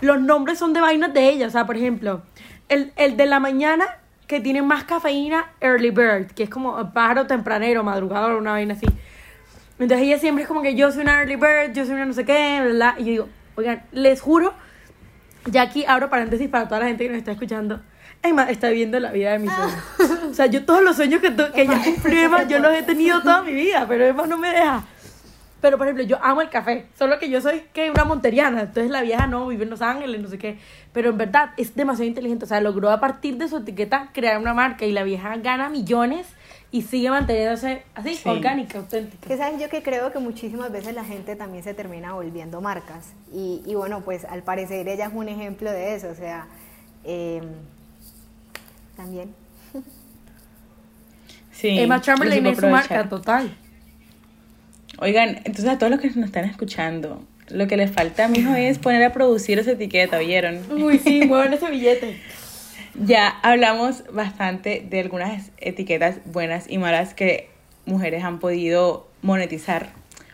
Los 0.01 0.19
nombres 0.19 0.59
son 0.59 0.73
de 0.73 0.81
vainas 0.81 1.13
de 1.13 1.29
ella. 1.29 1.47
O 1.47 1.49
sea, 1.49 1.65
por 1.65 1.77
ejemplo, 1.77 2.21
el, 2.69 2.91
el 2.95 3.17
de 3.17 3.25
la 3.25 3.39
mañana 3.39 3.85
que 4.27 4.39
tiene 4.39 4.61
más 4.61 4.85
cafeína, 4.85 5.51
Early 5.59 5.91
Bird, 5.91 6.27
que 6.27 6.43
es 6.43 6.49
como 6.49 6.93
pájaro 6.93 7.27
tempranero, 7.27 7.83
madrugador, 7.83 8.35
una 8.35 8.51
vaina 8.51 8.75
así. 8.75 8.85
Entonces 9.77 10.07
ella 10.07 10.19
siempre 10.19 10.43
es 10.43 10.47
como 10.47 10.61
que 10.61 10.75
yo 10.75 10.91
soy 10.91 11.01
una 11.01 11.19
Early 11.19 11.35
Bird, 11.35 11.73
yo 11.73 11.85
soy 11.85 11.95
una 11.95 12.05
no 12.05 12.13
sé 12.13 12.23
qué, 12.23 12.61
¿verdad? 12.61 12.95
Y 12.97 13.03
yo 13.03 13.09
digo, 13.09 13.29
oigan, 13.55 13.83
les 13.91 14.21
juro, 14.21 14.53
ya 15.47 15.63
aquí 15.63 15.83
abro 15.85 16.09
paréntesis 16.09 16.47
para 16.47 16.67
toda 16.67 16.79
la 16.79 16.87
gente 16.87 17.03
que 17.03 17.09
nos 17.09 17.17
está 17.17 17.31
escuchando. 17.31 17.81
Emma 18.23 18.49
está 18.49 18.69
viviendo 18.69 18.99
la 18.99 19.11
vida 19.11 19.31
de 19.31 19.39
mis 19.39 19.51
sueños. 19.51 20.29
O 20.29 20.33
sea, 20.33 20.45
yo 20.45 20.63
todos 20.63 20.81
los 20.81 20.95
sueños 20.95 21.19
que, 21.19 21.35
que 21.35 21.67
ya 21.67 21.83
cumplió 21.83 22.21
Emma, 22.21 22.43
yo 22.43 22.59
los 22.59 22.73
he 22.73 22.83
tenido 22.83 23.21
toda 23.21 23.41
mi 23.41 23.53
vida, 23.53 23.85
pero 23.85 24.05
Emma 24.05 24.27
no 24.27 24.37
me 24.37 24.49
deja. 24.49 24.85
Pero, 25.61 25.77
por 25.77 25.85
ejemplo, 25.85 26.03
yo 26.03 26.17
amo 26.23 26.41
el 26.41 26.49
café, 26.49 26.87
solo 26.97 27.19
que 27.19 27.29
yo 27.29 27.39
soy 27.39 27.61
que 27.73 27.91
una 27.91 28.03
monteriana, 28.03 28.61
entonces 28.61 28.89
la 28.89 29.01
vieja 29.01 29.27
no, 29.27 29.47
vive 29.47 29.63
en 29.63 29.69
Los 29.69 29.81
Ángeles, 29.83 30.19
no 30.19 30.27
sé 30.27 30.39
qué. 30.39 30.57
Pero 30.91 31.11
en 31.11 31.17
verdad 31.17 31.51
es 31.55 31.75
demasiado 31.75 32.07
inteligente, 32.07 32.45
o 32.45 32.47
sea, 32.47 32.59
logró 32.61 32.89
a 32.89 32.99
partir 32.99 33.37
de 33.37 33.47
su 33.47 33.57
etiqueta 33.57 34.09
crear 34.11 34.39
una 34.39 34.53
marca 34.55 34.85
y 34.85 34.91
la 34.91 35.03
vieja 35.03 35.37
gana 35.37 35.69
millones 35.69 36.27
y 36.71 36.81
sigue 36.83 37.09
manteniéndose 37.11 37.83
así, 37.93 38.15
Sí. 38.15 38.27
orgánica, 38.27 38.79
auténtica. 38.79 39.27
Que 39.27 39.37
sabes 39.37 39.61
yo 39.61 39.69
que 39.69 39.83
creo 39.83 40.11
que 40.11 40.19
muchísimas 40.19 40.71
veces 40.71 40.95
la 40.95 41.03
gente 41.05 41.35
también 41.35 41.63
se 41.63 41.73
termina 41.73 42.13
volviendo 42.13 42.59
marcas. 42.61 43.13
Y, 43.31 43.61
y 43.65 43.75
bueno, 43.75 44.01
pues 44.01 44.25
al 44.25 44.41
parecer 44.41 44.87
ella 44.87 45.07
es 45.07 45.13
un 45.13 45.27
ejemplo 45.29 45.69
de 45.69 45.95
eso. 45.95 46.07
O 46.09 46.15
sea, 46.15 46.47
eh, 47.03 47.41
también. 48.95 49.35
Sí, 51.51 51.77
Emma 51.77 52.01
Chamberlain 52.01 52.45
es 52.47 52.57
su 52.57 52.67
marca, 52.67 53.07
total. 53.07 53.55
Oigan, 55.03 55.37
entonces 55.45 55.65
a 55.65 55.79
todos 55.79 55.89
los 55.89 55.99
que 55.99 56.09
nos 56.09 56.27
están 56.27 56.45
escuchando, 56.45 57.23
lo 57.49 57.67
que 57.67 57.75
les 57.75 57.89
falta 57.89 58.25
a 58.25 58.27
mi 58.27 58.37
hijo 58.37 58.53
es 58.53 58.77
poner 58.77 59.03
a 59.03 59.11
producir 59.11 59.57
esa 59.57 59.71
etiqueta, 59.71 60.19
¿vieron? 60.19 60.61
Uy, 60.71 60.99
sí, 60.99 61.21
muevan 61.27 61.51
ese 61.53 61.71
billete. 61.71 62.21
Ya 62.93 63.29
hablamos 63.41 64.03
bastante 64.13 64.85
de 64.87 64.99
algunas 64.99 65.49
etiquetas 65.57 66.17
buenas 66.25 66.69
y 66.69 66.77
malas 66.77 67.15
que 67.15 67.49
mujeres 67.87 68.23
han 68.23 68.37
podido 68.37 69.09
monetizar. 69.23 69.89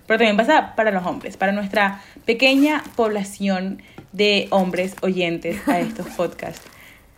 Pero 0.06 0.18
también 0.18 0.36
pasa 0.36 0.76
para 0.76 0.92
los 0.92 1.06
hombres, 1.06 1.38
para 1.38 1.54
nuestra 1.54 2.02
pequeña 2.26 2.84
población 2.98 3.82
de 4.12 4.48
hombres 4.50 4.98
oyentes 5.02 5.66
a 5.70 5.80
estos 5.80 6.08
podcasts. 6.08 6.70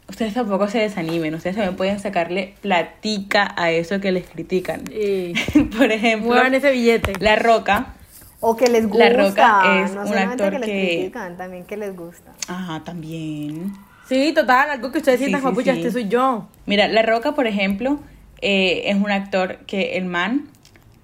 Ustedes 0.10 0.34
tampoco 0.34 0.68
se 0.68 0.80
desanimen, 0.80 1.36
ustedes 1.36 1.56
también 1.56 1.76
pueden 1.78 2.00
sacarle 2.00 2.56
platica 2.62 3.54
a 3.56 3.72
eso 3.72 4.00
que 4.00 4.12
les 4.12 4.28
critican. 4.28 4.82
Por 5.78 5.92
ejemplo, 5.92 6.30
muevan 6.30 6.54
ese 6.56 6.72
billete. 6.72 7.14
La 7.20 7.36
Roca. 7.36 7.94
O 8.40 8.56
que 8.56 8.68
les 8.68 8.88
gusta. 8.88 9.10
La 9.10 9.16
Roca 9.16 9.84
es 9.84 9.94
no 9.94 10.02
un 10.02 10.08
solamente 10.08 10.44
actor 10.44 10.52
que 10.54 10.60
les 10.60 10.70
que- 10.70 10.96
critican, 10.98 11.38
también 11.38 11.66
que 11.66 11.78
les 11.78 11.96
gusta. 11.96 12.32
Ajá, 12.48 12.84
también. 12.84 13.72
Sí, 14.08 14.32
total, 14.34 14.72
algo 14.72 14.92
que 14.92 14.98
ustedes 14.98 15.20
sientan, 15.20 15.42
sí, 15.42 15.46
papucha, 15.48 15.74
sí. 15.74 15.80
este 15.82 15.92
soy 15.92 16.08
yo. 16.08 16.48
Mira, 16.66 16.88
La 16.88 17.04
Roca, 17.04 17.34
por 17.36 17.46
ejemplo, 17.46 18.00
eh, 18.42 18.84
es 18.86 18.96
un 18.96 19.12
actor 19.12 19.58
que 19.68 19.98
el 19.98 20.06
man, 20.06 20.48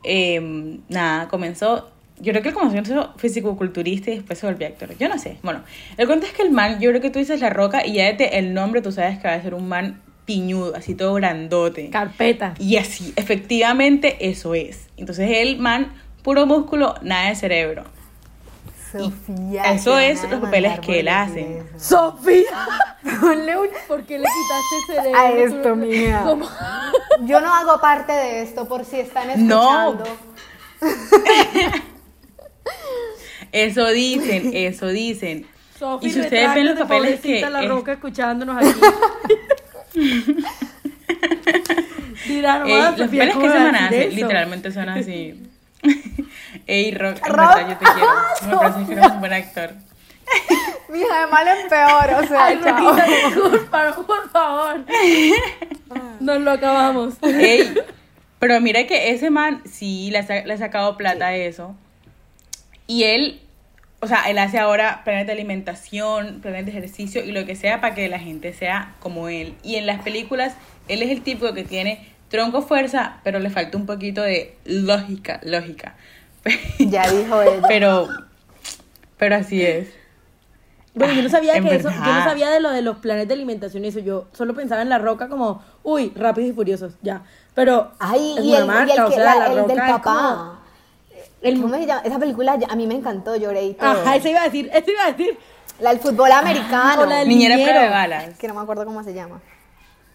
eh, 0.03 0.79
nada, 0.89 1.27
comenzó, 1.27 1.91
yo 2.19 2.31
creo 2.31 2.41
que 2.41 2.49
él 2.49 2.55
comenzó 2.55 2.85
siendo 2.85 3.13
fisicoculturista 3.17 4.11
y 4.11 4.15
después 4.15 4.39
se 4.39 4.45
volvió 4.45 4.67
actor. 4.67 4.97
Yo 4.97 5.09
no 5.09 5.17
sé. 5.19 5.37
Bueno, 5.43 5.63
el 5.97 6.07
cuento 6.07 6.25
es 6.25 6.33
que 6.33 6.43
el 6.43 6.51
man, 6.51 6.79
yo 6.79 6.89
creo 6.89 7.01
que 7.01 7.09
tú 7.09 7.19
dices 7.19 7.41
La 7.41 7.49
Roca 7.49 7.85
y 7.85 7.93
ya 7.93 8.05
desde 8.05 8.37
el 8.39 8.53
nombre 8.53 8.81
tú 8.81 8.91
sabes 8.91 9.19
que 9.19 9.27
va 9.27 9.33
a 9.33 9.41
ser 9.41 9.53
un 9.53 9.67
man 9.67 10.01
piñudo, 10.25 10.75
así 10.75 10.95
todo 10.95 11.13
grandote. 11.15 11.89
Carpeta. 11.89 12.55
Y 12.57 12.77
así, 12.77 13.13
efectivamente, 13.15 14.29
eso 14.29 14.55
es. 14.55 14.87
Entonces 14.97 15.29
el 15.33 15.57
man, 15.57 15.93
puro 16.23 16.45
músculo, 16.45 16.95
nada 17.01 17.29
de 17.29 17.35
cerebro. 17.35 17.83
Sofía. 18.91 19.73
eso 19.73 19.99
es 19.99 20.23
los 20.29 20.39
papeles 20.39 20.79
que 20.79 21.01
él 21.01 21.09
hace. 21.09 21.63
Sofía, 21.77 22.45
ponle 23.19 23.57
un... 23.57 23.67
¿Por 23.89 24.03
qué 24.05 24.19
le 24.19 24.25
quitaste 24.25 25.01
cerebro? 25.01 25.19
A 25.19 25.31
esto, 25.31 25.75
mija. 25.75 26.23
¿Cómo? 26.23 26.47
Yo 27.23 27.41
no 27.41 27.53
hago 27.53 27.81
parte 27.81 28.13
de 28.13 28.41
esto 28.41 28.65
por 28.69 28.85
si 28.85 29.01
están 29.01 29.47
No. 29.47 29.97
Eso 33.51 33.87
dicen, 33.89 34.51
eso 34.53 34.87
dicen. 34.87 35.45
Y 36.01 36.09
si 36.09 36.19
ustedes 36.21 36.53
ven 36.55 36.65
los 36.67 36.79
papeles 36.79 37.19
que 37.19 37.41
la 37.49 37.63
es- 37.63 37.69
roca 37.69 37.93
escuchándonos 37.93 38.57
aquí. 38.57 38.79
No 42.27 42.65
los 42.65 42.99
papeles 42.99 43.33
¿cómo 43.35 43.45
que 43.45 43.51
se 43.51 43.57
vas 43.57 43.61
a 43.61 43.63
van 43.65 43.75
a 43.75 43.81
decir 43.89 43.97
hacer 43.99 44.01
eso? 44.07 44.15
literalmente 44.15 44.71
son 44.71 44.89
así. 44.89 45.43
Ey, 46.67 46.91
Rock, 46.95 47.17
en 47.25 47.33
Rock. 47.33 47.55
verdad 47.55 47.69
yo 47.69 47.77
te 47.77 47.85
quiero. 47.85 48.09
Me 48.49 48.55
parece 48.57 48.85
que 48.87 48.91
eres 48.93 49.11
un 49.11 49.19
buen 49.19 49.33
actor. 49.33 49.69
Mija, 50.89 51.19
de 51.21 51.27
mal 51.31 51.47
en 51.47 51.69
peor, 51.69 52.23
o 52.23 52.27
sea, 52.27 52.45
Ay, 52.45 52.59
chao. 52.63 52.77
Roquita, 52.77 53.05
disculpa, 53.05 53.95
por 54.07 54.29
favor. 54.31 54.85
Nos 56.19 56.41
lo 56.41 56.51
acabamos. 56.51 57.13
Ey, 57.21 57.73
pero 58.39 58.59
mira 58.61 58.87
que 58.87 59.11
ese 59.11 59.29
man 59.29 59.61
sí 59.65 60.09
le 60.11 60.19
ha, 60.19 60.45
le 60.45 60.53
ha 60.53 60.57
sacado 60.57 60.97
plata 60.97 61.27
a 61.27 61.35
eso. 61.35 61.75
Y 62.87 63.03
él, 63.03 63.41
o 64.01 64.07
sea, 64.07 64.29
él 64.29 64.37
hace 64.37 64.59
ahora 64.59 65.01
planes 65.03 65.25
de 65.27 65.33
alimentación, 65.33 66.39
planes 66.41 66.65
de 66.65 66.71
ejercicio 66.71 67.23
y 67.23 67.31
lo 67.31 67.45
que 67.45 67.55
sea 67.55 67.81
para 67.81 67.95
que 67.95 68.07
la 68.09 68.19
gente 68.19 68.53
sea 68.53 68.95
como 68.99 69.29
él. 69.29 69.55
Y 69.63 69.75
en 69.75 69.85
las 69.85 70.01
películas, 70.03 70.55
él 70.87 71.01
es 71.01 71.09
el 71.09 71.21
tipo 71.21 71.53
que 71.53 71.63
tiene 71.63 72.13
tronco 72.29 72.61
fuerza, 72.61 73.17
pero 73.23 73.39
le 73.39 73.49
falta 73.49 73.77
un 73.77 73.85
poquito 73.85 74.21
de 74.21 74.55
lógica, 74.65 75.39
lógica. 75.43 75.95
Ya 76.79 77.09
dijo 77.11 77.41
ella. 77.41 77.67
Pero, 77.67 78.07
pero 79.17 79.35
así 79.35 79.61
es. 79.63 79.87
Bueno, 80.93 81.13
yo 81.13 81.23
no 81.23 81.29
sabía 81.29 81.55
En 81.57 81.63
que 81.67 81.75
eso, 81.75 81.89
yo 81.89 81.95
no 82.13 82.23
sabía 82.23 82.49
de 82.49 82.61
lo 82.61 82.71
de 82.71 82.81
los 82.81 82.97
planes 82.97 83.27
de 83.27 83.33
alimentación 83.33 83.83
y 83.83 83.89
eso. 83.89 83.99
Yo 83.99 84.27
solo 84.31 84.53
pensaba 84.53 84.81
en 84.81 84.87
la 84.89 84.97
roca 84.97 85.27
como, 85.27 85.61
uy, 85.83 86.13
rápidos 86.15 86.51
y 86.51 86.53
furiosos, 86.53 86.93
ya. 87.01 87.23
Pero 87.53 87.91
Ay, 87.99 88.35
es 88.37 88.45
y 88.45 88.49
una 88.49 88.57
el, 88.59 88.63
y 88.63 88.67
marca, 88.67 88.93
el, 88.93 88.99
o 89.01 89.09
que- 89.09 89.15
sea, 89.15 89.23
la- 89.25 89.35
la, 89.39 89.45
el 89.47 89.57
roca 89.59 89.67
del 89.73 89.77
es 89.83 89.83
como- 89.85 89.97
papá. 90.03 90.59
El- 91.41 91.61
¿Cómo 91.61 91.73
se 91.75 91.85
llama? 91.85 92.01
Esa 92.03 92.19
película 92.19 92.57
a 92.69 92.75
mí 92.75 92.87
me 92.87 92.95
encantó, 92.95 93.35
lloré 93.35 93.63
y 93.65 93.73
todo. 93.73 93.89
Ajá, 93.89 94.15
eso 94.15 94.27
iba 94.29 94.41
a 94.41 94.45
decir, 94.45 94.69
eso 94.73 94.91
iba 94.91 95.03
a 95.05 95.11
decir. 95.11 95.37
La 95.79 95.89
del 95.89 95.99
fútbol 95.99 96.31
americano. 96.31 97.01
o 97.01 97.05
la 97.05 97.17
del- 97.17 97.27
Niñera 97.27 97.55
prueba 97.55 97.81
de 97.81 97.89
balas. 97.89 98.37
Que 98.39 98.47
no 98.47 98.53
me 98.53 98.61
acuerdo 98.61 98.85
cómo 98.85 99.03
se 99.03 99.13
llama. 99.13 99.41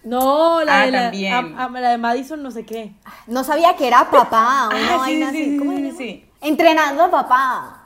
No, 0.02 0.64
la 0.64 0.80
Ah, 0.83 0.87
de 0.87 0.92
la, 0.92 1.02
también. 1.02 1.35
a- 1.35 1.64
a- 1.66 1.68
la 1.68 1.90
de 1.90 1.98
Madison 1.98 2.42
no 2.42 2.50
sé 2.50 2.64
qué. 2.64 2.92
No 3.26 3.44
sabía 3.44 3.76
que 3.76 3.87
era 3.87 4.11
papá. 4.11 4.68
Una 4.68 4.78
Ah, 4.78 4.88
sí, 5.06 5.20
vaina 5.20 5.30
sí, 5.30 5.59
así. 5.94 6.24
Entrenando 6.40 7.02
a 7.04 7.11
papá. 7.11 7.76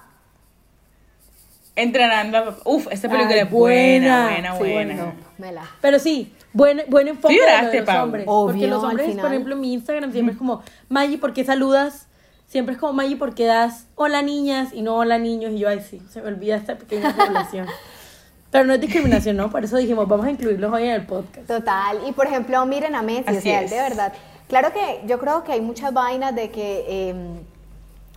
Entrenando 1.77 2.38
a 2.38 2.44
papá. 2.44 2.59
Uf, 2.66 2.87
esa 2.92 3.09
película 3.09 3.35
Ay, 3.35 3.40
es 3.40 3.51
buena, 3.51 4.23
buena. 4.29 4.55
buena, 4.55 4.94
Sí, 4.94 5.11
buena. 5.38 5.53
la. 5.62 5.68
Pero 5.81 5.99
sí, 5.99 6.33
buen, 6.53 6.83
buen 6.88 7.09
enfoque 7.09 7.35
Sí 7.35 7.40
de 7.40 7.62
lo 7.62 7.70
de 7.70 7.77
los 7.79 7.87
Pau. 7.87 8.05
hombres. 8.05 8.25
Obvio, 8.29 8.53
porque 8.53 8.66
los 8.68 8.85
hombres, 8.85 9.16
por 9.16 9.27
ejemplo, 9.27 9.55
en 9.55 9.61
mi 9.61 9.73
Instagram 9.75 10.12
siempre 10.12 10.33
es 10.35 10.38
como, 10.38 10.62
Maggie, 10.88 11.18
¿por 11.18 11.33
qué 11.33 11.44
saludas? 11.44 12.07
Siempre 12.55 12.75
es 12.77 12.81
como, 12.81 12.93
Maggie, 12.93 13.17
¿por 13.17 13.35
qué 13.35 13.47
das 13.47 13.88
hola 13.97 14.23
niñas 14.23 14.73
y 14.73 14.83
no 14.83 14.95
hola 14.95 15.19
niños? 15.19 15.51
Y 15.51 15.59
yo, 15.59 15.69
ay, 15.69 15.81
sí, 15.81 16.00
se 16.09 16.23
me 16.23 16.29
olvida 16.29 16.55
esta 16.55 16.79
pequeña 16.79 17.13
población. 17.13 17.67
Pero 18.52 18.65
no 18.65 18.75
es 18.75 18.81
discriminación, 18.81 19.37
¿no? 19.37 19.50
Por 19.50 19.65
eso 19.65 19.77
dijimos, 19.77 20.07
vamos 20.07 20.25
a 20.25 20.31
incluirlos 20.31 20.73
hoy 20.73 20.85
en 20.85 20.90
el 20.90 21.05
podcast. 21.05 21.48
Total. 21.48 21.98
Y 22.07 22.13
por 22.13 22.29
ejemplo, 22.29 22.65
miren 22.65 22.94
a 22.94 23.02
Messi, 23.02 23.25
o 23.27 23.31
Así 23.33 23.40
sea, 23.40 23.59
él 23.59 23.65
es. 23.65 23.71
de 23.73 23.77
verdad. 23.79 24.13
Claro 24.46 24.73
que 24.73 25.00
yo 25.05 25.19
creo 25.19 25.42
que 25.42 25.50
hay 25.50 25.61
muchas 25.63 25.92
vainas 25.92 26.33
de 26.33 26.52
que 26.52 26.85
eh, 26.87 27.15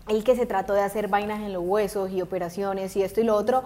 el 0.08 0.24
que 0.24 0.36
se 0.36 0.46
trató 0.46 0.74
de 0.74 0.82
hacer 0.82 1.08
vainas 1.08 1.40
en 1.40 1.52
los 1.52 1.64
huesos 1.66 2.12
y 2.12 2.22
operaciones 2.22 2.96
y 2.96 3.02
esto 3.02 3.20
y 3.20 3.24
lo 3.24 3.36
otro, 3.36 3.64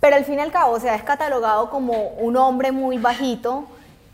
pero 0.00 0.16
al 0.16 0.24
fin 0.24 0.34
y 0.34 0.40
al 0.40 0.50
cabo, 0.50 0.72
o 0.72 0.80
sea, 0.80 0.96
es 0.96 1.04
catalogado 1.04 1.70
como 1.70 2.08
un 2.18 2.36
hombre 2.36 2.72
muy 2.72 2.98
bajito 2.98 3.66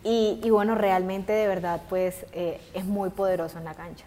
y, 0.03 0.39
y 0.45 0.51
bueno, 0.51 0.75
realmente 0.75 1.33
de 1.33 1.49
verdad, 1.49 1.81
pues 1.89 2.27
eh, 2.35 2.61
es 2.75 2.85
muy 2.85 3.09
poderoso 3.09 3.57
en 3.57 3.65
la 3.65 3.73
cancha. 3.73 4.05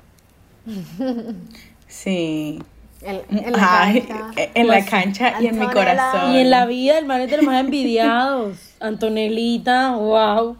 Sí. 1.87 2.61
En, 3.01 3.21
en 3.29 3.53
la 3.53 3.81
Ay, 3.83 4.01
cancha. 4.01 4.31
en 4.55 4.67
la 4.67 4.73
Pues, 4.73 4.89
cancha 4.89 5.33
y 5.41 5.47
en 5.47 5.59
mi 5.59 5.67
corazón. 5.67 6.31
Y 6.33 6.39
en 6.39 6.49
la 6.49 6.65
vida, 6.65 6.97
el 6.97 7.05
man 7.05 7.21
es 7.21 7.29
de 7.29 7.37
los 7.37 7.45
más 7.45 7.59
envidiados. 7.63 8.57
Antonelita, 8.79 9.95
wow. 9.95 10.57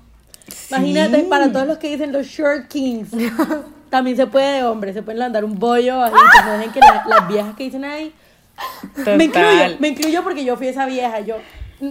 Imagínate, 0.70 1.20
para 1.24 1.52
todos 1.52 1.68
los 1.68 1.78
que 1.78 1.90
dicen 1.90 2.12
los 2.14 2.28
short 2.28 2.68
kings, 2.68 3.10
también 3.90 4.16
se 4.16 4.28
puede 4.28 4.58
de 4.58 4.64
hombre, 4.64 4.94
se 4.94 5.02
pueden 5.02 5.20
levantar 5.20 5.44
un 5.46 5.58
bollo 5.60 6.02
ahí, 6.04 6.12
que 6.14 6.46
no 6.46 6.52
dejen 6.58 6.72
que 6.72 6.80
la- 6.80 7.04
las 7.08 7.28
viejas 7.28 7.56
que 7.56 7.64
dicen 7.66 7.84
ahí, 7.86 8.14
Me 9.18 9.26
incluyo, 9.26 9.78
me 9.80 9.88
incluyo 9.90 10.24
porque 10.24 10.44
yo 10.46 10.56
fui 10.58 10.68
esa 10.68 10.86
vieja. 10.86 11.20
Yo, 11.22 11.36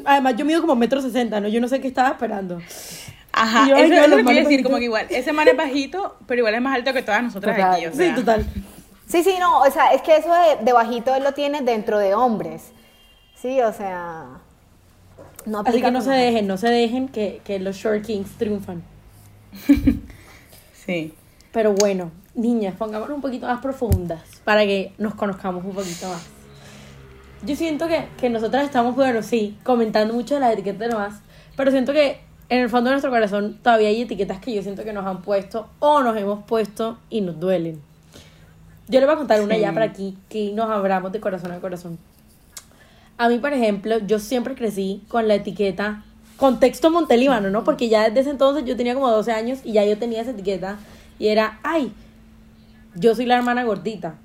además, 0.04 0.34
yo 0.36 0.44
mido 0.44 0.60
como 0.62 0.74
metro 0.76 1.00
sesenta, 1.02 1.40
¿no? 1.40 1.48
Yo 1.48 1.60
no 1.60 1.68
sé 1.68 1.80
qué 1.80 1.88
estaba 1.88 2.10
esperando. 2.10 2.60
Ajá, 3.32 3.68
yo, 3.68 3.76
eso 3.76 3.84
ay, 3.84 3.90
no, 3.90 3.96
es 4.04 4.08
lo 4.10 4.16
que 4.16 4.24
quiero 4.24 4.48
decir, 4.48 4.62
como 4.62 4.76
que 4.78 4.84
igual, 4.84 5.06
ese 5.10 5.32
man 5.32 5.46
es 5.48 5.56
bajito, 5.56 6.16
pero 6.26 6.38
igual 6.40 6.54
es 6.54 6.62
más 6.62 6.74
alto 6.74 6.92
que 6.92 7.02
todas 7.02 7.22
nosotras 7.22 7.56
Total. 7.56 7.74
aquí, 7.74 7.86
o 7.86 7.92
Sí, 7.92 8.10
total. 8.14 8.46
Sí, 9.06 9.22
sí, 9.22 9.36
no, 9.38 9.60
o 9.60 9.70
sea, 9.70 9.92
es 9.92 10.02
que 10.02 10.16
eso 10.16 10.32
de, 10.32 10.64
de 10.64 10.72
bajito 10.72 11.14
él 11.14 11.22
lo 11.22 11.32
tiene 11.32 11.60
dentro 11.62 11.98
de 11.98 12.14
hombres. 12.14 12.72
Sí, 13.36 13.60
o 13.60 13.72
sea. 13.72 14.26
No 15.44 15.62
Así 15.64 15.80
que 15.80 15.90
no 15.92 16.00
se 16.00 16.10
dejen, 16.10 16.46
no 16.48 16.56
se 16.56 16.68
dejen 16.68 17.08
que, 17.08 17.40
que 17.44 17.60
los 17.60 17.76
short 17.76 18.04
kings 18.04 18.30
triunfan. 18.36 18.82
Sí. 20.86 21.12
Pero 21.50 21.72
bueno, 21.72 22.12
niñas, 22.36 22.76
pongámonos 22.76 23.16
un 23.16 23.20
poquito 23.20 23.46
más 23.48 23.60
profundas 23.60 24.22
para 24.44 24.64
que 24.64 24.92
nos 24.98 25.16
conozcamos 25.16 25.64
un 25.64 25.72
poquito 25.72 26.08
más. 26.08 26.24
Yo 27.42 27.56
siento 27.56 27.88
que, 27.88 28.06
que 28.16 28.30
nosotras 28.30 28.64
estamos, 28.64 28.94
bueno, 28.94 29.24
sí, 29.24 29.58
comentando 29.64 30.14
mucho 30.14 30.34
de 30.34 30.40
las 30.42 30.52
etiquetas 30.52 30.88
nomás, 30.88 31.22
pero 31.56 31.72
siento 31.72 31.92
que 31.92 32.20
en 32.48 32.60
el 32.60 32.70
fondo 32.70 32.90
de 32.90 32.94
nuestro 32.94 33.10
corazón 33.10 33.58
todavía 33.62 33.88
hay 33.88 34.02
etiquetas 34.02 34.38
que 34.38 34.54
yo 34.54 34.62
siento 34.62 34.84
que 34.84 34.92
nos 34.92 35.04
han 35.06 35.22
puesto 35.22 35.68
o 35.80 36.02
nos 36.02 36.16
hemos 36.16 36.44
puesto 36.44 36.98
y 37.10 37.20
nos 37.20 37.40
duelen. 37.40 37.82
Yo 38.88 39.00
le 39.00 39.06
voy 39.06 39.14
a 39.14 39.18
contar 39.18 39.40
una 39.40 39.54
Sí. 39.54 39.60
ya 39.60 39.72
para 39.72 39.86
aquí, 39.86 40.16
que 40.28 40.52
nos 40.52 40.70
abramos 40.70 41.12
de 41.12 41.20
corazón 41.20 41.52
a 41.52 41.60
corazón. 41.60 41.98
A 43.18 43.28
mí, 43.28 43.38
por 43.38 43.52
ejemplo, 43.52 43.98
yo 43.98 44.18
siempre 44.18 44.54
crecí 44.54 45.02
con 45.08 45.26
la 45.26 45.34
etiqueta 45.34 46.04
contexto 46.36 46.90
Montelíbano, 46.90 47.50
¿no? 47.50 47.64
Porque 47.64 47.88
ya 47.88 48.04
desde 48.04 48.20
ese 48.20 48.30
entonces 48.30 48.64
yo 48.64 48.76
tenía 48.76 48.94
como 48.94 49.10
12 49.10 49.32
años 49.32 49.60
y 49.64 49.72
ya 49.72 49.84
yo 49.84 49.98
tenía 49.98 50.20
esa 50.20 50.32
etiqueta 50.32 50.76
y 51.18 51.28
era, 51.28 51.58
ay, 51.62 51.92
yo 52.94 53.14
soy 53.14 53.26
la 53.26 53.36
hermana 53.36 53.64
gordita. 53.64 54.16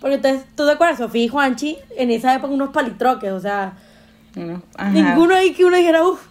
Porque 0.00 0.16
entonces, 0.16 0.44
¿tú 0.56 0.64
te 0.64 0.72
acuerdas? 0.72 0.98
Sofía 0.98 1.24
y 1.24 1.28
Juanchi 1.28 1.76
en 1.96 2.10
esa 2.10 2.34
época 2.34 2.54
unos 2.54 2.70
palitroques, 2.70 3.32
o 3.32 3.40
sea, 3.40 3.74
ajá. 4.76 4.90
ninguno 4.90 5.34
ahí 5.34 5.52
que 5.52 5.64
uno 5.64 5.76
dijera, 5.76 6.06
uff. 6.06 6.26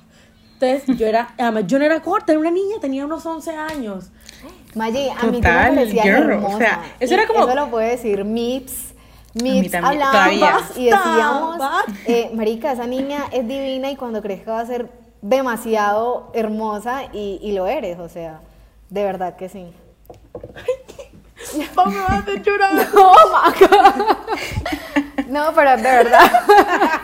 Entonces, 0.59 0.97
yo 0.97 1.05
era, 1.05 1.33
además, 1.37 1.65
yo 1.67 1.79
no 1.79 1.85
era 1.85 2.01
corta, 2.01 2.33
era 2.33 2.39
una 2.39 2.51
niña, 2.51 2.75
tenía 2.81 3.05
unos 3.05 3.25
11 3.25 3.51
años. 3.51 4.09
Maggi, 4.75 5.09
a 5.09 5.13
mí 5.15 5.19
tú 5.21 5.27
me 5.27 5.37
Total, 5.37 5.75
parecías 5.75 6.05
girl, 6.05 6.29
hermosa. 6.31 6.55
o 6.55 6.57
sea, 6.59 6.83
eso 6.99 7.13
Y 7.13 7.17
era 7.17 7.27
como- 7.27 7.39
Eso 7.47 7.55
lo 7.55 7.67
puede 7.69 7.89
decir 7.89 8.23
Mips. 8.25 8.93
Mips 9.35 9.73
hablábamos 9.75 10.77
y 10.77 10.85
decíamos, 10.89 11.57
eh, 12.07 12.31
marica, 12.33 12.71
esa 12.71 12.87
niña 12.87 13.25
es 13.31 13.47
divina 13.47 13.91
y 13.91 13.95
cuando 13.95 14.21
crezca 14.21 14.53
va 14.53 14.59
a 14.61 14.65
ser 14.65 14.89
demasiado 15.21 16.31
hermosa 16.33 17.03
y, 17.13 17.39
y 17.41 17.51
lo 17.51 17.67
eres, 17.67 17.99
o 17.99 18.09
sea, 18.09 18.39
de 18.89 19.03
verdad 19.03 19.35
que 19.35 19.49
sí. 19.49 19.71
Oh, 21.75 21.85
me 21.85 21.99
vas 21.99 22.09
a 22.09 22.15
hacer 22.17 22.41
llorar. 22.43 22.73
No. 22.93 23.13
No, 25.29 25.51
pero 25.53 25.77
de 25.77 25.83
verdad. 25.83 26.31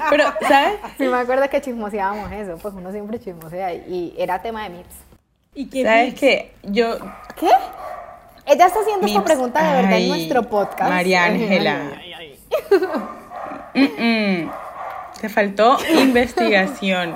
Pero, 0.09 0.25
¿sabes? 0.47 0.73
Sí 0.97 1.03
me 1.07 1.17
acuerdo 1.17 1.47
que 1.49 1.61
chismoseábamos 1.61 2.31
eso, 2.31 2.57
pues 2.61 2.73
uno 2.73 2.91
siempre 2.91 3.19
chismosea 3.19 3.73
y 3.73 4.13
era 4.17 4.41
tema 4.41 4.63
de 4.63 4.69
Mips. 4.71 4.95
¿Y 5.55 5.67
qué 5.67 5.83
¿Sabes 5.83 6.11
fue? 6.11 6.19
qué? 6.19 6.51
Yo, 6.63 6.97
¿Qué? 7.39 7.49
Ella 8.45 8.67
está 8.67 8.79
haciendo 8.81 9.07
esta 9.07 9.19
Mips, 9.19 9.31
pregunta 9.31 9.63
de 9.63 9.81
verdad 9.81 9.97
en 9.97 10.07
nuestro 10.09 10.43
podcast. 10.43 10.89
María 10.89 11.23
Ángela. 11.25 11.93
Te 15.21 15.29
faltó 15.29 15.77
investigación. 15.99 17.15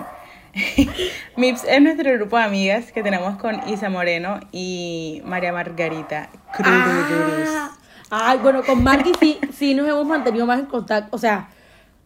MIPS 1.37 1.63
es 1.65 1.81
nuestro 1.81 2.11
grupo 2.13 2.37
de 2.37 2.43
amigas 2.43 2.91
que 2.91 3.03
tenemos 3.03 3.37
con 3.37 3.69
Isa 3.69 3.89
Moreno 3.89 4.39
y 4.51 5.21
María 5.25 5.53
Margarita 5.53 6.29
Crudurus. 6.53 7.49
Ah, 7.49 7.71
ay, 8.09 8.39
bueno, 8.41 8.63
con 8.63 8.83
Maggie 8.83 9.13
sí, 9.19 9.39
sí 9.53 9.75
nos 9.75 9.87
hemos 9.87 10.07
mantenido 10.07 10.47
más 10.47 10.59
en 10.59 10.65
contacto. 10.65 11.15
O 11.15 11.19
sea, 11.19 11.49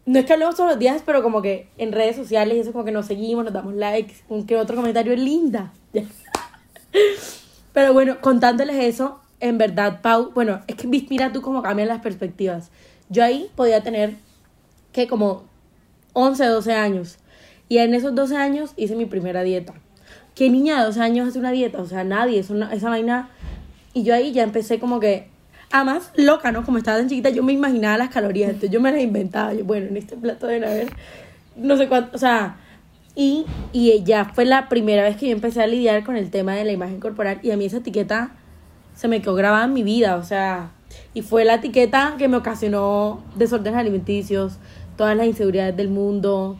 no 0.06 0.20
es 0.20 0.26
que 0.26 0.34
hablemos 0.34 0.56
todos 0.56 0.72
los 0.72 0.80
días, 0.80 1.02
pero 1.06 1.24
como 1.24 1.42
que 1.42 1.70
en 1.78 1.94
redes 1.94 2.18
sociales 2.18 2.58
y 2.58 2.60
eso 2.60 2.74
como 2.74 2.84
que 2.84 2.92
nos 2.92 3.06
seguimos, 3.06 3.46
nos 3.46 3.54
damos 3.54 3.74
likes, 3.74 4.16
un 4.28 4.46
que 4.46 4.58
otro 4.58 4.76
comentario 4.76 5.14
es 5.14 5.20
linda. 5.20 5.72
Ya. 5.94 6.04
Pero 7.74 7.94
bueno, 7.94 8.18
contándoles 8.22 8.76
eso, 8.76 9.20
en 9.40 9.58
verdad, 9.58 10.02
Pau, 10.02 10.32
bueno, 10.34 10.62
es 10.68 10.76
que 10.76 10.88
mira 11.10 11.32
tú 11.32 11.42
cómo 11.42 11.62
cambian 11.62 11.88
las 11.88 12.02
perspectivas. 12.02 12.70
Yo 13.10 13.24
ahí 13.24 13.50
podía 13.56 13.82
tener 13.84 14.16
que 14.92 15.08
como 15.08 15.44
11, 16.14 16.46
12 16.46 16.74
años. 16.74 17.18
Y 17.70 17.80
en 17.80 17.94
esos 17.94 18.14
12 18.14 18.36
años 18.38 18.74
hice 18.78 18.96
mi 18.96 19.06
primera 19.06 19.44
dieta. 19.44 19.74
¿Qué 20.36 20.50
niña 20.50 20.80
de 20.80 20.86
12 20.86 21.02
años 21.02 21.30
hace 21.30 21.40
una 21.40 21.52
dieta? 21.52 21.80
O 21.80 21.86
sea, 21.86 22.04
nadie, 22.04 22.40
es 22.40 22.50
una- 22.50 22.74
esa 22.74 22.90
vaina. 22.90 23.30
Y 23.94 24.04
yo 24.04 24.14
ahí 24.14 24.32
ya 24.32 24.44
empecé 24.44 24.80
como 24.80 25.00
que, 25.00 25.28
además, 25.72 26.12
loca, 26.16 26.52
¿no? 26.52 26.64
Como 26.64 26.78
estaba 26.78 26.98
tan 26.98 27.10
chiquita, 27.10 27.30
yo 27.30 27.44
me 27.44 27.54
imaginaba 27.54 27.98
las 27.98 28.10
calorías, 28.10 28.50
entonces 28.50 28.72
yo 28.72 28.82
me 28.82 28.92
las 28.92 29.02
inventaba. 29.02 29.54
Yo, 29.54 29.64
bueno, 29.66 29.88
en 29.88 29.98
este 29.98 30.16
plato 30.18 30.48
deben 30.48 30.64
haber 30.66 30.88
no 31.56 31.78
sé 31.78 31.88
cuánto, 31.88 32.16
o 32.16 32.20
sea, 32.20 32.58
y, 33.16 33.46
y 33.72 34.04
ya 34.04 34.26
fue 34.26 34.46
la 34.46 34.70
primera 34.70 35.04
vez 35.04 35.18
que 35.18 35.28
yo 35.28 35.34
empecé 35.34 35.62
a 35.62 35.68
lidiar 35.68 36.04
con 36.04 36.16
el 36.16 36.30
tema 36.32 36.54
de 36.54 36.66
la 36.66 36.72
imagen 36.72 37.00
corporal 37.00 37.40
y 37.44 37.52
a 37.52 37.58
mí 37.58 37.66
esa 37.66 37.78
etiqueta 37.78 38.32
se 38.96 39.08
me 39.08 39.22
quedó 39.22 39.36
grabada 39.36 39.66
en 39.66 39.74
mi 39.74 39.84
vida, 39.84 40.18
o 40.18 40.24
sea, 40.24 40.72
y 41.14 41.22
fue 41.22 41.46
la 41.46 41.56
etiqueta 41.56 42.16
que 42.18 42.28
me 42.28 42.38
ocasionó 42.38 43.24
desórdenes 43.36 43.80
alimenticios, 43.80 44.58
todas 44.98 45.18
las 45.18 45.28
inseguridades 45.28 45.76
del 45.76 45.90
mundo, 45.90 46.58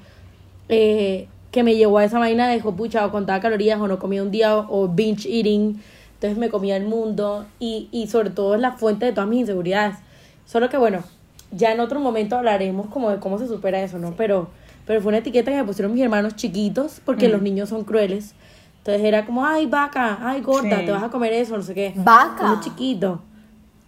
eh, 0.70 1.28
que 1.52 1.64
me 1.64 1.76
llevó 1.76 2.00
a 2.00 2.06
esa 2.06 2.18
vaina 2.18 2.48
de 2.48 2.60
pucha 2.60 3.06
o 3.06 3.12
contaba 3.12 3.40
calorías 3.40 3.80
o 3.80 3.88
no 3.88 4.00
comía 4.00 4.24
un 4.24 4.32
día 4.32 4.58
o, 4.58 4.84
o 4.84 4.88
binge 4.88 5.28
eating, 5.30 5.80
entonces 6.16 6.38
me 6.38 6.50
comía 6.50 6.78
el 6.78 6.86
mundo 6.86 7.46
y, 7.60 7.90
y 7.92 8.08
sobre 8.08 8.30
todo 8.30 8.56
es 8.56 8.62
la 8.62 8.72
fuente 8.72 9.06
de 9.06 9.12
todas 9.12 9.30
mis 9.30 9.42
inseguridades. 9.42 9.98
Solo 10.46 10.70
que 10.70 10.78
bueno, 10.78 11.04
ya 11.52 11.72
en 11.72 11.80
otro 11.80 12.00
momento 12.00 12.38
hablaremos 12.38 12.88
como 12.88 13.12
de 13.12 13.20
cómo 13.20 13.38
se 13.38 13.48
supera 13.48 13.82
eso, 13.82 14.00
¿no? 14.00 14.16
Pero, 14.16 14.50
pero 14.86 15.02
fue 15.02 15.10
una 15.10 15.18
etiqueta 15.20 15.52
que 15.52 15.58
me 15.58 15.64
pusieron 15.64 15.94
mis 15.94 16.04
hermanos 16.04 16.36
chiquitos 16.36 17.02
porque 17.06 17.28
Mm. 17.28 17.32
los 17.32 17.42
niños 17.42 17.70
son 17.70 17.84
crueles. 17.84 18.34
Entonces 18.80 19.04
era 19.06 19.26
como, 19.26 19.46
ay, 19.46 19.66
vaca, 19.66 20.20
ay, 20.22 20.42
gorda, 20.42 20.80
Sí. 20.80 20.86
te 20.86 20.92
vas 20.92 21.04
a 21.04 21.10
comer 21.10 21.32
eso, 21.34 21.56
no 21.56 21.64
sé 21.64 21.74
qué. 21.74 21.94
Vaca. 21.96 22.44
Uno 22.52 22.60
chiquito. 22.62 23.22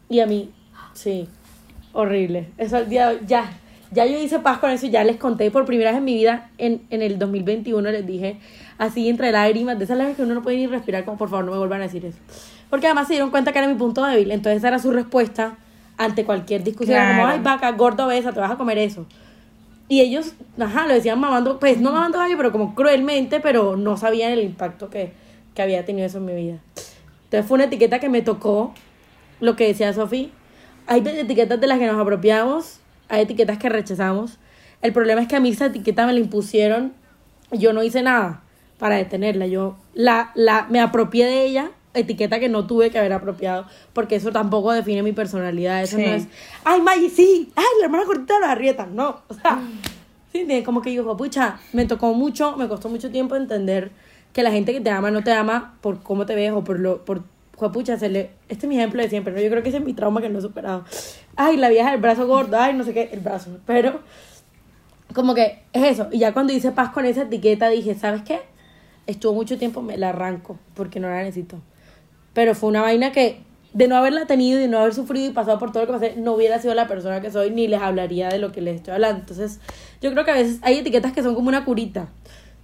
Y 0.07 0.19
a 0.21 0.25
mí, 0.25 0.51
sí, 0.93 1.27
horrible. 1.93 2.49
Eso 2.57 2.77
al 2.77 2.87
día 2.89 3.09
de 3.09 3.15
hoy, 3.15 3.21
ya, 3.27 3.51
ya 3.91 4.05
yo 4.05 4.17
hice 4.19 4.39
paz 4.39 4.59
con 4.59 4.69
eso 4.69 4.85
y 4.85 4.91
ya 4.91 5.03
les 5.03 5.17
conté 5.17 5.51
por 5.51 5.65
primera 5.65 5.91
vez 5.91 5.97
en 5.97 6.05
mi 6.05 6.13
vida, 6.15 6.49
en, 6.57 6.81
en 6.89 7.01
el 7.01 7.19
2021 7.19 7.91
les 7.91 8.05
dije, 8.05 8.39
así 8.77 9.09
entre 9.09 9.31
lágrimas, 9.31 9.77
de 9.77 9.83
esas 9.85 9.97
lágrimas 9.97 10.15
que 10.17 10.23
uno 10.23 10.33
no 10.35 10.41
puede 10.43 10.57
ni 10.57 10.67
respirar, 10.67 11.03
como 11.05 11.17
por 11.17 11.29
favor 11.29 11.45
no 11.45 11.51
me 11.51 11.57
vuelvan 11.57 11.81
a 11.81 11.83
decir 11.85 12.05
eso. 12.05 12.17
Porque 12.69 12.87
además 12.87 13.07
se 13.07 13.13
dieron 13.13 13.31
cuenta 13.31 13.51
que 13.51 13.59
era 13.59 13.67
mi 13.67 13.75
punto 13.75 14.03
débil, 14.05 14.31
entonces 14.31 14.57
esa 14.59 14.69
era 14.69 14.79
su 14.79 14.91
respuesta 14.91 15.57
ante 15.97 16.23
cualquier 16.25 16.63
discusión, 16.63 16.97
era 16.97 17.15
como, 17.15 17.27
ay, 17.27 17.39
vaca, 17.39 17.71
gordo, 17.71 18.05
obesa, 18.05 18.31
te 18.33 18.39
vas 18.39 18.51
a 18.51 18.55
comer 18.55 18.77
eso. 18.77 19.05
Y 19.87 20.01
ellos, 20.01 20.33
ajá, 20.59 20.87
lo 20.87 20.93
decían 20.93 21.19
mamando, 21.19 21.59
pues 21.59 21.79
no 21.79 21.91
mamando 21.91 22.17
gallo, 22.17 22.37
pero 22.37 22.51
como 22.51 22.73
cruelmente, 22.73 23.39
pero 23.39 23.75
no 23.77 23.97
sabían 23.97 24.31
el 24.31 24.43
impacto 24.43 24.89
que, 24.89 25.13
que 25.53 25.61
había 25.61 25.85
tenido 25.85 26.07
eso 26.07 26.17
en 26.17 26.25
mi 26.25 26.33
vida. 26.33 26.59
Entonces 27.25 27.47
fue 27.47 27.55
una 27.55 27.65
etiqueta 27.65 27.99
que 27.99 28.09
me 28.09 28.21
tocó, 28.21 28.73
lo 29.39 29.55
que 29.55 29.67
decía 29.67 29.93
Sofi. 29.93 30.31
Hay 30.87 31.01
etiquetas 31.05 31.59
de 31.59 31.67
las 31.67 31.79
que 31.79 31.87
nos 31.87 31.99
apropiamos, 31.99 32.79
hay 33.09 33.23
etiquetas 33.23 33.57
que 33.57 33.69
rechazamos. 33.69 34.39
El 34.81 34.93
problema 34.93 35.21
es 35.21 35.27
que 35.27 35.35
a 35.35 35.39
mí 35.39 35.49
esa 35.49 35.67
etiqueta 35.67 36.05
me 36.05 36.13
la 36.13 36.19
impusieron 36.19 36.93
yo 37.51 37.73
no 37.73 37.83
hice 37.83 38.01
nada 38.01 38.43
para 38.77 38.95
detenerla. 38.95 39.47
Yo 39.47 39.77
la, 39.93 40.31
la, 40.35 40.67
me 40.69 40.79
apropié 40.79 41.25
de 41.25 41.45
ella, 41.45 41.71
etiqueta 41.95 42.39
que 42.39 42.49
no 42.49 42.67
tuve 42.67 42.91
que 42.91 42.99
haber 42.99 43.13
apropiado, 43.13 43.65
porque 43.93 44.15
eso 44.15 44.31
tampoco 44.31 44.71
define 44.71 45.01
mi 45.03 45.11
personalidad. 45.13 45.81
Eso 45.83 45.97
Sí. 45.97 46.03
no 46.05 46.11
es, 46.13 46.27
ay, 46.63 46.81
Maggie, 46.81 47.09
sí, 47.09 47.51
ay, 47.55 47.63
la 47.79 47.85
hermana 47.85 48.05
cortita 48.05 48.35
de 48.35 48.39
los 48.41 48.49
arrietas. 48.49 48.87
No, 48.89 49.21
o 49.27 49.33
sea, 49.33 49.61
sí, 50.31 50.43
de- 50.43 50.63
como 50.63 50.81
que 50.81 50.93
yo, 50.93 51.17
pucha, 51.17 51.59
me 51.73 51.85
tocó 51.85 52.13
mucho, 52.13 52.55
me 52.57 52.67
costó 52.67 52.89
mucho 52.89 53.09
tiempo 53.11 53.35
entender 53.35 53.91
que 54.33 54.43
la 54.43 54.51
gente 54.51 54.73
que 54.73 54.81
te 54.81 54.89
ama 54.89 55.11
no 55.11 55.23
te 55.23 55.31
ama 55.31 55.75
por 55.81 56.03
cómo 56.03 56.25
te 56.25 56.35
ves 56.35 56.51
o 56.51 56.63
por 56.63 56.79
lo, 56.79 57.05
por, 57.05 57.23
se 57.97 58.09
le, 58.09 58.31
este 58.49 58.65
es 58.65 58.69
mi 58.69 58.77
ejemplo 58.77 59.01
de 59.01 59.09
siempre, 59.09 59.33
¿no? 59.33 59.39
Yo 59.39 59.49
creo 59.49 59.63
que 59.63 59.69
ese 59.69 59.77
es 59.77 59.85
mi 59.85 59.93
trauma 59.93 60.19
que 60.21 60.27
no 60.27 60.39
he 60.39 60.41
superado. 60.41 60.83
Ay, 61.37 61.55
la 61.55 61.69
vieja 61.69 61.91
del 61.91 62.01
brazo 62.01 62.27
gordo, 62.27 62.57
ay, 62.59 62.73
no 62.73 62.83
sé 62.83 62.93
qué, 62.93 63.09
el 63.13 63.21
brazo, 63.21 63.59
pero 63.65 64.01
como 65.13 65.33
que 65.35 65.61
es 65.71 65.83
eso. 65.83 66.07
Y 66.11 66.19
ya 66.19 66.33
cuando 66.33 66.51
hice 66.51 66.71
paz 66.71 66.89
con 66.89 67.05
esa 67.05 67.21
etiqueta 67.21 67.69
dije, 67.69 67.95
¿sabes 67.95 68.23
qué? 68.23 68.41
Estuvo 69.07 69.33
mucho 69.33 69.57
tiempo, 69.57 69.81
me 69.81 69.97
la 69.97 70.09
arranco 70.09 70.57
porque 70.73 70.99
no 70.99 71.07
la 71.07 71.21
necesito. 71.23 71.57
Pero 72.35 72.53
fue 72.53 72.69
una 72.69 72.83
vaina 72.83 73.11
que 73.11 73.39
de 73.73 73.87
no 73.87 73.97
haberla 73.97 74.27
tenido 74.27 74.59
y 74.59 74.61
de 74.61 74.67
no 74.67 74.79
haber 74.79 74.93
sufrido 74.93 75.25
y 75.25 75.33
pasado 75.33 75.57
por 75.57 75.71
todo 75.71 75.83
lo 75.83 75.87
que 75.87 75.93
pasé, 75.93 76.15
no 76.15 76.33
hubiera 76.33 76.59
sido 76.59 76.75
la 76.75 76.87
persona 76.87 77.19
que 77.19 77.31
soy 77.31 77.49
ni 77.49 77.67
les 77.67 77.81
hablaría 77.81 78.29
de 78.29 78.37
lo 78.37 78.51
que 78.51 78.61
les 78.61 78.75
estoy 78.75 78.93
hablando. 78.93 79.21
Entonces, 79.21 79.59
yo 80.01 80.11
creo 80.11 80.23
que 80.23 80.31
a 80.31 80.35
veces 80.35 80.59
hay 80.61 80.77
etiquetas 80.77 81.11
que 81.11 81.23
son 81.23 81.33
como 81.33 81.49
una 81.49 81.65
curita, 81.65 82.07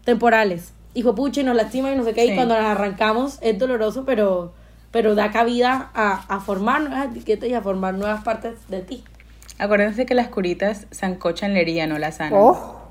temporales. 0.05 0.72
Hijo 0.93 1.15
pucha 1.15 1.41
y 1.41 1.43
nos 1.43 1.55
lastima 1.55 1.91
y 1.91 1.95
no 1.95 2.03
sé 2.03 2.13
qué, 2.13 2.26
y 2.26 2.36
cuando 2.36 2.53
las 2.53 2.65
arrancamos 2.65 3.39
es 3.41 3.57
doloroso, 3.57 4.05
pero, 4.05 4.53
pero 4.91 5.15
da 5.15 5.32
cabida 5.32 5.89
a, 5.93 6.34
a 6.34 6.39
formar 6.39 6.82
nuevas 6.82 7.07
etiquetas 7.07 7.49
y 7.49 7.55
a 7.55 7.61
formar 7.61 7.93
nuevas 7.95 8.24
partes 8.24 8.55
de 8.69 8.82
ti. 8.82 9.03
Acuérdense 9.57 10.05
que 10.05 10.15
las 10.15 10.30
curitas 10.30 10.88
sancochan 10.91 11.53
la 11.53 11.59
herida, 11.59 11.88
no 11.88 11.97
la 11.97 12.11
sanan. 12.11 12.39
Oh. 12.41 12.82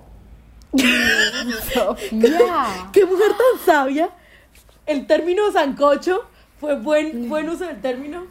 Sofía. 1.73 2.67
¡Qué 2.93 3.07
mujer 3.07 3.29
tan 3.29 3.65
sabia! 3.65 4.11
El 4.87 5.07
término 5.07 5.51
sancocho 5.53 6.30
fue 6.61 6.77
buen, 6.77 7.29
buen 7.29 7.49
uso 7.49 7.65
del 7.65 7.81
término, 7.81 8.27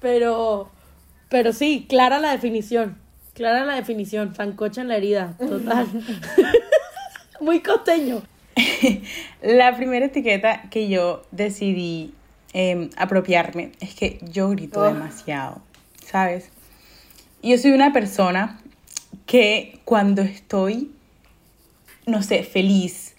pero, 0.00 0.70
pero 1.28 1.52
sí, 1.52 1.86
clara 1.88 2.18
la 2.20 2.30
definición. 2.32 2.96
Clara 3.34 3.64
la 3.64 3.74
definición, 3.74 4.32
fancocha 4.34 4.80
en 4.80 4.88
la 4.88 4.96
herida, 4.96 5.34
total. 5.38 5.88
Muy 7.40 7.60
costeño. 7.60 8.22
La 9.42 9.76
primera 9.76 10.06
etiqueta 10.06 10.62
que 10.70 10.88
yo 10.88 11.22
decidí 11.32 12.14
em, 12.52 12.90
apropiarme 12.96 13.72
es 13.80 13.94
que 13.96 14.20
yo 14.22 14.50
grito 14.50 14.80
Oh. 14.80 14.84
demasiado, 14.84 15.60
¿sabes? 16.06 16.50
Yo 17.42 17.58
soy 17.58 17.72
una 17.72 17.92
persona 17.92 18.60
que 19.26 19.80
cuando 19.84 20.22
estoy, 20.22 20.92
no 22.06 22.22
sé, 22.22 22.44
feliz 22.44 23.13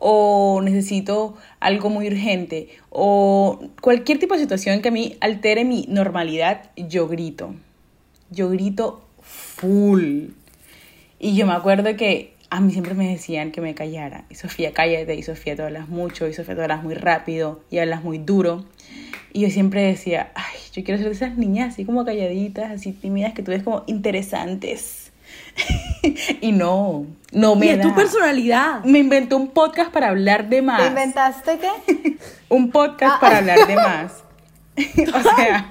o 0.00 0.60
necesito 0.62 1.36
algo 1.60 1.90
muy 1.90 2.08
urgente 2.08 2.70
o 2.88 3.60
cualquier 3.80 4.18
tipo 4.18 4.34
de 4.34 4.40
situación 4.40 4.80
que 4.80 4.88
a 4.88 4.92
mí 4.92 5.16
altere 5.20 5.64
mi 5.64 5.86
normalidad, 5.88 6.70
yo 6.76 7.06
grito. 7.06 7.54
Yo 8.30 8.48
grito 8.50 9.06
full. 9.20 10.30
Y 11.18 11.36
yo 11.36 11.46
me 11.46 11.52
acuerdo 11.52 11.96
que 11.96 12.34
a 12.48 12.60
mí 12.60 12.72
siempre 12.72 12.94
me 12.94 13.10
decían 13.10 13.52
que 13.52 13.60
me 13.60 13.74
callara. 13.74 14.24
Y 14.30 14.36
Sofía, 14.36 14.72
cállate. 14.72 15.14
Y 15.14 15.22
Sofía, 15.22 15.54
tú 15.54 15.62
hablas 15.62 15.88
mucho. 15.88 16.26
Y 16.26 16.32
Sofía, 16.32 16.54
tú 16.54 16.62
hablas 16.62 16.82
muy 16.82 16.94
rápido. 16.94 17.60
Y 17.70 17.78
hablas 17.78 18.02
muy 18.02 18.18
duro. 18.18 18.64
Y 19.32 19.42
yo 19.42 19.50
siempre 19.50 19.82
decía, 19.82 20.32
ay, 20.34 20.58
yo 20.72 20.82
quiero 20.82 20.98
ser 20.98 21.08
de 21.08 21.14
esas 21.14 21.36
niñas 21.36 21.74
así 21.74 21.84
como 21.84 22.04
calladitas, 22.04 22.70
así 22.70 22.92
tímidas, 22.92 23.34
que 23.34 23.42
tú 23.42 23.52
ves 23.52 23.62
como 23.62 23.84
interesantes. 23.86 24.99
y 26.40 26.52
no, 26.52 27.06
no 27.32 27.54
me 27.56 27.66
y 27.66 27.68
es 27.70 27.80
tu 27.80 27.88
da. 27.90 27.94
personalidad. 27.94 28.84
Me 28.84 28.98
inventé 29.00 29.34
un 29.34 29.48
podcast 29.48 29.90
para 29.90 30.08
hablar 30.08 30.48
de 30.48 30.62
más. 30.62 30.80
¿Te 30.80 30.86
inventaste 30.88 31.58
qué? 31.58 32.18
Un 32.48 32.70
podcast 32.70 33.14
Ah. 33.16 33.20
para 33.20 33.38
hablar 33.38 33.66
de 33.66 33.76
más. 33.76 34.24
o 34.76 35.22
sea, 35.22 35.68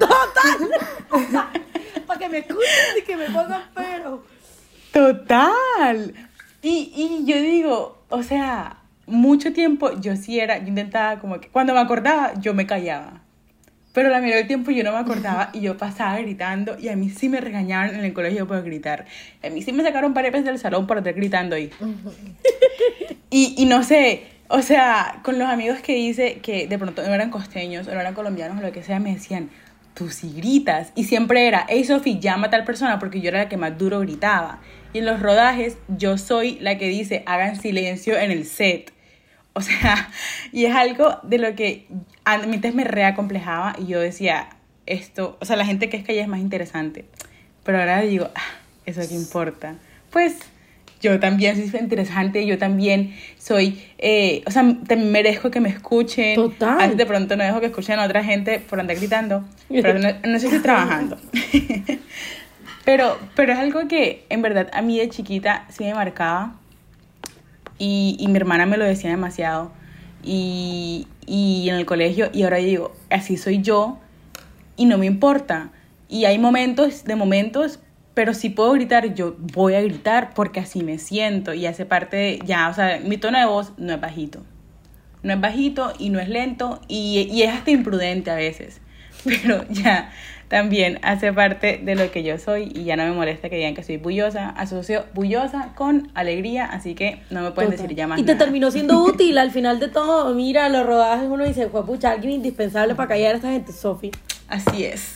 Para 2.07 2.19
que 2.19 2.29
me 2.29 2.37
escuchen 2.39 2.97
y 2.97 3.01
que 3.03 3.17
me 3.17 3.25
pongan 3.25 3.63
pero. 3.75 4.23
Total. 4.93 6.13
Y, 6.61 6.91
y 6.95 7.23
yo 7.25 7.39
digo, 7.41 7.97
o 8.09 8.23
sea, 8.23 8.77
mucho 9.07 9.53
tiempo 9.53 9.91
yo 9.99 10.15
sí 10.15 10.39
era, 10.39 10.57
yo 10.59 10.67
intentaba 10.67 11.19
como 11.19 11.39
que, 11.39 11.49
cuando 11.49 11.73
me 11.73 11.79
acordaba, 11.79 12.33
yo 12.39 12.53
me 12.53 12.65
callaba. 12.67 13.21
Pero 13.99 14.11
la 14.11 14.19
mayoría 14.19 14.37
del 14.37 14.47
tiempo 14.47 14.71
yo 14.71 14.81
no 14.85 14.93
me 14.93 14.97
acordaba 14.97 15.49
y 15.51 15.59
yo 15.59 15.75
pasaba 15.75 16.17
gritando 16.19 16.79
y 16.79 16.87
a 16.87 16.95
mí 16.95 17.09
sí 17.09 17.27
me 17.27 17.41
regañaban 17.41 17.93
en 17.93 18.05
el 18.05 18.13
colegio 18.13 18.47
por 18.47 18.63
gritar. 18.63 19.05
A 19.43 19.49
mí 19.49 19.61
sí 19.61 19.73
me 19.73 19.83
sacaron 19.83 20.13
paredes 20.13 20.45
del 20.45 20.57
salón 20.57 20.87
por 20.87 20.99
estar 20.99 21.13
gritando 21.13 21.57
ahí. 21.57 21.69
Y, 23.29 23.55
y 23.57 23.65
no 23.65 23.83
sé, 23.83 24.23
o 24.47 24.61
sea, 24.61 25.19
con 25.21 25.37
los 25.37 25.49
amigos 25.49 25.81
que 25.81 25.97
hice 25.97 26.35
que 26.35 26.65
de 26.65 26.79
pronto 26.79 27.03
no 27.03 27.13
eran 27.13 27.29
costeños 27.29 27.89
o 27.89 27.93
no 27.93 27.99
eran 27.99 28.13
colombianos 28.13 28.57
o 28.57 28.61
lo 28.61 28.71
que 28.71 28.83
sea, 28.83 29.01
me 29.01 29.13
decían, 29.13 29.49
tú 29.95 30.09
sí 30.09 30.31
gritas. 30.33 30.93
Y 30.95 31.03
siempre 31.03 31.45
era, 31.45 31.65
hey 31.67 31.83
Sofi, 31.83 32.19
llama 32.21 32.47
a 32.47 32.49
tal 32.51 32.63
persona 32.63 32.99
porque 32.99 33.19
yo 33.19 33.27
era 33.27 33.39
la 33.39 33.49
que 33.49 33.57
más 33.57 33.77
duro 33.77 33.99
gritaba. 33.99 34.61
Y 34.93 34.99
en 34.99 35.07
los 35.07 35.19
rodajes 35.19 35.77
yo 35.89 36.17
soy 36.17 36.57
la 36.61 36.77
que 36.77 36.87
dice, 36.87 37.21
hagan 37.25 37.57
silencio 37.57 38.17
en 38.17 38.31
el 38.31 38.45
set. 38.45 38.93
O 39.51 39.61
sea, 39.61 40.09
y 40.53 40.65
es 40.65 40.73
algo 40.73 41.19
de 41.23 41.37
lo 41.37 41.53
que 41.53 41.87
antes 42.25 42.75
me 42.75 42.83
reacomplejaba 42.83 43.75
y 43.79 43.87
yo 43.87 43.99
decía, 43.99 44.49
esto, 44.85 45.37
o 45.39 45.45
sea, 45.45 45.55
la 45.55 45.65
gente 45.65 45.89
que 45.89 45.97
es 45.97 46.03
callada 46.03 46.23
es 46.23 46.29
más 46.29 46.39
interesante. 46.39 47.05
Pero 47.63 47.79
ahora 47.79 48.01
digo, 48.01 48.29
ah, 48.35 48.59
eso 48.85 49.01
qué 49.07 49.15
importa. 49.15 49.75
Pues 50.09 50.37
yo 51.01 51.19
también 51.19 51.55
soy 51.55 51.79
interesante, 51.79 52.45
yo 52.45 52.57
también 52.57 53.15
soy, 53.37 53.81
eh, 53.99 54.43
o 54.45 54.51
sea, 54.51 54.63
también 54.63 55.11
merezco 55.11 55.51
que 55.51 55.59
me 55.59 55.69
escuchen. 55.69 56.35
Total. 56.35 56.69
A 56.69 56.83
veces 56.83 56.97
de 56.97 57.05
pronto 57.05 57.37
no 57.37 57.43
dejo 57.43 57.59
que 57.59 57.67
escuchen 57.67 57.99
a 57.99 58.05
otra 58.05 58.23
gente 58.23 58.59
por 58.59 58.79
andar 58.79 58.97
gritando, 58.97 59.45
pero 59.69 59.99
no, 59.99 60.09
no 60.25 60.39
sé 60.39 60.39
si 60.39 60.45
estoy 60.47 60.59
trabajando. 60.61 61.17
pero, 62.85 63.17
pero 63.35 63.53
es 63.53 63.59
algo 63.59 63.87
que 63.87 64.25
en 64.29 64.41
verdad 64.41 64.69
a 64.73 64.81
mí 64.81 64.97
de 64.97 65.07
chiquita 65.09 65.65
sí 65.69 65.85
me 65.85 65.93
marcaba 65.93 66.55
y, 67.77 68.17
y 68.19 68.27
mi 68.27 68.37
hermana 68.37 68.65
me 68.65 68.77
lo 68.77 68.83
decía 68.83 69.09
demasiado 69.09 69.71
y, 70.23 71.07
y 71.29 71.69
en 71.69 71.75
el 71.75 71.85
colegio 71.85 72.29
y 72.33 72.41
ahora 72.41 72.57
digo, 72.57 72.95
así 73.11 73.37
soy 73.37 73.61
yo 73.61 73.99
y 74.75 74.85
no 74.85 74.97
me 74.97 75.05
importa. 75.05 75.69
Y 76.07 76.25
hay 76.25 76.39
momentos 76.39 77.03
de 77.03 77.15
momentos, 77.15 77.79
pero 78.15 78.33
si 78.33 78.49
puedo 78.49 78.71
gritar, 78.71 79.13
yo 79.13 79.35
voy 79.37 79.75
a 79.75 79.81
gritar 79.81 80.33
porque 80.33 80.59
así 80.59 80.83
me 80.83 80.97
siento 80.97 81.53
y 81.53 81.67
hace 81.67 81.85
parte 81.85 82.17
de, 82.17 82.39
ya, 82.43 82.67
o 82.67 82.73
sea, 82.73 82.99
mi 83.03 83.17
tono 83.17 83.37
de 83.37 83.45
voz 83.45 83.73
no 83.77 83.93
es 83.93 84.01
bajito. 84.01 84.41
No 85.21 85.33
es 85.33 85.39
bajito 85.39 85.93
y 85.99 86.09
no 86.09 86.19
es 86.19 86.29
lento 86.29 86.81
y, 86.87 87.27
y 87.31 87.43
es 87.43 87.53
hasta 87.53 87.69
imprudente 87.69 88.31
a 88.31 88.35
veces. 88.35 88.81
Pero 89.23 89.65
ya 89.69 90.11
también 90.49 90.99
hace 91.03 91.31
parte 91.31 91.79
de 91.81 91.95
lo 91.95 92.11
que 92.11 92.23
yo 92.23 92.37
soy 92.37 92.71
y 92.75 92.83
ya 92.83 92.95
no 92.97 93.03
me 93.05 93.11
molesta 93.11 93.49
que 93.49 93.55
digan 93.55 93.75
que 93.75 93.83
soy 93.83 93.97
bullosa. 93.97 94.49
Asocio 94.49 95.05
bullosa 95.13 95.73
con 95.75 96.11
alegría, 96.15 96.65
así 96.65 96.95
que 96.95 97.21
no 97.29 97.41
me 97.41 97.51
pueden 97.51 97.71
Total. 97.71 97.83
decir 97.87 97.97
ya 97.97 98.07
más 98.07 98.19
Y 98.19 98.23
te 98.23 98.33
nada. 98.33 98.43
terminó 98.45 98.71
siendo 98.71 99.01
útil 99.03 99.37
al 99.37 99.51
final 99.51 99.79
de 99.79 99.87
todo. 99.87 100.33
Mira, 100.35 100.67
los 100.69 100.85
rodajes 100.85 101.29
uno 101.29 101.45
dice, 101.45 101.69
fue 101.69 101.85
pucha, 101.85 102.11
alguien 102.11 102.33
indispensable 102.33 102.95
para 102.95 103.07
callar 103.09 103.33
a 103.33 103.35
esta 103.37 103.51
gente, 103.51 103.71
Sofi. 103.71 104.11
Así 104.47 104.83
es. 104.83 105.15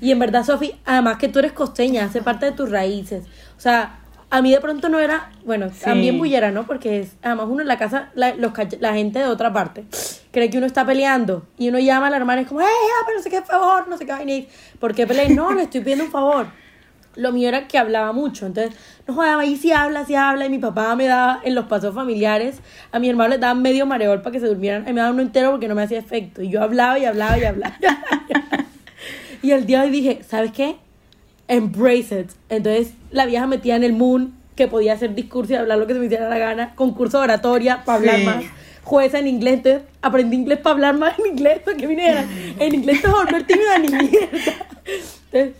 Y 0.00 0.10
en 0.10 0.18
verdad, 0.18 0.44
Sofi, 0.44 0.74
además 0.84 1.16
que 1.18 1.28
tú 1.28 1.38
eres 1.38 1.52
costeña, 1.52 2.04
hace 2.04 2.20
parte 2.20 2.46
de 2.46 2.52
tus 2.52 2.68
raíces. 2.70 3.22
O 3.56 3.60
sea, 3.60 4.00
a 4.32 4.40
mí 4.40 4.50
de 4.50 4.60
pronto 4.62 4.88
no 4.88 4.98
era, 4.98 5.30
bueno, 5.44 5.68
Sí. 5.68 5.84
también 5.84 6.16
bullera, 6.16 6.50
¿no? 6.50 6.64
Porque 6.66 7.00
es, 7.00 7.16
además 7.22 7.48
uno 7.50 7.60
en 7.60 7.68
la 7.68 7.76
casa, 7.76 8.08
la, 8.14 8.34
los, 8.34 8.52
la 8.80 8.94
gente 8.94 9.18
de 9.18 9.26
otra 9.26 9.52
parte, 9.52 9.84
cree 10.30 10.48
que 10.48 10.56
uno 10.56 10.66
está 10.66 10.86
peleando 10.86 11.46
y 11.58 11.68
uno 11.68 11.78
llama 11.78 12.06
a 12.06 12.10
la 12.10 12.16
hermana 12.16 12.40
y 12.40 12.44
es 12.44 12.48
como, 12.48 12.62
¡eh, 12.62 12.64
ya, 12.64 13.06
pero 13.06 13.18
no 13.18 13.22
sé 13.22 13.28
qué 13.28 13.42
favor, 13.42 13.88
no 13.88 13.98
sé 13.98 14.06
qué 14.06 14.12
vaina! 14.12 14.46
¿Por 14.80 14.94
qué 14.94 15.06
peleé? 15.06 15.28
No, 15.28 15.52
le 15.52 15.64
estoy 15.64 15.82
pidiendo 15.82 16.04
un 16.04 16.10
favor. 16.10 16.46
Lo 17.14 17.30
mío 17.30 17.46
era 17.46 17.68
que 17.68 17.76
hablaba 17.76 18.12
mucho, 18.12 18.46
entonces, 18.46 18.74
no 19.06 19.12
jodas, 19.12 19.38
ahí 19.38 19.56
sí 19.58 19.70
habla, 19.70 20.06
sí 20.06 20.14
habla, 20.14 20.46
y 20.46 20.48
mi 20.48 20.58
papá 20.58 20.96
me 20.96 21.06
daba 21.06 21.40
en 21.44 21.54
los 21.54 21.66
pasos 21.66 21.94
familiares, 21.94 22.60
a 22.90 22.98
mi 22.98 23.10
hermano 23.10 23.28
le 23.28 23.38
daba 23.38 23.52
medio 23.52 23.84
mareol 23.84 24.22
para 24.22 24.32
que 24.32 24.40
se 24.40 24.46
durmieran, 24.46 24.88
y 24.88 24.94
me 24.94 25.02
daba 25.02 25.12
uno 25.12 25.20
entero 25.20 25.50
porque 25.50 25.68
no 25.68 25.74
me 25.74 25.82
hacía 25.82 25.98
efecto, 25.98 26.40
y 26.40 26.48
yo 26.48 26.62
hablaba 26.62 26.98
y 26.98 27.04
hablaba 27.04 27.36
y 27.36 27.44
hablaba. 27.44 27.76
y 29.42 29.50
el 29.50 29.66
día 29.66 29.80
de 29.80 29.84
hoy 29.88 29.90
dije, 29.90 30.22
¿sabes 30.26 30.52
qué? 30.52 30.76
Embrace 31.52 32.20
it. 32.20 32.30
Entonces, 32.48 32.92
la 33.10 33.26
vieja 33.26 33.46
metía 33.46 33.76
en 33.76 33.84
el 33.84 33.92
moon, 33.92 34.34
que 34.56 34.68
podía 34.68 34.92
hacer 34.94 35.14
discurso 35.14 35.52
y 35.52 35.56
hablar 35.56 35.78
lo 35.78 35.86
que 35.86 35.94
se 35.94 35.98
me 35.98 36.06
hiciera 36.06 36.28
la 36.28 36.38
gana, 36.38 36.74
concurso 36.74 37.18
de 37.18 37.24
oratoria 37.24 37.84
para 37.84 37.98
hablar 37.98 38.18
Sí. 38.18 38.24
más, 38.24 38.44
jueza 38.84 39.18
en 39.18 39.26
inglés, 39.28 39.54
entonces 39.54 39.82
aprendí 40.02 40.36
inglés 40.36 40.58
para 40.58 40.74
hablar 40.74 40.98
más 40.98 41.18
en 41.18 41.26
inglés, 41.26 41.60
para 41.64 41.76
que 41.76 41.86
viniera. 41.86 42.24
En 42.58 42.74
inglés 42.74 43.00
te 43.02 43.08
volver 43.08 43.44
tímida 43.46 43.78
ni 43.78 43.88
mierda. 43.88 44.28
Entonces, 45.32 45.52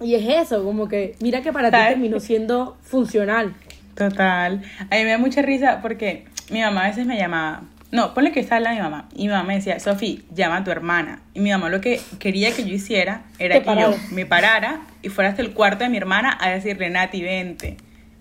y 0.00 0.14
es 0.14 0.46
eso, 0.46 0.64
como 0.64 0.88
que, 0.88 1.14
mira 1.20 1.40
que 1.42 1.52
para 1.52 1.70
ti 1.70 1.76
terminó 1.88 2.20
siendo 2.20 2.76
funcional. 2.82 3.54
Total. 3.94 4.62
A 4.90 4.94
mí 4.96 5.04
me 5.04 5.10
da 5.10 5.18
mucha 5.18 5.40
risa 5.42 5.80
porque 5.80 6.24
mi 6.50 6.60
mamá 6.60 6.84
a 6.84 6.88
veces 6.88 7.06
me 7.06 7.16
llamaba. 7.16 7.62
No, 7.92 8.14
ponle 8.14 8.32
que 8.32 8.40
está 8.40 8.56
hablando 8.56 8.82
mi 8.82 8.90
mamá. 8.90 9.08
Y 9.14 9.22
mi 9.22 9.28
mamá 9.28 9.44
me 9.44 9.54
decía, 9.54 9.78
Sofi, 9.78 10.24
llama 10.34 10.56
a 10.58 10.64
tu 10.64 10.70
hermana. 10.70 11.20
Y 11.34 11.40
mi 11.40 11.50
mamá 11.50 11.68
lo 11.68 11.80
que 11.80 12.00
quería 12.18 12.52
que 12.52 12.64
yo 12.64 12.74
hiciera 12.74 13.22
era 13.38 13.56
Te 13.56 13.62
que 13.62 13.80
yo 13.80 13.94
me 14.10 14.26
parara 14.26 14.80
y 15.02 15.08
fuera 15.08 15.30
hasta 15.30 15.42
el 15.42 15.52
cuarto 15.52 15.84
de 15.84 15.90
mi 15.90 15.96
hermana 15.96 16.36
a 16.40 16.50
decirle, 16.50 16.90
Nati, 16.90 17.22
vente. 17.22 17.76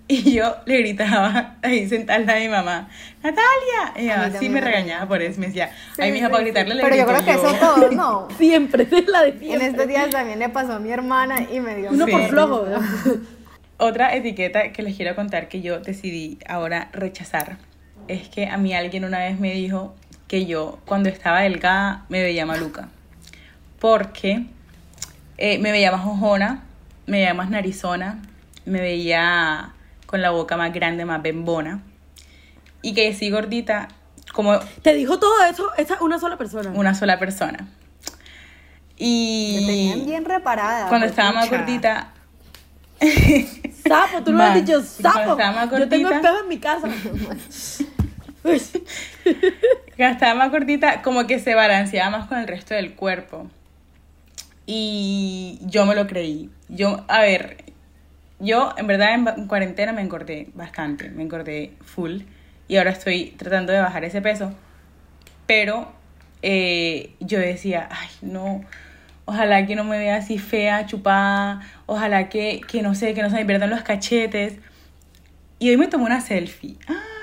Y 0.08 0.34
yo 0.34 0.56
le 0.68 0.78
gritaba 0.82 1.56
ahí 1.64 1.90
sentada 1.90 2.36
de 2.36 2.42
mi 2.42 2.48
mamá, 2.50 2.90
Natalia. 3.24 4.04
Y 4.04 4.10
A 4.10 4.18
mamá 4.28 4.40
sí 4.40 4.50
me 4.50 4.62
regañaba 4.62 5.08
por 5.08 5.20
eso. 5.24 5.40
Me 5.40 5.48
decía, 5.48 5.72
Sí, 5.96 6.02
ay, 6.04 6.12
mi 6.12 6.20
hija, 6.20 6.28
sí, 6.28 6.32
para 6.32 6.44
sí. 6.44 6.52
gritarle 6.52 6.76
le 6.76 6.84
Pero 6.84 6.96
yo 6.96 7.06
creo 7.08 7.26
que 7.26 7.32
eso 7.32 7.54
todos, 7.60 7.92
no. 7.96 8.28
Siempre, 8.38 8.84
es 8.92 9.08
la 9.08 9.24
de 9.24 9.30
En 9.30 9.40
siempre. 9.40 9.68
estos 9.68 9.88
días 9.88 10.10
también 10.12 10.38
le 10.38 10.50
pasó 10.50 10.74
a 10.74 10.80
mi 10.80 10.92
hermana 10.92 11.38
y 11.52 11.60
me 11.60 11.76
dio 11.76 11.90
Uno 11.90 12.06
Sí. 12.06 12.12
por 12.12 12.28
flojo. 12.28 12.62
¿verdad? 12.66 12.82
Otra 13.78 14.16
etiqueta 14.16 14.72
que 14.72 14.84
les 14.84 14.96
quiero 14.96 15.16
contar 15.16 15.48
que 15.50 15.62
yo 15.62 15.80
decidí 15.80 16.38
ahora 16.48 16.90
rechazar 16.94 17.58
es 18.08 18.28
que 18.30 18.48
a 18.48 18.58
mí 18.58 18.74
alguien 18.74 19.06
una 19.06 19.20
vez 19.20 19.40
me 19.40 19.52
dijo 19.54 19.96
que 20.28 20.46
yo 20.46 20.80
cuando 20.86 21.10
estaba 21.10 21.42
delgada 21.42 22.06
me 22.10 22.22
veía 22.22 22.46
maluca. 22.46 22.90
Porque 23.80 24.46
eh, 25.38 25.60
me 25.60 25.72
veía 25.72 25.92
más 25.92 26.06
ojona, 26.06 26.64
me 27.06 27.18
veía 27.18 27.34
más 27.34 27.50
narizona, 27.50 28.22
me 28.66 28.80
veía 28.82 29.74
con 30.06 30.22
la 30.22 30.32
boca 30.32 30.58
más 30.58 30.74
grande, 30.74 31.06
más 31.06 31.22
bembona. 31.22 31.82
Y 32.82 32.94
que 32.94 33.14
sí 33.14 33.30
gordita 33.30 33.88
como 34.34 34.60
Te 34.82 34.94
dijo 34.94 35.18
todo 35.20 35.44
eso 35.50 35.70
esa 35.78 36.02
una 36.04 36.20
sola 36.20 36.38
persona. 36.38 36.72
una 36.72 36.94
sola 36.96 37.20
persona. 37.20 37.68
Y 38.98 39.58
Me 39.62 39.68
tenían 39.68 40.06
bien 40.06 40.26
reparada. 40.26 40.88
cuando 40.90 41.08
estaba 41.08 41.32
más 41.34 41.50
gordita, 41.50 42.12
Sapo, 43.88 44.24
tú 44.24 44.32
no 44.32 44.42
has 44.42 44.52
Más. 44.52 44.66
dicho 44.66 44.80
Y 44.80 45.02
cuando 45.02 45.20
sapo. 45.20 45.32
estaba 45.34 45.52
más 45.52 45.70
Yo 45.80 45.90
tengo 45.90 46.10
gordita- 46.10 46.16
espejo 46.16 46.40
en 46.44 46.48
mi 46.50 46.58
casa. 46.60 46.88
Estaba 49.98 50.36
más 50.36 50.52
gordita, 50.52 51.02
como 51.02 51.26
que 51.28 51.40
se 51.40 51.56
balanceaba 51.56 52.10
más 52.18 52.28
con 52.28 52.38
el 52.38 52.48
resto 52.48 52.74
del 52.74 52.94
cuerpo. 52.94 53.50
Y 54.66 55.60
yo 55.62 55.86
me 55.86 55.96
lo 55.96 56.08
creí. 56.08 56.50
Yo, 56.70 57.06
a 57.08 57.22
ver, 57.22 57.64
yo 58.40 58.74
en 58.78 58.88
verdad 58.88 59.14
en, 59.14 59.48
cuarentena 59.48 59.94
me 59.94 60.02
engordé 60.02 60.50
bastante, 60.54 61.10
me 61.10 61.24
engordé 61.24 61.74
full. 61.84 62.22
Y 62.68 62.78
ahora 62.78 62.92
estoy 62.92 63.32
tratando 63.38 63.74
de 63.74 63.80
bajar 63.80 64.06
ese 64.06 64.22
peso. 64.22 64.54
Pero 65.48 65.92
eh, 66.42 67.14
yo 67.20 67.40
decía, 67.40 67.88
ay, 67.92 68.10
no. 68.22 68.62
ojalá 69.26 69.66
que 69.66 69.76
no 69.76 69.84
me 69.84 70.00
vea 70.00 70.18
así 70.18 70.40
fea, 70.40 70.86
chupada, 70.86 71.62
ojalá 71.86 72.30
que, 72.30 72.62
que 72.68 72.82
no 72.82 72.96
sé, 72.96 73.14
que 73.14 73.22
no 73.22 73.30
se 73.30 73.36
me 73.38 73.46
pierdan 73.46 73.70
los 73.70 73.84
cachetes. 73.84 74.58
Y 75.60 75.70
hoy 75.70 75.78
me 75.78 75.88
tomó 75.88 76.06
una 76.06 76.22
selfie. 76.22 76.78
¡Ah! 76.88 77.15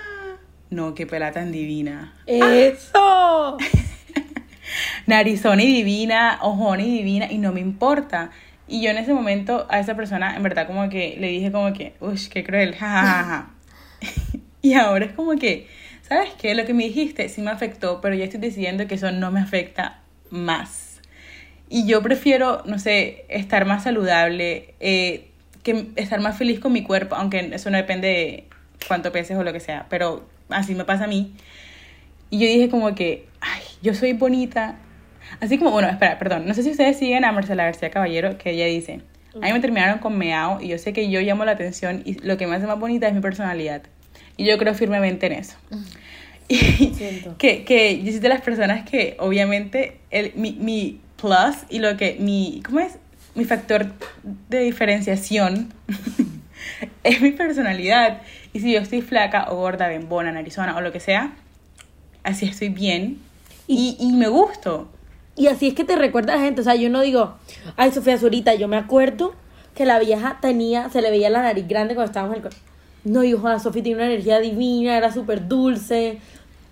No, 0.73 0.95
qué 0.95 1.07
pela 1.07 1.33
tan 1.33 1.53
divina. 1.53 2.15
¡Eso! 2.27 3.59
Narizona 5.07 5.63
y 5.63 5.67
divina, 5.67 6.39
ojón 6.41 6.81
y 6.81 6.97
divina, 6.97 7.31
y 7.31 7.37
no 7.37 7.53
me 7.53 7.61
importa. 7.61 8.31
Y 8.67 8.81
yo 8.81 8.89
en 8.89 8.97
ese 8.97 9.13
momento 9.13 9.67
a 9.69 9.81
esa 9.81 9.95
persona, 9.95 10.35
en 10.35 10.43
verdad, 10.43 10.67
como 10.67 10.89
que 10.89 11.19
le 11.21 11.29
dije 11.29 11.53
como 11.53 11.75
que, 11.75 11.93
uy, 12.01 12.19
qué 12.33 12.43
cruel, 12.43 12.75
jajaja. 12.79 13.51
y 14.63 14.73
ahora 14.73 15.05
es 15.05 15.13
como 15.13 15.37
que, 15.37 15.69
¿sabes 16.01 16.31
qué? 16.41 16.55
Lo 16.55 16.65
que 16.65 16.73
me 16.73 16.85
dijiste 16.85 17.29
sí 17.29 17.43
me 17.43 17.51
afectó, 17.51 18.01
pero 18.01 18.15
ya 18.15 18.25
estoy 18.25 18.41
decidiendo 18.41 18.87
que 18.87 18.95
eso 18.95 19.13
no 19.13 19.31
me 19.31 19.41
afecta 19.41 20.01
más. 20.31 21.03
Y 21.69 21.87
yo 21.87 22.03
prefiero, 22.03 22.63
no 22.65 22.79
sé, 22.79 23.27
estar 23.29 23.67
más 23.67 23.83
saludable, 23.83 24.73
eh, 24.81 25.29
que 25.63 25.89
estar 25.97 26.21
más 26.21 26.39
feliz 26.39 26.61
con 26.61 26.73
mi 26.73 26.83
cuerpo, 26.83 27.15
aunque 27.15 27.51
eso 27.53 27.69
no 27.69 27.77
depende 27.77 28.09
de 28.09 28.45
cuánto 28.89 29.13
peses 29.13 29.37
o 29.37 29.45
lo 29.45 29.53
que 29.53 29.61
sea, 29.61 29.85
pero 29.91 30.33
así 30.53 30.75
me 30.75 30.85
pasa 30.85 31.05
a 31.05 31.07
mí. 31.07 31.35
Y 32.31 32.39
yo 32.39 32.47
dije 32.47 32.69
como 32.69 32.95
que, 32.95 33.27
ay, 33.41 33.63
yo 33.83 33.95
soy 33.95 34.13
bonita. 34.13 34.77
Así 35.41 35.59
como, 35.59 35.71
bueno, 35.71 35.89
espera, 35.89 36.19
perdón, 36.19 36.47
no 36.47 36.55
sé 36.55 36.63
si 36.63 36.71
ustedes 36.71 36.99
siguen 36.99 37.25
a 37.25 37.33
Marcela 37.33 37.65
García 37.65 37.91
Caballero, 37.91 38.39
que 38.39 38.51
ella 38.51 38.67
dice, 38.67 39.01
a 39.35 39.47
mí 39.47 39.53
me 39.53 39.61
terminaron 39.61 39.99
con 39.99 40.17
meao 40.19 40.61
y 40.61 40.69
yo 40.69 40.79
sé 40.79 40.93
que 40.93 41.11
yo 41.11 41.21
llamo 41.21 41.45
la 41.45 41.53
atención 41.53 42.03
y 42.05 42.15
lo 42.27 42.37
que 42.37 42.47
me 42.47 42.57
hace 42.57 42.67
más 42.67 42.79
bonita 42.79 43.09
es 43.09 43.15
mi 43.15 43.21
personalidad. 43.21 43.83
Y 44.37 44.45
yo 44.45 44.59
creo 44.59 44.75
firmemente 44.75 45.27
en 45.27 45.33
eso. 45.33 45.57
Y 46.49 46.93
que, 47.39 47.65
que 47.65 48.03
yo 48.03 48.11
soy 48.11 48.21
de 48.21 48.29
las 48.29 48.43
personas 48.43 48.89
que 48.89 49.17
obviamente 49.19 49.97
el, 50.11 50.33
mi, 50.35 50.53
mi 50.53 51.01
plus 51.19 51.65
y 51.71 51.79
lo 51.79 51.97
que 51.97 52.17
mi, 52.19 52.61
¿cómo 52.67 52.81
es? 52.81 52.99
Mi 53.35 53.45
factor 53.45 53.87
de 54.51 54.59
diferenciación 54.59 55.73
es 57.05 57.21
mi 57.21 57.33
personalidad. 57.33 58.23
Y 58.53 58.61
si 58.61 58.73
yo 58.73 58.81
estoy 58.81 59.03
flaca 59.03 59.51
o 59.51 59.57
gorda, 59.57 59.89
bembona, 59.89 60.33
narizona 60.33 60.77
o 60.77 60.81
lo 60.81 60.93
que 60.93 61.01
sea, 61.01 61.33
así 62.23 62.47
estoy 62.47 62.69
bien 62.69 63.19
y, 63.67 63.97
y 63.99 64.13
me 64.13 64.29
gusto. 64.29 64.89
Y 65.37 65.47
así 65.47 65.69
es 65.69 65.75
que 65.75 65.85
te 65.85 65.97
recuerda 65.97 66.35
a 66.35 66.37
la 66.37 66.43
gente. 66.43 66.61
O 66.61 66.65
sea, 66.65 66.75
yo 66.75 66.91
no 66.91 67.01
digo, 67.01 67.35
ay, 67.77 67.91
Sofía 67.91 68.19
Zurita, 68.19 68.55
yo 68.55 68.69
me 68.69 68.77
acuerdo 68.77 69.35
que 69.75 69.87
la 69.87 69.99
vieja 69.99 70.39
tenía, 70.41 70.91
se 70.91 71.01
le 71.01 71.11
veía 71.11 71.31
la 71.31 71.43
nariz 71.43 71.67
grande 71.67 71.95
cuando 71.95 72.11
estábamos 72.11 72.37
en 72.37 72.45
el 72.45 72.51
No, 73.05 73.25
hijo, 73.25 73.49
la 73.49 73.59
Sofía 73.59 73.83
tiene 73.83 73.97
una 73.97 74.07
energía 74.07 74.39
divina, 74.41 74.97
era 74.97 75.13
súper 75.13 75.49
dulce. 75.49 76.19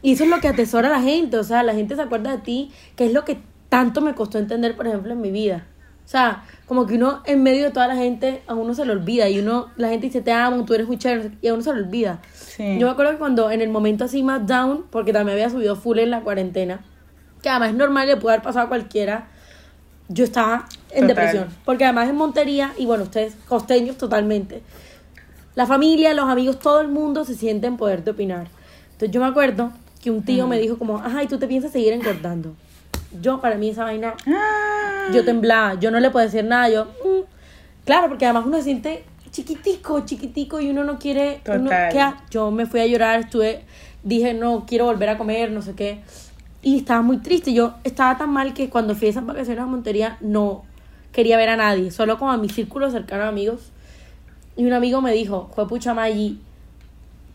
Y 0.02 0.12
eso 0.12 0.24
es 0.24 0.30
lo 0.30 0.40
que 0.40 0.48
atesora 0.48 0.88
a 0.88 0.92
la 0.92 1.02
gente. 1.02 1.38
O 1.38 1.44
sea, 1.44 1.62
la 1.62 1.74
gente 1.74 1.96
se 1.96 2.02
acuerda 2.02 2.32
de 2.32 2.38
ti, 2.38 2.70
que 2.96 3.06
es 3.06 3.12
lo 3.12 3.24
que 3.24 3.38
tanto 3.68 4.00
me 4.00 4.14
costó 4.14 4.38
entender, 4.38 4.76
por 4.76 4.86
ejemplo, 4.86 5.12
en 5.12 5.20
mi 5.20 5.30
vida. 5.30 5.66
O 6.04 6.08
sea, 6.10 6.44
como 6.66 6.86
que 6.86 6.94
uno 6.94 7.22
en 7.24 7.42
medio 7.42 7.64
de 7.64 7.70
toda 7.70 7.86
la 7.86 7.96
gente, 7.96 8.42
a 8.46 8.54
uno 8.54 8.74
se 8.74 8.84
le 8.84 8.92
olvida. 8.92 9.28
Y 9.28 9.38
uno, 9.38 9.68
la 9.76 9.88
gente 9.88 10.06
dice, 10.06 10.20
te 10.20 10.32
amo, 10.32 10.64
tú 10.64 10.74
eres 10.74 10.86
muy 10.86 10.98
chévere. 10.98 11.30
Y 11.40 11.48
a 11.48 11.54
uno 11.54 11.62
se 11.62 11.72
le 11.72 11.80
olvida. 11.80 12.20
Sí. 12.34 12.78
Yo 12.78 12.86
me 12.86 12.92
acuerdo 12.92 13.12
que 13.12 13.18
cuando 13.18 13.50
en 13.50 13.60
el 13.60 13.68
momento 13.68 14.04
así 14.04 14.22
más 14.22 14.46
down, 14.46 14.84
porque 14.90 15.12
también 15.12 15.34
había 15.34 15.50
subido 15.50 15.76
full 15.76 15.98
en 15.98 16.10
la 16.10 16.20
cuarentena, 16.22 16.80
que 17.42 17.48
además 17.48 17.70
es 17.70 17.76
normal, 17.76 18.08
le 18.08 18.16
puede 18.16 18.34
haber 18.34 18.44
pasado 18.44 18.66
a 18.66 18.68
cualquiera, 18.68 19.28
yo 20.08 20.24
estaba 20.24 20.66
en 20.90 21.06
Total. 21.06 21.06
depresión. 21.06 21.48
Porque 21.64 21.84
además 21.84 22.08
en 22.08 22.16
Montería, 22.16 22.72
y 22.76 22.86
bueno, 22.86 23.04
ustedes 23.04 23.36
costeños 23.48 23.96
totalmente, 23.96 24.62
la 25.54 25.66
familia, 25.66 26.12
los 26.14 26.28
amigos, 26.28 26.58
todo 26.58 26.80
el 26.80 26.88
mundo 26.88 27.24
se 27.24 27.34
siente 27.34 27.66
en 27.66 27.76
poder 27.76 28.04
de 28.04 28.10
opinar. 28.12 28.48
Entonces 28.92 29.10
yo 29.10 29.20
me 29.20 29.26
acuerdo 29.26 29.72
que 30.02 30.10
un 30.10 30.22
tío 30.22 30.46
me 30.46 30.58
dijo 30.58 30.78
como, 30.78 30.98
ajá, 30.98 31.22
¿y 31.22 31.26
tú 31.26 31.38
te 31.38 31.46
piensas 31.46 31.72
seguir 31.72 31.92
engordando? 31.92 32.54
Yo, 33.20 33.40
para 33.40 33.56
mí 33.56 33.70
esa 33.70 33.84
vaina, 33.84 34.14
Ah, 34.26 35.10
yo 35.12 35.24
temblaba, 35.24 35.74
yo 35.74 35.90
no 35.90 35.98
le 36.00 36.10
puedo 36.10 36.24
decir 36.24 36.44
nada, 36.44 36.68
yo, 36.68 36.84
mm. 36.84 37.24
claro, 37.84 38.08
porque 38.08 38.24
además 38.24 38.44
uno 38.46 38.56
se 38.58 38.64
siente 38.64 39.04
chiquitico, 39.30 40.00
chiquitico 40.04 40.60
y 40.60 40.70
uno 40.70 40.84
no 40.84 40.98
quiere, 40.98 41.40
uno- 41.48 41.64
Total. 41.70 41.92
¿qué 41.92 42.00
ha- 42.00 42.24
yo 42.30 42.50
me 42.50 42.66
fui 42.66 42.80
a 42.80 42.86
llorar, 42.86 43.20
estuve, 43.20 43.64
dije, 44.04 44.34
no, 44.34 44.64
quiero 44.66 44.84
volver 44.86 45.08
a 45.08 45.18
comer, 45.18 45.50
no 45.50 45.60
sé 45.62 45.74
qué, 45.74 46.00
y 46.62 46.76
estaba 46.78 47.02
muy 47.02 47.18
triste, 47.18 47.52
yo 47.52 47.74
estaba 47.84 48.16
tan 48.18 48.30
mal 48.30 48.54
que 48.54 48.68
cuando 48.70 48.94
fui 48.94 49.08
a 49.08 49.10
esas 49.10 49.26
vacaciones 49.26 49.62
a 49.62 49.66
Montería 49.66 50.16
no 50.20 50.64
quería 51.12 51.36
ver 51.36 51.48
a 51.48 51.56
nadie, 51.56 51.90
solo 51.90 52.18
como 52.18 52.30
a 52.30 52.36
mi 52.36 52.48
círculo 52.48 52.90
cercano 52.90 53.22
de 53.24 53.28
amigos, 53.28 53.72
y 54.56 54.64
un 54.64 54.72
amigo 54.72 55.00
me 55.00 55.12
dijo, 55.12 55.50
fue 55.54 55.66
pucha 55.66 55.94
Maggi, 55.94 56.40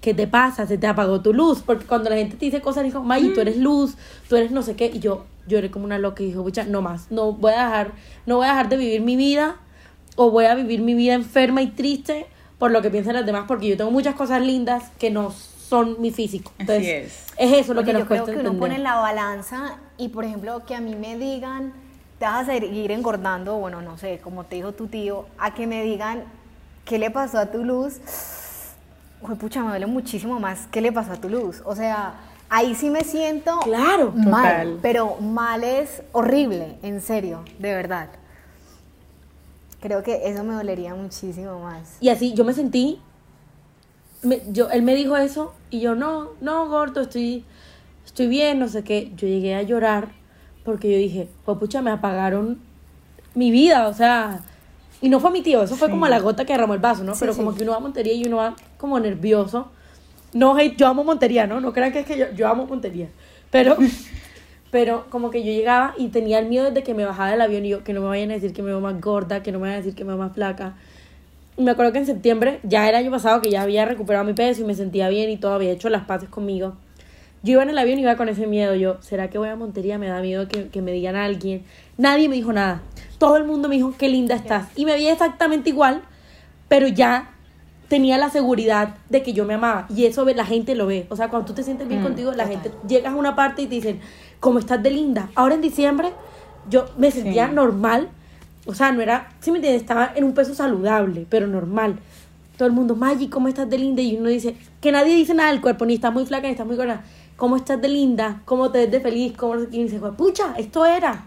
¿qué 0.01 0.13
te 0.13 0.27
pasa? 0.27 0.65
Se 0.67 0.77
te 0.77 0.87
apagó 0.87 1.21
tu 1.21 1.33
luz. 1.33 1.61
Porque 1.65 1.85
cuando 1.85 2.09
la 2.09 2.15
gente 2.17 2.37
te 2.37 2.45
dice 2.45 2.61
cosas, 2.61 2.83
dijo, 2.83 3.03
Maggi, 3.03 3.33
tú 3.33 3.41
eres 3.41 3.57
luz, 3.57 3.95
tú 4.29 4.35
eres 4.35 4.51
no 4.51 4.61
sé 4.61 4.75
qué. 4.75 4.87
Y 4.93 4.99
yo 4.99 5.25
lloré 5.47 5.69
como 5.71 5.85
una 5.85 5.99
loca 5.99 6.23
y 6.23 6.27
dije, 6.27 6.39
pucha, 6.39 6.63
no 6.65 6.81
más. 6.81 7.11
No 7.11 7.33
voy 7.33 7.53
a 7.53 7.63
dejar, 7.65 7.91
no 8.25 8.37
voy 8.37 8.45
a 8.47 8.49
dejar 8.49 8.69
de 8.69 8.77
vivir 8.77 9.01
mi 9.01 9.15
vida 9.15 9.57
o 10.15 10.31
voy 10.31 10.45
a 10.45 10.55
vivir 10.55 10.81
mi 10.81 10.93
vida 10.93 11.13
enferma 11.13 11.61
y 11.61 11.67
triste 11.67 12.25
por 12.57 12.71
lo 12.71 12.81
que 12.81 12.89
piensan 12.89 13.15
los 13.15 13.25
demás. 13.25 13.45
Porque 13.47 13.67
yo 13.67 13.77
tengo 13.77 13.91
muchas 13.91 14.15
cosas 14.15 14.41
lindas 14.41 14.91
que 14.99 15.09
no 15.11 15.31
son 15.31 15.99
mi 16.01 16.11
físico. 16.11 16.51
Así 16.57 16.61
Entonces, 16.61 17.25
es. 17.37 17.51
eso 17.53 17.73
lo 17.73 17.81
Oye, 17.81 17.87
que 17.87 17.93
nos 17.93 18.01
yo 18.03 18.05
creo 18.07 18.23
cuesta 18.23 18.31
que 18.33 18.39
uno 18.39 18.51
entender. 18.51 18.59
pone 18.59 18.75
en 18.75 18.83
la 18.83 18.95
balanza 18.95 19.77
y, 19.97 20.09
por 20.09 20.23
ejemplo, 20.25 20.63
que 20.65 20.75
a 20.75 20.81
mí 20.81 20.95
me 20.95 21.17
digan, 21.17 21.73
te 22.19 22.25
vas 22.25 22.47
a 22.47 22.53
seguir 22.53 22.91
engordando, 22.91 23.57
bueno, 23.57 23.81
no 23.81 23.97
sé, 23.97 24.19
como 24.23 24.45
te 24.45 24.55
dijo 24.57 24.71
tu 24.73 24.87
tío, 24.87 25.25
a 25.37 25.53
que 25.53 25.67
me 25.67 25.83
digan, 25.83 26.23
¿qué 26.85 26.99
le 26.99 27.11
pasó 27.11 27.39
a 27.39 27.47
tu 27.51 27.63
luz? 27.65 27.95
Pucha, 29.33 29.63
me 29.63 29.69
duele 29.69 29.87
muchísimo 29.87 30.39
más, 30.39 30.67
¿qué 30.71 30.81
le 30.81 30.91
pasó 30.91 31.13
a 31.13 31.15
tu 31.15 31.29
luz? 31.29 31.61
O 31.65 31.75
sea, 31.75 32.13
ahí 32.49 32.75
sí 32.75 32.89
me 32.91 33.03
siento 33.03 33.59
Claro. 33.61 34.11
mal, 34.11 34.23
Total. 34.25 34.79
pero 34.83 35.15
mal 35.19 35.63
es 35.63 36.03
horrible, 36.11 36.77
en 36.83 37.01
serio, 37.01 37.43
de 37.57 37.73
verdad. 37.73 38.09
Creo 39.81 40.03
que 40.03 40.29
eso 40.29 40.43
me 40.43 40.53
dolería 40.53 40.93
muchísimo 40.95 41.59
más. 41.59 41.97
Y 41.99 42.09
así 42.09 42.33
yo 42.33 42.43
me 42.45 42.53
sentí, 42.53 42.99
me- 44.21 44.41
yo, 44.51 44.69
él 44.69 44.81
me 44.83 44.95
dijo 44.95 45.15
eso 45.17 45.53
y 45.69 45.79
yo 45.79 45.95
no, 45.95 46.29
no, 46.41 46.67
gordo, 46.69 47.01
estoy, 47.01 47.43
estoy 48.05 48.27
bien, 48.27 48.59
no 48.59 48.67
sé 48.67 48.83
qué. 48.83 49.11
Yo 49.15 49.27
llegué 49.27 49.55
a 49.55 49.61
llorar 49.63 50.09
porque 50.63 50.91
yo 50.91 50.97
dije, 50.97 51.29
pucha, 51.45 51.81
me 51.81 51.91
apagaron 51.91 52.59
mi 53.35 53.51
vida, 53.51 53.87
o 53.87 53.93
sea, 53.93 54.41
y 55.05 55.09
no 55.09 55.19
fue 55.19 55.29
mi 55.29 55.41
tío, 55.43 55.61
eso 55.61 55.75
fue 55.75 55.87
Sí. 55.87 55.91
como 55.91 56.07
la 56.07 56.19
gota 56.19 56.45
que 56.45 56.53
derramó 56.53 56.73
el 56.73 56.79
vaso, 56.79 57.03
¿no? 57.03 57.13
Sí, 57.13 57.19
Pero 57.19 57.33
sí. 57.33 57.37
como 57.39 57.53
que 57.55 57.61
uno 57.61 57.73
va 57.73 57.77
a 57.77 57.81
Montería 57.81 58.13
y 58.13 58.25
uno 58.25 58.37
va 58.37 58.55
como 58.79 58.99
nervioso. 58.99 59.67
No, 60.33 60.57
hate, 60.57 60.75
yo 60.77 60.87
amo 60.87 61.03
Montería, 61.03 61.45
¿no? 61.45 61.61
No 61.61 61.73
crean 61.73 61.91
que 61.93 61.99
es 61.99 62.07
que 62.07 62.17
yo, 62.17 62.25
yo 62.35 62.47
amo 62.47 62.65
Montería. 62.65 63.07
Pero, 63.51 63.77
pero 64.71 65.05
como 65.11 65.29
que 65.29 65.43
yo 65.43 65.51
llegaba 65.51 65.93
y 65.97 66.07
tenía 66.07 66.39
el 66.39 66.47
miedo 66.47 66.65
desde 66.65 66.81
que 66.81 66.95
me 66.95 67.05
bajaba 67.05 67.29
del 67.29 67.41
avión 67.41 67.65
y 67.65 67.69
yo, 67.69 67.83
que 67.83 67.93
no 67.93 68.01
me 68.01 68.07
vayan 68.07 68.31
a 68.31 68.33
decir 68.33 68.51
que 68.51 68.63
me 68.63 68.69
veo 68.69 68.81
más 68.81 68.99
gorda, 68.99 69.43
que 69.43 69.51
no 69.51 69.59
me 69.59 69.67
vayan 69.67 69.75
a 69.75 69.83
decir 69.83 69.95
que 69.95 70.03
me 70.03 70.09
veo 70.09 70.17
más 70.17 70.33
flaca. 70.33 70.73
Y 71.55 71.61
me 71.61 71.69
acuerdo 71.71 71.91
que 71.93 71.99
en 71.99 72.05
septiembre, 72.07 72.59
ya 72.63 72.89
el 72.89 72.95
año 72.95 73.11
pasado, 73.11 73.41
que 73.41 73.51
ya 73.51 73.61
había 73.61 73.85
recuperado 73.85 74.25
mi 74.25 74.33
peso 74.33 74.61
y 74.61 74.65
me 74.65 74.73
sentía 74.73 75.07
bien 75.09 75.29
y 75.29 75.37
todo, 75.37 75.53
había 75.53 75.71
hecho 75.71 75.89
las 75.89 76.05
paces 76.05 76.29
conmigo. 76.29 76.73
Yo 77.43 77.51
iba 77.53 77.63
en 77.63 77.69
el 77.69 77.77
avión 77.77 77.99
y 77.99 78.01
iba 78.01 78.17
con 78.17 78.27
ese 78.27 78.47
miedo. 78.47 78.73
Yo, 78.73 78.97
¿será 79.01 79.29
que 79.29 79.37
voy 79.37 79.49
a 79.49 79.55
Montería? 79.55 79.99
Me 79.99 80.07
da 80.07 80.19
miedo 80.19 80.47
que, 80.47 80.67
que 80.69 80.81
me 80.81 80.91
digan 80.91 81.15
a 81.15 81.25
alguien. 81.25 81.63
Nadie 81.97 82.27
me 82.27 82.35
dijo 82.35 82.51
nada. 82.51 82.81
Todo 83.17 83.37
el 83.37 83.45
mundo 83.45 83.69
me 83.69 83.75
dijo, 83.75 83.93
qué 83.97 84.09
linda 84.09 84.35
estás. 84.35 84.67
Y 84.75 84.85
me 84.85 84.93
veía 84.93 85.11
exactamente 85.13 85.69
igual, 85.69 86.01
pero 86.67 86.87
ya 86.87 87.31
tenía 87.87 88.17
la 88.17 88.29
seguridad 88.29 88.95
de 89.09 89.23
que 89.23 89.33
yo 89.33 89.45
me 89.45 89.53
amaba. 89.53 89.85
Y 89.95 90.05
eso 90.05 90.25
ve- 90.25 90.33
la 90.35 90.45
gente 90.45 90.75
lo 90.75 90.87
ve. 90.87 91.05
O 91.09 91.15
sea, 91.15 91.29
cuando 91.29 91.45
tú 91.47 91.53
te 91.53 91.63
sientes 91.63 91.87
bien 91.87 92.01
Mm, 92.01 92.03
contigo, 92.03 92.31
la 92.33 92.47
gente 92.47 92.71
llegas 92.87 93.13
a 93.13 93.15
una 93.15 93.35
parte 93.35 93.61
y 93.61 93.67
te 93.67 93.75
dicen, 93.75 93.99
¿cómo 94.39 94.59
estás 94.59 94.81
de 94.83 94.89
linda? 94.91 95.29
Ahora 95.35 95.55
en 95.55 95.61
diciembre, 95.61 96.11
yo 96.69 96.85
me 96.97 97.11
sentía 97.11 97.47
Sí. 97.47 97.53
normal. 97.53 98.09
O 98.65 98.73
sea, 98.73 98.91
no 98.91 99.01
era, 99.01 99.29
sí 99.39 99.51
me 99.51 99.57
entiendes, 99.59 99.81
estaba 99.83 100.11
en 100.15 100.23
un 100.23 100.33
peso 100.33 100.55
saludable, 100.55 101.27
pero 101.29 101.45
normal. 101.45 101.99
Todo 102.57 102.67
el 102.67 102.73
mundo, 102.73 102.95
Maggi, 102.95 103.27
¿cómo 103.27 103.47
estás 103.47 103.69
de 103.69 103.77
linda? 103.77 104.01
Y 104.01 104.17
uno 104.17 104.29
dice, 104.29 104.55
que 104.81 104.91
nadie 104.91 105.13
dice 105.15 105.33
nada 105.35 105.51
del 105.51 105.61
cuerpo, 105.61 105.85
ni 105.85 105.93
estás 105.95 106.11
muy 106.11 106.25
flaca, 106.25 106.47
ni 106.47 106.51
estás 106.53 106.65
muy 106.65 106.75
gorda. 106.75 107.03
¿Cómo 107.37 107.57
estás 107.57 107.79
de 107.81 107.89
linda? 107.89 108.41
¿Cómo 108.45 108.71
te 108.71 108.79
ves 108.79 108.91
de 108.91 108.99
feliz? 109.01 109.33
¿Cómo? 109.37 109.55
Y 109.71 109.83
dice, 109.83 109.99
pucha, 110.17 110.55
esto 110.57 110.85
era. 110.85 111.25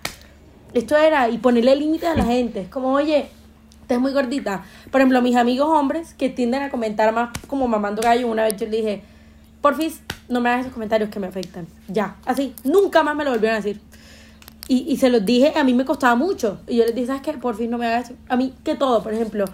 Esto 0.75 0.97
era. 0.97 1.29
Y 1.29 1.39
ponerle 1.39 1.75
límites 1.77 2.09
a 2.09 2.15
la 2.15 2.25
gente. 2.35 2.63
Es 2.63 2.69
como, 2.69 2.93
oye, 2.93 3.29
estás 3.83 4.01
muy 4.01 4.13
gordita. 4.13 4.65
Por 4.91 5.01
ejemplo, 5.01 5.23
mis 5.23 5.37
amigos 5.37 5.69
hombres 5.69 6.15
que 6.15 6.29
tienden 6.29 6.63
a 6.63 6.71
comentar 6.71 7.13
más 7.13 7.31
como 7.47 7.69
mamando 7.69 8.03
gallo, 8.03 8.29
una 8.29 8.45
vez 8.45 8.57
yo 8.57 8.67
le 8.67 8.77
dije, 8.77 9.03
porfis, 9.61 10.01
no 10.29 10.41
me 10.41 10.51
hagas 10.51 10.63
esos 10.63 10.75
comentarios 10.75 11.11
que 11.11 11.21
me 11.21 11.27
afectan. 11.27 11.67
Ya, 11.89 12.17
así. 12.27 12.55
Nunca 12.65 13.03
más 13.03 13.17
me 13.17 13.25
lo 13.25 13.31
volvieron 13.31 13.55
a 13.55 13.63
decir. 13.63 13.81
Y, 14.69 14.85
y 14.87 14.99
se 14.99 15.09
los 15.09 15.25
dije, 15.25 15.55
a 15.57 15.65
mí 15.65 15.73
me 15.73 15.85
costaba 15.87 16.15
mucho. 16.15 16.61
Y 16.67 16.77
yo 16.77 16.85
les 16.85 16.95
dije, 16.95 17.07
¿sabes 17.07 17.23
qué? 17.23 17.33
Por 17.33 17.57
fin 17.57 17.71
no 17.71 17.79
me 17.79 17.87
hagas 17.87 18.11
eso. 18.11 18.15
A 18.29 18.37
mí, 18.37 18.55
que 18.65 18.75
todo, 18.75 19.03
por 19.03 19.15
ejemplo, 19.15 19.47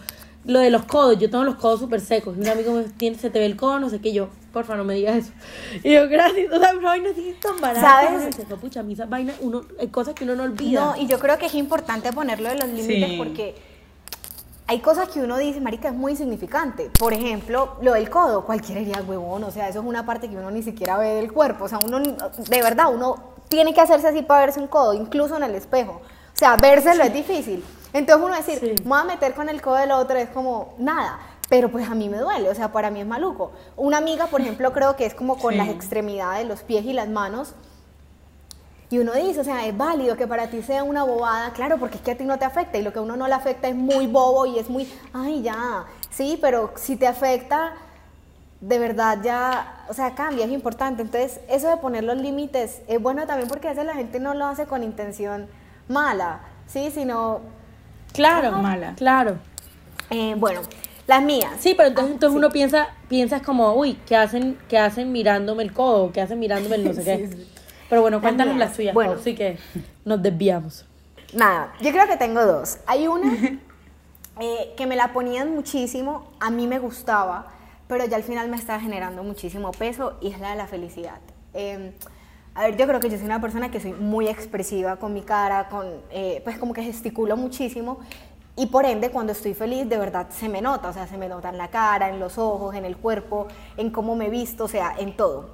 lo 0.44 0.58
de 0.58 0.70
los 0.70 0.84
codos, 0.84 1.18
yo 1.18 1.30
tengo 1.30 1.44
los 1.44 1.56
codos 1.56 1.80
súper 1.80 2.00
secos. 2.00 2.36
Y 2.36 2.40
un 2.40 2.48
amigo 2.48 2.72
me 2.74 2.84
tiene, 2.84 3.18
se 3.18 3.30
te 3.30 3.38
ve 3.38 3.46
el 3.46 3.56
codo, 3.56 3.80
no 3.80 3.88
sé 3.88 4.00
qué, 4.00 4.12
yo, 4.12 4.28
porfa, 4.52 4.76
no 4.76 4.84
me 4.84 4.94
digas 4.94 5.16
eso. 5.16 5.32
Y 5.82 5.94
yo, 5.94 6.08
gracias, 6.08 6.52
o 6.52 6.58
sea, 6.58 6.74
una 6.76 6.88
vaina 6.90 7.10
así 7.10 7.34
tan 7.40 7.60
barata. 7.60 7.80
¿Sabes? 7.80 8.38
Y 8.38 8.48
yo, 8.48 8.56
Pucha, 8.56 8.80
a 8.80 8.82
mí 8.82 8.92
esas 8.92 9.08
vainas, 9.08 9.36
uno, 9.40 9.62
hay 9.80 9.88
cosas 9.88 10.14
que 10.14 10.24
uno 10.24 10.36
no 10.36 10.42
olvida. 10.44 10.84
No, 10.84 10.96
y 11.00 11.06
yo 11.06 11.18
creo 11.18 11.38
que 11.38 11.46
es 11.46 11.54
importante 11.54 12.12
ponerlo 12.12 12.48
de 12.48 12.56
los 12.56 12.68
límites 12.68 13.10
Sí. 13.10 13.16
porque 13.16 13.54
hay 14.66 14.80
cosas 14.80 15.08
que 15.08 15.20
uno 15.20 15.36
dice, 15.38 15.60
marica, 15.60 15.88
es 15.88 15.94
muy 15.94 16.12
insignificante. 16.12 16.90
Por 16.98 17.12
ejemplo, 17.12 17.76
lo 17.82 17.94
del 17.94 18.08
codo, 18.08 18.44
cualquiera 18.44 18.80
diría, 18.80 19.02
huevón, 19.06 19.44
o 19.44 19.50
sea, 19.50 19.68
eso 19.68 19.80
es 19.80 19.86
una 19.86 20.06
parte 20.06 20.28
que 20.28 20.36
uno 20.36 20.50
ni 20.50 20.62
siquiera 20.62 20.96
ve 20.96 21.08
del 21.14 21.32
cuerpo. 21.32 21.64
O 21.64 21.68
sea, 21.68 21.78
uno, 21.84 22.00
de 22.00 22.62
verdad, 22.62 22.86
uno 22.92 23.34
tiene 23.48 23.74
que 23.74 23.80
hacerse 23.80 24.08
así 24.08 24.22
para 24.22 24.40
verse 24.40 24.60
un 24.60 24.66
codo, 24.68 24.94
incluso 24.94 25.36
en 25.36 25.42
el 25.42 25.54
espejo. 25.54 26.00
O 26.02 26.36
sea, 26.36 26.56
vérselo 26.56 27.04
es 27.04 27.12
difícil. 27.12 27.62
Entonces 27.94 28.26
uno 28.26 28.34
decir, 28.34 28.74
me 28.82 28.88
voy 28.88 28.98
a 28.98 29.04
meter 29.04 29.34
con 29.34 29.48
el 29.48 29.62
codo 29.62 29.76
del 29.76 29.92
otro 29.92 30.18
es 30.18 30.28
como 30.28 30.74
nada. 30.78 31.20
Pero 31.48 31.70
pues 31.70 31.88
a 31.88 31.94
mí 31.94 32.08
me 32.08 32.18
duele, 32.18 32.50
o 32.50 32.54
sea, 32.54 32.72
para 32.72 32.90
mí 32.90 33.00
es 33.00 33.06
maluco. 33.06 33.52
Una 33.76 33.98
amiga, 33.98 34.26
por 34.26 34.40
ejemplo, 34.40 34.72
creo 34.72 34.96
que 34.96 35.06
es 35.06 35.14
como 35.14 35.38
con 35.38 35.56
las 35.56 35.68
extremidades, 35.68 36.46
los 36.46 36.62
pies 36.62 36.84
y 36.86 36.92
las 36.92 37.08
manos. 37.08 37.54
Y 38.90 38.98
uno 38.98 39.12
dice, 39.12 39.40
o 39.40 39.44
sea, 39.44 39.64
es 39.66 39.76
válido 39.76 40.16
que 40.16 40.26
para 40.26 40.48
ti 40.48 40.62
sea 40.62 40.82
una 40.82 41.04
bobada, 41.04 41.52
claro, 41.52 41.78
porque 41.78 41.96
es 41.96 42.02
que 42.02 42.10
a 42.10 42.16
ti 42.16 42.24
no 42.24 42.36
te 42.38 42.44
afecta 42.44 42.78
y 42.78 42.82
lo 42.82 42.92
que 42.92 42.98
a 42.98 43.02
uno 43.02 43.16
no 43.16 43.28
le 43.28 43.34
afecta 43.34 43.68
es 43.68 43.76
muy 43.76 44.08
bobo 44.08 44.44
y 44.46 44.58
es 44.58 44.68
muy, 44.68 44.92
ay, 45.12 45.42
ya, 45.42 45.84
sí, 46.10 46.38
pero 46.40 46.72
si 46.76 46.96
te 46.96 47.06
afecta, 47.06 47.74
de 48.60 48.78
verdad 48.78 49.18
ya, 49.22 49.84
o 49.88 49.94
sea, 49.94 50.14
cambia, 50.16 50.46
es 50.46 50.50
importante. 50.50 51.02
Entonces, 51.02 51.40
eso 51.48 51.68
de 51.68 51.76
poner 51.76 52.02
los 52.02 52.16
límites 52.16 52.82
es 52.88 53.00
bueno 53.00 53.26
también 53.26 53.48
porque 53.48 53.68
a 53.68 53.70
veces 53.70 53.86
la 53.86 53.94
gente 53.94 54.18
no 54.18 54.34
lo 54.34 54.46
hace 54.46 54.66
con 54.66 54.82
intención 54.82 55.46
mala, 55.86 56.40
¿sí? 56.66 56.90
Sino... 56.90 57.62
Claro, 58.14 58.52
mala. 58.52 58.94
Claro. 58.94 59.38
Eh, 60.08 60.34
bueno, 60.38 60.60
las 61.06 61.22
mías. 61.22 61.52
Sí, 61.58 61.74
pero 61.76 61.88
entonces, 61.88 62.12
ah, 62.12 62.14
entonces 62.14 62.36
uno 62.36 62.50
piensa, 62.50 62.88
piensas 63.08 63.42
como, 63.42 63.74
uy, 63.74 63.98
¿qué 64.06 64.16
hacen, 64.16 64.56
qué 64.68 64.78
hacen 64.78 65.12
mirándome 65.12 65.64
el 65.64 65.72
codo? 65.72 66.12
¿Qué 66.12 66.20
hacen 66.20 66.38
mirándome 66.38 66.76
el 66.76 66.84
no 66.84 66.92
sé 66.94 67.04
qué? 67.04 67.30
Pero 67.90 68.00
bueno, 68.00 68.20
cuéntanos 68.20 68.56
las, 68.56 68.72
tuyas, 68.74 68.94
bueno, 68.94 69.18
sí 69.18 69.34
que 69.34 69.58
nos 70.04 70.22
desviamos. 70.22 70.86
Nada, 71.34 71.74
yo 71.80 71.90
creo 71.90 72.06
que 72.06 72.16
tengo 72.16 72.44
dos. 72.46 72.78
Hay 72.86 73.06
una 73.06 73.32
eh, 74.40 74.74
que 74.76 74.86
me 74.86 74.96
la 74.96 75.12
ponían 75.12 75.54
muchísimo, 75.54 76.30
a 76.40 76.50
mí 76.50 76.66
me 76.66 76.78
gustaba, 76.78 77.48
pero 77.86 78.06
ya 78.06 78.16
al 78.16 78.22
final 78.22 78.48
me 78.48 78.56
está 78.56 78.80
generando 78.80 79.22
muchísimo 79.22 79.72
peso 79.72 80.16
y 80.22 80.30
es 80.30 80.40
la 80.40 80.50
de 80.50 80.56
la 80.56 80.66
felicidad. 80.66 81.18
Em, 81.52 81.92
a 82.54 82.62
ver, 82.62 82.76
yo 82.76 82.86
creo 82.86 83.00
que 83.00 83.10
yo 83.10 83.16
soy 83.16 83.26
una 83.26 83.40
persona 83.40 83.70
que 83.70 83.80
soy 83.80 83.92
muy 83.92 84.28
expresiva 84.28 84.96
con 84.96 85.12
mi 85.12 85.22
cara, 85.22 85.68
con, 85.68 85.86
eh, 86.10 86.40
pues 86.44 86.56
como 86.56 86.72
que 86.72 86.82
gesticulo 86.82 87.36
muchísimo 87.36 87.98
y 88.56 88.66
por 88.66 88.84
ende 88.84 89.10
cuando 89.10 89.32
estoy 89.32 89.54
feliz 89.54 89.88
de 89.88 89.98
verdad 89.98 90.28
se 90.30 90.48
me 90.48 90.62
nota, 90.62 90.88
o 90.88 90.92
sea, 90.92 91.08
se 91.08 91.18
me 91.18 91.28
nota 91.28 91.48
en 91.48 91.58
la 91.58 91.68
cara, 91.68 92.10
en 92.10 92.20
los 92.20 92.38
ojos, 92.38 92.76
en 92.76 92.84
el 92.84 92.96
cuerpo, 92.96 93.48
en 93.76 93.90
cómo 93.90 94.14
me 94.14 94.30
visto, 94.30 94.64
o 94.64 94.68
sea, 94.68 94.94
en 94.96 95.16
todo. 95.16 95.50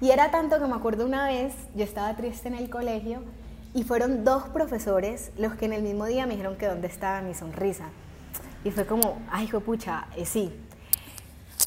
Y 0.00 0.10
era 0.10 0.32
tanto 0.32 0.58
que 0.58 0.66
me 0.66 0.74
acuerdo 0.74 1.06
una 1.06 1.28
vez, 1.28 1.54
yo 1.76 1.84
estaba 1.84 2.14
triste 2.16 2.48
en 2.48 2.54
el 2.54 2.68
colegio 2.68 3.22
y 3.72 3.84
fueron 3.84 4.24
dos 4.24 4.42
profesores 4.48 5.30
los 5.38 5.54
que 5.54 5.66
en 5.66 5.72
el 5.72 5.82
mismo 5.82 6.06
día 6.06 6.26
me 6.26 6.32
dijeron 6.32 6.56
que 6.56 6.66
dónde 6.66 6.88
estaba 6.88 7.20
mi 7.20 7.34
sonrisa. 7.34 7.84
Y 8.64 8.72
fue 8.72 8.86
como, 8.86 9.22
ay, 9.30 9.44
hijo 9.44 9.60
pucha, 9.60 10.08
eh, 10.16 10.26
sí, 10.26 10.52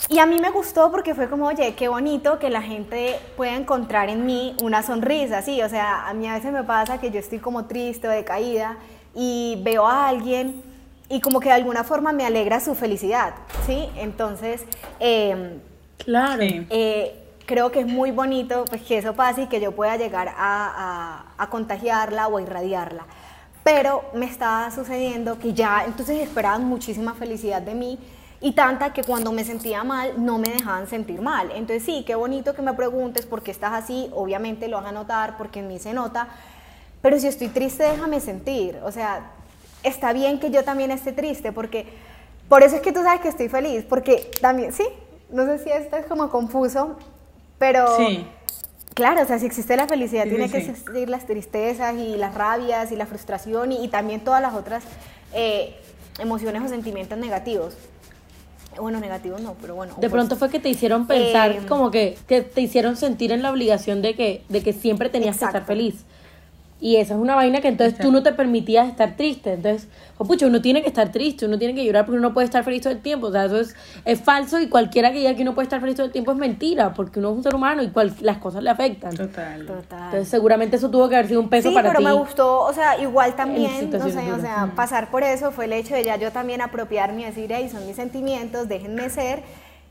y 0.09 0.17
a 0.17 0.25
mí 0.25 0.39
me 0.39 0.49
gustó 0.49 0.91
porque 0.91 1.13
fue 1.13 1.29
como, 1.29 1.45
oye, 1.45 1.75
qué 1.75 1.87
bonito 1.87 2.39
que 2.39 2.49
la 2.49 2.63
gente 2.63 3.19
pueda 3.37 3.55
encontrar 3.55 4.09
en 4.09 4.25
mí 4.25 4.55
una 4.61 4.81
sonrisa, 4.81 5.43
sí, 5.43 5.61
o 5.61 5.69
sea, 5.69 6.07
a 6.07 6.13
mí 6.15 6.27
a 6.27 6.33
veces 6.33 6.51
me 6.51 6.63
pasa 6.63 6.99
que 6.99 7.11
yo 7.11 7.19
estoy 7.19 7.37
como 7.37 7.65
triste 7.65 8.07
o 8.07 8.11
decaída 8.11 8.77
y 9.13 9.59
veo 9.63 9.85
a 9.85 10.07
alguien 10.07 10.63
y 11.09 11.21
como 11.21 11.39
que 11.39 11.49
de 11.49 11.55
alguna 11.55 11.83
forma 11.83 12.11
me 12.11 12.25
alegra 12.25 12.59
su 12.59 12.73
felicidad, 12.73 13.35
¿sí? 13.67 13.87
Entonces, 13.97 14.63
em, 14.99 15.59
claro. 15.97 16.41
Eh, 16.41 17.15
creo 17.45 17.71
que 17.71 17.81
es 17.81 17.87
muy 17.87 18.11
bonito 18.11 18.65
pues, 18.65 18.81
que 18.81 18.97
eso 18.97 19.13
pase 19.13 19.43
y 19.43 19.47
que 19.47 19.59
yo 19.59 19.73
pueda 19.73 19.95
llegar 19.97 20.29
a, 20.29 20.33
a, 20.37 21.25
a 21.37 21.49
contagiarla 21.49 22.27
o 22.27 22.37
a 22.37 22.41
irradiarla. 22.41 23.05
Pero 23.63 24.03
me 24.13 24.25
estaba 24.25 24.71
sucediendo 24.71 25.37
que 25.37 25.53
ya 25.53 25.83
entonces 25.85 26.19
esperaban 26.19 26.65
muchísima 26.65 27.13
felicidad 27.13 27.61
de 27.61 27.75
mí 27.75 27.99
y 28.41 28.53
tanta 28.53 28.93
que 28.93 29.03
cuando 29.03 29.31
me 29.31 29.43
sentía 29.43 29.83
mal 29.83 30.23
no 30.23 30.37
me 30.37 30.49
dejaban 30.49 30.87
sentir 30.87 31.21
mal. 31.21 31.51
Entonces 31.51 31.83
sí, 31.83 32.03
qué 32.05 32.15
bonito 32.15 32.53
que 32.53 32.61
me 32.61 32.73
preguntes 32.73 33.25
por 33.25 33.43
qué 33.43 33.51
estás 33.51 33.73
así, 33.73 34.09
obviamente 34.13 34.67
lo 34.67 34.77
vas 34.77 34.87
a 34.87 34.91
notar 34.91 35.37
porque 35.37 35.59
en 35.59 35.67
mí 35.67 35.79
se 35.79 35.93
nota, 35.93 36.29
pero 37.01 37.19
si 37.19 37.27
estoy 37.27 37.49
triste 37.49 37.83
déjame 37.83 38.19
sentir, 38.19 38.79
o 38.83 38.91
sea, 38.91 39.31
está 39.83 40.13
bien 40.13 40.39
que 40.39 40.51
yo 40.51 40.63
también 40.63 40.91
esté 40.91 41.11
triste 41.11 41.51
porque 41.51 41.87
por 42.47 42.63
eso 42.63 42.77
es 42.77 42.81
que 42.81 42.91
tú 42.91 43.03
sabes 43.03 43.21
que 43.21 43.27
estoy 43.27 43.49
feliz, 43.49 43.85
porque 43.87 44.31
también, 44.41 44.73
sí, 44.73 44.85
no 45.29 45.45
sé 45.45 45.59
si 45.59 45.69
esto 45.69 45.97
es 45.97 46.05
como 46.05 46.29
confuso, 46.29 46.97
pero... 47.57 47.95
Sí. 47.97 48.25
Claro, 48.95 49.21
o 49.21 49.25
sea, 49.25 49.39
si 49.39 49.45
existe 49.45 49.77
la 49.77 49.87
felicidad, 49.87 50.23
tiene 50.25 50.49
que 50.49 50.57
existir 50.57 51.07
las 51.07 51.25
tristezas 51.25 51.95
y 51.95 52.17
las 52.17 52.33
rabias 52.33 52.91
y 52.91 52.97
la 52.97 53.05
frustración 53.05 53.71
y, 53.71 53.87
también 53.87 54.19
todas 54.19 54.41
las 54.41 54.53
otras 54.55 54.83
eh, 55.31 55.79
emociones 56.17 56.63
o 56.63 56.67
sentimientos 56.67 57.17
negativos. 57.17 57.77
Bueno, 58.79 58.99
negativo 58.99 59.37
no, 59.39 59.55
pero 59.61 59.75
bueno. 59.75 59.95
De 59.97 60.09
pronto 60.09 60.35
fue 60.35 60.49
que 60.49 60.59
te 60.59 60.69
hicieron 60.69 61.07
pensar, 61.07 61.51
eh, 61.51 61.61
como 61.67 61.91
que, 61.91 62.17
que, 62.27 62.41
te 62.41 62.61
hicieron 62.61 62.95
sentir 62.95 63.31
en 63.31 63.41
la 63.41 63.51
obligación 63.51 64.01
de 64.01 64.15
que, 64.15 64.43
de 64.49 64.61
que 64.61 64.73
siempre 64.73 65.09
tenías 65.09 65.37
que 65.37 65.45
estar 65.45 65.65
feliz. 65.65 66.05
Y 66.81 66.95
esa 66.95 67.15
es 67.15 67.19
una 67.19 67.35
vaina 67.35 67.59
que 67.59 67.67
entonces 67.67 67.99
tú 67.99 68.09
no 68.09 68.23
te 68.23 68.31
permitías 68.31 68.87
estar 68.87 69.17
triste. 69.17 69.53
Entonces, 69.53 69.89
oh, 70.17 70.23
pucha, 70.23 70.47
uno 70.47 70.61
tiene 70.61 70.81
que 70.81 70.87
estar 70.87 71.11
triste, 71.11 71.45
uno 71.45 71.59
tiene 71.59 71.75
que 71.75 71.83
llorar 71.83 72.05
porque 72.05 72.17
uno 72.17 72.29
no 72.29 72.33
puede 72.33 72.45
estar 72.45 72.63
feliz 72.63 72.81
todo 72.81 72.93
el 72.93 73.01
tiempo. 73.01 73.27
O 73.27 73.31
sea, 73.31 73.45
eso 73.45 73.59
es, 73.59 73.75
es 74.05 74.21
falso 74.21 74.59
y 74.59 74.69
cualquiera 74.69 75.11
que 75.11 75.17
diga 75.17 75.35
que 75.35 75.41
uno 75.41 75.53
puede 75.53 75.65
estar 75.65 75.81
feliz 75.81 75.97
todo 75.97 76.05
el 76.05 76.13
tiempo 76.13 76.31
es 76.31 76.37
mentira, 76.37 76.93
porque 76.93 77.19
uno 77.19 77.31
es 77.31 77.37
un 77.37 77.43
ser 77.43 77.53
humano 77.53 77.83
y 77.83 77.89
cual, 77.89 78.15
las 78.21 78.37
cosas 78.37 78.63
le 78.63 78.69
afectan. 78.69 79.13
Total. 79.13 79.65
Total. 79.65 80.05
Entonces, 80.05 80.29
seguramente 80.29 80.77
eso 80.77 80.89
tuvo 80.89 81.09
que 81.09 81.15
haber 81.15 81.27
sido 81.27 81.41
un 81.41 81.49
peso 81.49 81.73
para 81.73 81.89
ti. 81.89 81.97
Sí, 81.97 82.03
pero 82.03 82.15
me 82.15 82.17
gustó, 82.17 82.61
o 82.61 82.73
sea, 82.73 82.97
igual 83.01 83.35
también, 83.35 83.89
no 83.89 84.09
sé, 84.09 84.31
o 84.31 84.39
sea, 84.39 84.71
pasar 84.73 85.11
por 85.11 85.23
eso 85.23 85.51
fue 85.51 85.65
el 85.65 85.73
hecho 85.73 85.95
de 85.95 86.05
ya 86.05 86.15
yo 86.15 86.31
también 86.31 86.61
apropiarme 86.61 87.23
y 87.23 87.25
decir, 87.25 87.51
hey, 87.53 87.67
son 87.69 87.85
mis 87.85 87.97
sentimientos, 87.97 88.69
déjenme 88.69 89.09
ser. 89.09 89.43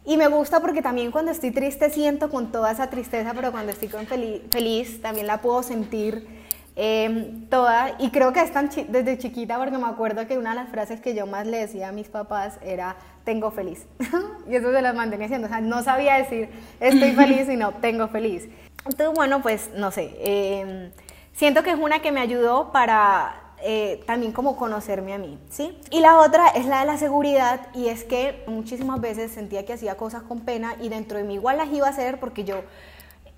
Y 0.07 0.17
me 0.17 0.27
gusta 0.29 0.61
porque 0.61 0.81
también 0.81 1.11
cuando 1.11 1.33
estoy 1.33 1.51
triste 1.51 1.91
siento 1.91 2.31
con 2.31 2.51
toda 2.51 2.73
esa 2.73 2.89
tristeza, 2.89 3.35
pero 3.35 3.53
cuando 3.53 3.73
estoy 3.73 3.89
con 3.89 4.07
feliz 4.07 5.03
también 5.03 5.27
la 5.27 5.43
puedo 5.43 5.63
sentir 5.63 6.39
Em, 6.81 7.49
toda, 7.49 7.97
y 7.99 8.11
creo 8.11 8.33
que 8.33 8.41
es 8.41 8.53
tan 8.53 8.71
desde 8.87 9.19
chiquita 9.19 9.59
porque 9.59 9.77
me 9.77 9.89
acuerdo 9.89 10.29
que 10.29 10.39
una 10.39 10.51
de 10.51 10.57
las 10.57 10.69
frases 10.69 11.01
que 11.01 11.13
yo 11.13 11.27
más 11.27 11.45
le 11.45 11.59
decía 11.59 11.89
a 11.89 11.93
mis 11.93 12.09
papás 12.09 12.57
era 12.63 12.95
tengo 13.25 13.51
feliz. 13.51 13.85
y 14.49 14.55
eso 14.55 14.71
se 14.73 14.81
las 14.81 14.95
mantenía 14.95 15.27
haciendo, 15.27 15.49
o 15.49 15.51
sea, 15.51 15.61
no 15.61 15.83
sabía 15.83 16.15
decir 16.15 16.49
estoy 16.79 17.11
feliz, 17.17 17.49
sino 17.49 17.73
tengo 17.73 18.07
feliz. 18.07 18.49
Entonces, 18.87 19.13
bueno, 19.13 19.43
pues 19.43 19.71
no 19.75 19.91
sé, 19.91 20.15
em, 20.21 20.93
siento 21.33 21.65
que 21.65 21.71
es 21.71 21.79
una 21.81 21.99
que 21.99 22.13
me 22.13 22.21
ayudó 22.21 22.71
para 22.71 23.35
eh, 23.61 24.05
también 24.07 24.31
como 24.31 24.57
conocerme 24.57 25.15
a 25.15 25.19
mí, 25.19 25.37
¿sí? 25.51 25.77
Y 25.91 25.99
la 25.99 26.19
otra 26.19 26.47
es 26.51 26.65
la 26.65 26.79
de 26.79 26.87
la 26.87 26.97
seguridad 26.97 27.61
y 27.75 27.89
es 27.89 28.05
que 28.05 28.45
muchísimas 28.47 29.01
veces 29.01 29.33
sentía 29.33 29.67
que 29.67 29.73
hacía 29.73 29.97
cosas 29.97 30.23
con 30.23 30.43
pena 30.43 30.77
y 30.81 30.91
dentro 30.91 31.19
de 31.19 31.25
mí 31.25 31.35
igual 31.35 31.57
las 31.57 31.73
iba 31.73 31.89
a 31.89 31.91
hacer 31.91 32.21
porque 32.21 32.45
yo 32.45 32.63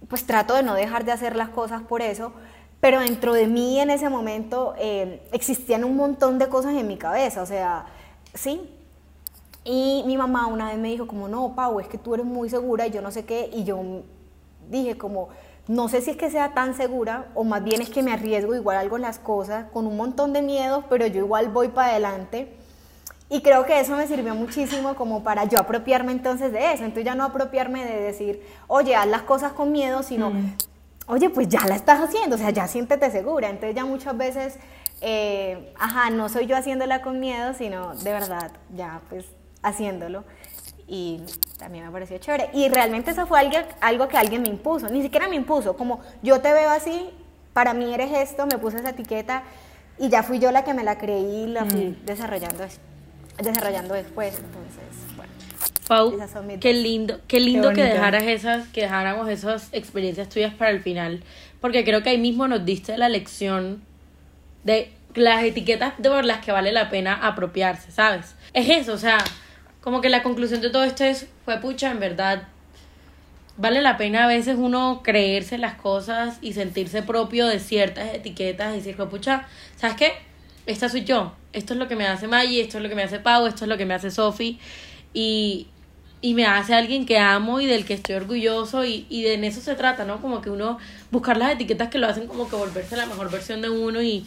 pues 0.09 0.26
trato 0.26 0.55
de 0.55 0.62
no 0.62 0.74
dejar 0.74 1.07
de 1.07 1.12
hacer 1.12 1.36
las 1.36 1.49
cosas 1.49 1.82
por 1.82 2.03
eso, 2.03 2.32
pero 2.81 3.01
dentro 3.01 3.35
de 3.35 3.47
mí 3.47 3.78
en 3.78 3.91
ese 3.91 4.09
momento 4.09 4.74
eh, 4.78 5.22
existían 5.33 5.85
un 5.85 5.97
montón 5.97 6.39
de 6.39 6.49
cosas 6.49 6.74
en 6.74 6.87
mi 6.87 6.97
cabeza, 6.97 7.43
o 7.43 7.47
sea, 7.47 7.87
sí. 8.35 8.61
Y 9.64 10.03
mi 10.07 10.16
mamá 10.16 10.47
una 10.47 10.70
vez 10.70 10.78
me 10.78 10.89
dijo 10.89 11.07
como, 11.07 11.28
no, 11.28 11.55
Pau, 11.55 11.78
es 11.81 11.89
que 11.89 11.99
tú 11.99 12.14
eres 12.14 12.24
muy 12.24 12.49
segura 12.49 12.87
y 12.87 12.91
yo 12.91 13.03
no 13.03 13.11
sé 13.11 13.26
qué, 13.26 13.51
y 13.53 13.64
yo 13.64 14.03
dije 14.70 14.97
como, 14.97 15.28
no 15.68 15.89
sé 15.89 16.01
si 16.01 16.12
es 16.12 16.16
que 16.16 16.31
sea 16.31 16.55
tan 16.55 16.74
segura 16.74 17.26
o 17.35 17.45
más 17.45 17.62
bien 17.62 17.83
es 17.83 17.91
que 17.91 18.03
me 18.03 18.12
arriesgo 18.12 18.55
igual 18.55 18.78
algo 18.78 18.97
en 18.97 19.03
las 19.03 19.18
cosas, 19.18 19.66
con 19.72 19.87
un 19.87 19.99
montón 19.99 20.33
de 20.33 20.41
miedos, 20.41 20.85
pero 20.89 21.07
yo 21.07 21.18
igual 21.20 21.49
voy 21.51 21.68
para 21.68 21.91
adelante. 21.91 22.57
Y 23.28 23.43
creo 23.43 23.64
que 23.64 23.78
eso 23.78 23.95
me 23.95 24.09
sirvió 24.09 24.35
muchísimo 24.35 24.97
como 24.97 25.22
para 25.22 25.45
yo 25.45 25.61
apropiarme 25.61 26.11
entonces 26.11 26.51
de 26.51 26.72
eso. 26.72 26.83
Entonces 26.83 27.05
ya 27.05 27.14
no 27.14 27.22
apropiarme 27.22 27.85
de 27.85 28.01
decir, 28.01 28.45
oye, 28.66 28.97
haz 28.97 29.07
las 29.07 29.22
cosas 29.22 29.53
con 29.53 29.70
miedo, 29.70 30.03
sino 30.03 30.31
mm 30.31 30.57
oye, 31.11 31.28
pues 31.28 31.48
ya 31.48 31.66
la 31.66 31.76
estás 31.76 32.00
haciendo, 32.00 32.36
o 32.36 32.38
sea, 32.38 32.50
ya 32.50 32.66
siéntete 32.66 33.11
segura. 33.11 33.50
Entonces 33.50 33.74
ya 33.74 33.84
muchas 33.84 34.16
veces, 34.16 34.58
eh, 35.00 35.72
ajá, 35.78 36.11
no 36.11 36.28
soy 36.28 36.46
yo 36.46 36.56
haciéndola 36.56 37.02
con 37.02 37.20
miedo, 37.20 37.52
sino 37.54 37.94
de 37.96 38.12
verdad, 38.12 38.52
ya 38.74 39.02
pues 39.08 39.26
haciéndolo. 39.62 40.24
Y 40.86 41.22
también 41.58 41.84
me 41.84 41.90
pareció 41.90 42.18
chévere. 42.18 42.50
Y 42.52 42.68
realmente 42.68 43.11
eso 43.11 43.26
fue 43.26 43.38
algo, 43.40 43.56
algo 43.80 44.08
que 44.08 44.16
alguien 44.16 44.42
me 44.42 44.48
impuso, 44.48 44.88
ni 44.88 45.02
siquiera 45.02 45.28
me 45.28 45.36
impuso, 45.36 45.76
como 45.76 46.00
yo 46.22 46.40
te 46.40 46.52
veo 46.52 46.70
así, 46.70 47.11
para 47.52 47.74
mí 47.74 47.92
eres 47.92 48.12
esto, 48.12 48.46
me 48.46 48.58
puse 48.58 48.78
esa 48.78 48.90
etiqueta 48.90 49.42
y 49.98 50.08
ya 50.08 50.22
fui 50.22 50.38
yo 50.38 50.50
la 50.50 50.64
que 50.64 50.74
me 50.74 50.82
la 50.82 50.98
creí 50.98 51.44
y 51.44 51.46
la 51.46 51.64
fui 51.64 51.90
mm. 51.90 52.06
desarrollando, 52.06 52.64
desarrollando 53.38 53.94
después. 53.94 54.34
Entonces. 54.36 55.09
Pau, 55.91 56.16
qué 56.61 56.72
lindo, 56.72 57.18
qué 57.26 57.41
lindo 57.41 57.72
que 57.72 57.82
dejaras 57.82 58.22
esas, 58.22 58.68
que 58.68 58.82
dejáramos 58.82 59.28
esas 59.28 59.70
experiencias 59.72 60.28
tuyas 60.28 60.55
para 60.55 60.70
el 60.70 60.80
final, 60.80 61.24
porque 61.61 61.82
creo 61.82 62.05
que 62.05 62.11
ahí 62.11 62.18
mismo 62.18 62.47
nos 62.47 62.64
diste 62.64 62.97
la 62.97 63.09
lección 63.09 63.82
de 64.62 64.93
las 65.16 65.43
etiquetas 65.43 65.95
por 66.01 66.24
las 66.24 66.45
que 66.45 66.53
vale 66.53 66.70
la 66.70 66.91
pena 66.91 67.14
apropiarse, 67.14 67.91
¿sabes? 67.91 68.36
Es 68.53 68.68
eso, 68.68 68.93
o 68.93 68.99
sea, 68.99 69.18
como 69.80 70.01
que 70.01 70.11
la 70.11 70.22
conclusión 70.22 70.61
de 70.61 70.70
todo 70.70 70.84
esto 70.84 71.03
es, 71.03 71.26
fue 71.45 71.59
pucha, 71.59 71.91
en 71.91 71.99
verdad, 71.99 72.45
vale 73.57 73.82
la 73.82 73.97
pena 73.97 74.26
a 74.26 74.28
veces 74.28 74.55
uno 74.57 75.01
creerse 75.03 75.59
las 75.59 75.74
cosas 75.74 76.38
y 76.41 76.53
sentirse 76.53 77.03
propio 77.03 77.49
de 77.49 77.59
ciertas 77.59 78.14
etiquetas 78.14 78.74
y 78.74 78.76
decir, 78.76 78.95
fue 78.95 79.11
pucha, 79.11 79.49
¿sabes 79.74 79.97
qué? 79.97 80.12
Esta 80.66 80.88
soy 80.88 81.03
yo, 81.03 81.34
esto 81.53 81.72
es 81.72 81.80
lo 81.80 81.88
que 81.88 81.97
me 81.97 82.07
hace 82.07 82.28
Maggie, 82.28 82.61
esto 82.61 82.76
es 82.76 82.84
lo 82.84 82.88
que 82.88 82.95
me 82.95 83.03
hace 83.03 83.18
Pau, 83.18 83.45
esto 83.49 83.64
es 83.64 83.68
lo 83.68 83.76
que 83.76 83.86
me 83.86 83.95
hace 83.95 84.12
Sophie, 84.12 84.57
y, 85.12 85.66
y 86.22 86.34
me 86.34 86.44
hace 86.46 86.74
alguien 86.74 87.06
que 87.06 87.18
amo 87.18 87.60
y 87.60 87.66
del 87.66 87.84
que 87.84 87.94
estoy 87.94 88.14
orgulloso 88.16 88.84
y, 88.84 89.06
y 89.08 89.22
de 89.22 89.34
en 89.34 89.44
eso 89.44 89.60
se 89.60 89.74
trata, 89.74 90.04
¿no? 90.04 90.20
Como 90.20 90.42
que 90.42 90.50
uno 90.50 90.78
buscar 91.10 91.36
las 91.36 91.52
etiquetas 91.52 91.88
que 91.88 91.98
lo 91.98 92.06
hacen 92.06 92.26
como 92.26 92.48
que 92.48 92.56
volverse 92.56 92.96
la 92.96 93.06
mejor 93.06 93.30
versión 93.30 93.62
de 93.62 93.70
uno 93.70 94.02
y, 94.02 94.26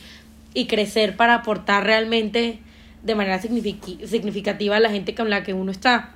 y 0.54 0.66
crecer 0.66 1.16
para 1.16 1.36
aportar 1.36 1.84
realmente 1.86 2.60
de 3.04 3.16
manera 3.16 3.40
signific- 3.42 4.06
significativa 4.08 4.78
a 4.78 4.80
la 4.80 4.90
gente 4.90 5.14
con 5.14 5.30
la 5.30 5.44
que 5.44 5.54
uno 5.54 5.72
está. 5.72 6.12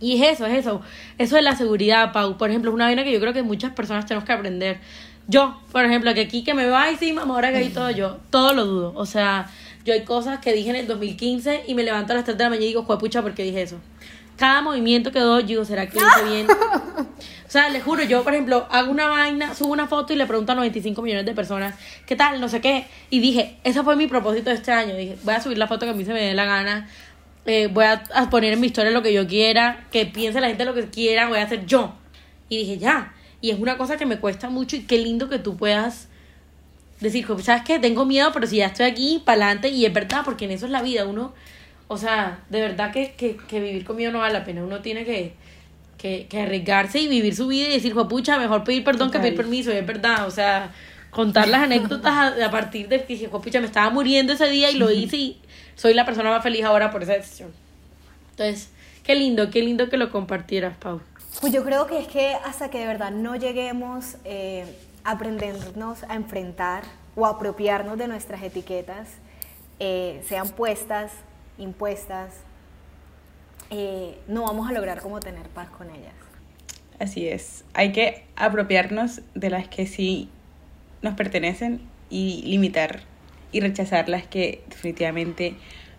Y 0.00 0.20
es 0.20 0.32
eso, 0.34 0.46
es 0.46 0.58
eso. 0.58 0.80
Eso 1.18 1.36
de 1.36 1.42
la 1.42 1.54
seguridad, 1.54 2.12
Pau. 2.12 2.36
Por 2.36 2.50
ejemplo, 2.50 2.70
es 2.70 2.74
una 2.74 2.86
vaina 2.86 3.04
que 3.04 3.12
yo 3.12 3.20
creo 3.20 3.32
que 3.32 3.42
muchas 3.42 3.72
personas 3.72 4.06
tenemos 4.06 4.24
que 4.24 4.32
aprender. 4.32 4.78
Yo, 5.28 5.58
por 5.72 5.84
ejemplo, 5.84 6.12
que 6.12 6.22
aquí 6.22 6.42
que 6.44 6.52
me 6.52 6.66
va, 6.66 6.82
ay, 6.82 6.96
sí, 6.98 7.12
mamá, 7.12 7.34
ahora 7.34 7.50
que 7.52 7.58
ahí 7.58 7.68
todo 7.70 7.90
yo, 7.90 8.18
todo 8.30 8.52
lo 8.52 8.64
dudo. 8.66 8.92
O 8.96 9.06
sea, 9.06 9.48
yo 9.84 9.94
hay 9.94 10.02
cosas 10.02 10.40
que 10.40 10.52
dije 10.52 10.70
en 10.70 10.76
el 10.76 10.86
2015 10.86 11.62
y 11.68 11.74
me 11.74 11.84
levanto 11.84 12.12
a 12.12 12.16
las 12.16 12.24
3 12.24 12.36
de 12.36 12.44
la 12.44 12.50
mañana 12.50 12.64
y 12.64 12.68
digo, 12.68 12.86
pucha, 12.98 13.22
¿por 13.22 13.32
qué 13.34 13.44
dije 13.44 13.62
eso? 13.62 13.78
Cada 14.36 14.62
movimiento 14.62 15.12
que 15.12 15.20
doy, 15.20 15.44
digo, 15.44 15.64
¿será 15.64 15.88
que 15.88 16.00
lo 16.00 16.06
hice 16.06 16.24
bien? 16.24 16.46
O 17.46 17.50
sea, 17.54 17.68
les 17.68 17.84
juro, 17.84 18.02
yo, 18.02 18.24
por 18.24 18.32
ejemplo, 18.32 18.66
hago 18.70 18.90
una 18.90 19.06
vaina, 19.06 19.54
subo 19.54 19.72
una 19.72 19.86
foto 19.86 20.12
y 20.12 20.16
le 20.16 20.26
pregunto 20.26 20.50
a 20.50 20.54
95 20.56 21.00
millones 21.02 21.24
de 21.24 21.34
personas, 21.34 21.76
¿qué 22.04 22.16
tal? 22.16 22.40
No 22.40 22.48
sé 22.48 22.60
qué. 22.60 22.86
Y 23.10 23.20
dije, 23.20 23.58
ese 23.62 23.84
fue 23.84 23.94
mi 23.94 24.08
propósito 24.08 24.50
este 24.50 24.72
año. 24.72 24.96
Dije, 24.96 25.16
voy 25.22 25.34
a 25.34 25.40
subir 25.40 25.56
la 25.58 25.68
foto 25.68 25.86
que 25.86 25.92
a 25.92 25.94
mí 25.94 26.04
se 26.04 26.12
me 26.12 26.20
dé 26.20 26.34
la 26.34 26.46
gana. 26.46 26.88
eh, 27.46 27.68
voy 27.68 27.84
a, 27.84 28.02
a 28.12 28.28
poner 28.28 28.52
en 28.54 28.60
mi 28.60 28.66
historia 28.66 28.90
lo 28.90 29.02
que 29.02 29.12
yo 29.12 29.28
quiera. 29.28 29.84
Que 29.92 30.04
piense 30.04 30.40
la 30.40 30.48
gente 30.48 30.64
lo 30.64 30.74
que 30.74 30.88
quiera. 30.88 31.28
Voy 31.28 31.38
a 31.38 31.42
hacer 31.44 31.64
yo. 31.64 31.94
Y 32.48 32.56
dije, 32.58 32.78
ya. 32.78 33.14
Y 33.40 33.50
es 33.50 33.58
una 33.60 33.76
cosa 33.76 33.96
que 33.96 34.06
me 34.06 34.18
cuesta 34.18 34.50
mucho 34.50 34.74
y 34.74 34.80
qué 34.80 34.98
lindo 34.98 35.28
que 35.28 35.38
tú 35.38 35.56
puedas 35.56 36.08
decir, 36.98 37.24
¿sabes 37.42 37.62
qué? 37.64 37.78
Tengo 37.78 38.04
miedo, 38.04 38.30
pero 38.32 38.46
si 38.48 38.56
ya 38.56 38.66
estoy 38.66 38.86
aquí, 38.86 39.22
para 39.24 39.44
adelante. 39.46 39.68
Y 39.68 39.84
es 39.86 39.92
verdad, 39.92 40.22
porque 40.24 40.46
en 40.46 40.50
eso 40.50 40.66
es 40.66 40.72
la 40.72 40.82
vida. 40.82 41.04
Uno, 41.04 41.34
o 41.94 41.98
sea, 41.98 42.40
de 42.50 42.60
verdad 42.60 42.92
que, 42.92 43.12
que, 43.12 43.36
que 43.36 43.60
vivir 43.60 43.84
con 43.84 43.96
miedo 43.96 44.12
no 44.12 44.18
vale 44.18 44.34
la 44.34 44.44
pena. 44.44 44.62
Uno 44.62 44.80
tiene 44.80 45.04
que, 45.04 45.34
que, 45.96 46.26
que 46.26 46.42
arriesgarse 46.42 47.00
y 47.00 47.08
vivir 47.08 47.34
su 47.34 47.46
vida 47.46 47.68
y 47.68 47.72
decir, 47.72 47.94
pucha, 47.94 48.38
mejor 48.38 48.64
pedir 48.64 48.84
perdón 48.84 49.10
que 49.10 49.18
pedir 49.18 49.36
permiso. 49.36 49.72
Y 49.72 49.76
es 49.76 49.86
verdad, 49.86 50.26
o 50.26 50.30
sea, 50.30 50.72
contar 51.10 51.48
las 51.48 51.62
anécdotas 51.62 52.12
a, 52.12 52.46
a 52.46 52.50
partir 52.50 52.88
de 52.88 53.04
que 53.04 53.14
dije, 53.14 53.28
pucha, 53.28 53.60
me 53.60 53.66
estaba 53.66 53.88
muriendo 53.90 54.32
ese 54.32 54.48
día 54.48 54.70
y 54.70 54.76
lo 54.76 54.90
hice 54.90 55.16
y 55.16 55.40
soy 55.76 55.94
la 55.94 56.04
persona 56.04 56.30
más 56.30 56.42
feliz 56.42 56.64
ahora 56.64 56.90
por 56.90 57.02
esa 57.02 57.12
decisión. 57.12 57.52
Entonces, 58.30 58.70
qué 59.02 59.14
lindo, 59.14 59.50
qué 59.50 59.62
lindo 59.62 59.88
que 59.88 59.96
lo 59.96 60.10
compartieras, 60.10 60.76
Pau. 60.76 61.00
Pues 61.40 61.52
yo 61.52 61.64
creo 61.64 61.86
que 61.86 61.98
es 61.98 62.08
que 62.08 62.34
hasta 62.44 62.70
que 62.70 62.78
de 62.78 62.86
verdad 62.86 63.10
no 63.10 63.36
lleguemos 63.36 64.16
eh, 64.24 64.64
a 65.04 65.12
aprendernos 65.12 66.02
a 66.04 66.14
enfrentar 66.14 66.84
o 67.16 67.26
apropiarnos 67.26 67.98
de 67.98 68.08
nuestras 68.08 68.42
etiquetas, 68.42 69.08
eh, 69.78 70.22
sean 70.26 70.48
puestas, 70.50 71.12
impuestas, 71.58 72.34
eh, 73.70 74.18
no 74.28 74.42
vamos 74.42 74.68
a 74.68 74.72
lograr 74.72 75.00
como 75.00 75.20
tener 75.20 75.48
paz 75.48 75.68
con 75.70 75.90
ellas. 75.90 76.12
Así 76.98 77.28
es. 77.28 77.64
Hay 77.74 77.92
que 77.92 78.24
apropiarnos 78.36 79.20
de 79.34 79.50
las 79.50 79.68
que 79.68 79.86
sí 79.86 80.28
nos 81.02 81.14
pertenecen 81.14 81.80
y 82.10 82.42
limitar 82.46 83.00
y 83.52 83.60
rechazar 83.60 84.08
las 84.08 84.24
que 84.26 84.62
definitivamente 84.68 85.56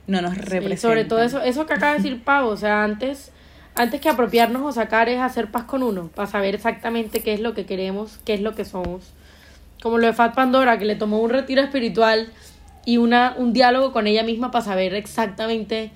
no 0.08 0.22
nos 0.22 0.34
Sí, 0.34 0.40
representan. 0.40 0.78
sobre 0.78 1.06
todo 1.06 1.22
eso, 1.24 1.42
eso 1.42 1.66
que 1.66 1.74
acaba 1.74 1.94
de 1.94 1.98
decir 2.00 2.24
Pau, 2.24 2.48
o 2.48 2.58
sea, 2.58 2.84
antes, 2.84 3.32
antes 3.76 4.00
que 4.02 4.10
apropiarnos 4.10 4.62
o 4.62 4.72
sacar 4.72 5.10
es 5.10 5.20
hacer 5.20 5.52
paz 5.52 5.64
con 5.64 5.84
uno, 5.84 6.10
para 6.14 6.28
saber 6.30 6.56
exactamente 6.56 7.22
qué 7.22 7.34
es 7.34 7.40
lo 7.40 7.54
que 7.54 7.66
queremos, 7.66 8.20
qué 8.26 8.34
es 8.36 8.42
lo 8.42 8.56
que 8.56 8.66
somos. 8.66 9.14
Como 9.82 9.98
lo 9.98 10.08
de 10.08 10.14
Fat 10.14 10.34
Pandora, 10.36 10.78
que 10.80 10.86
le 10.86 10.96
tomó 10.96 11.20
un 11.20 11.30
retiro 11.30 11.62
espiritual 11.62 12.30
y 12.86 12.98
una, 12.98 13.36
un 13.38 13.52
diálogo 13.54 13.92
con 13.92 14.08
ella 14.08 14.24
misma 14.24 14.52
para 14.52 14.64
saber 14.64 14.94
exactamente 14.94 15.92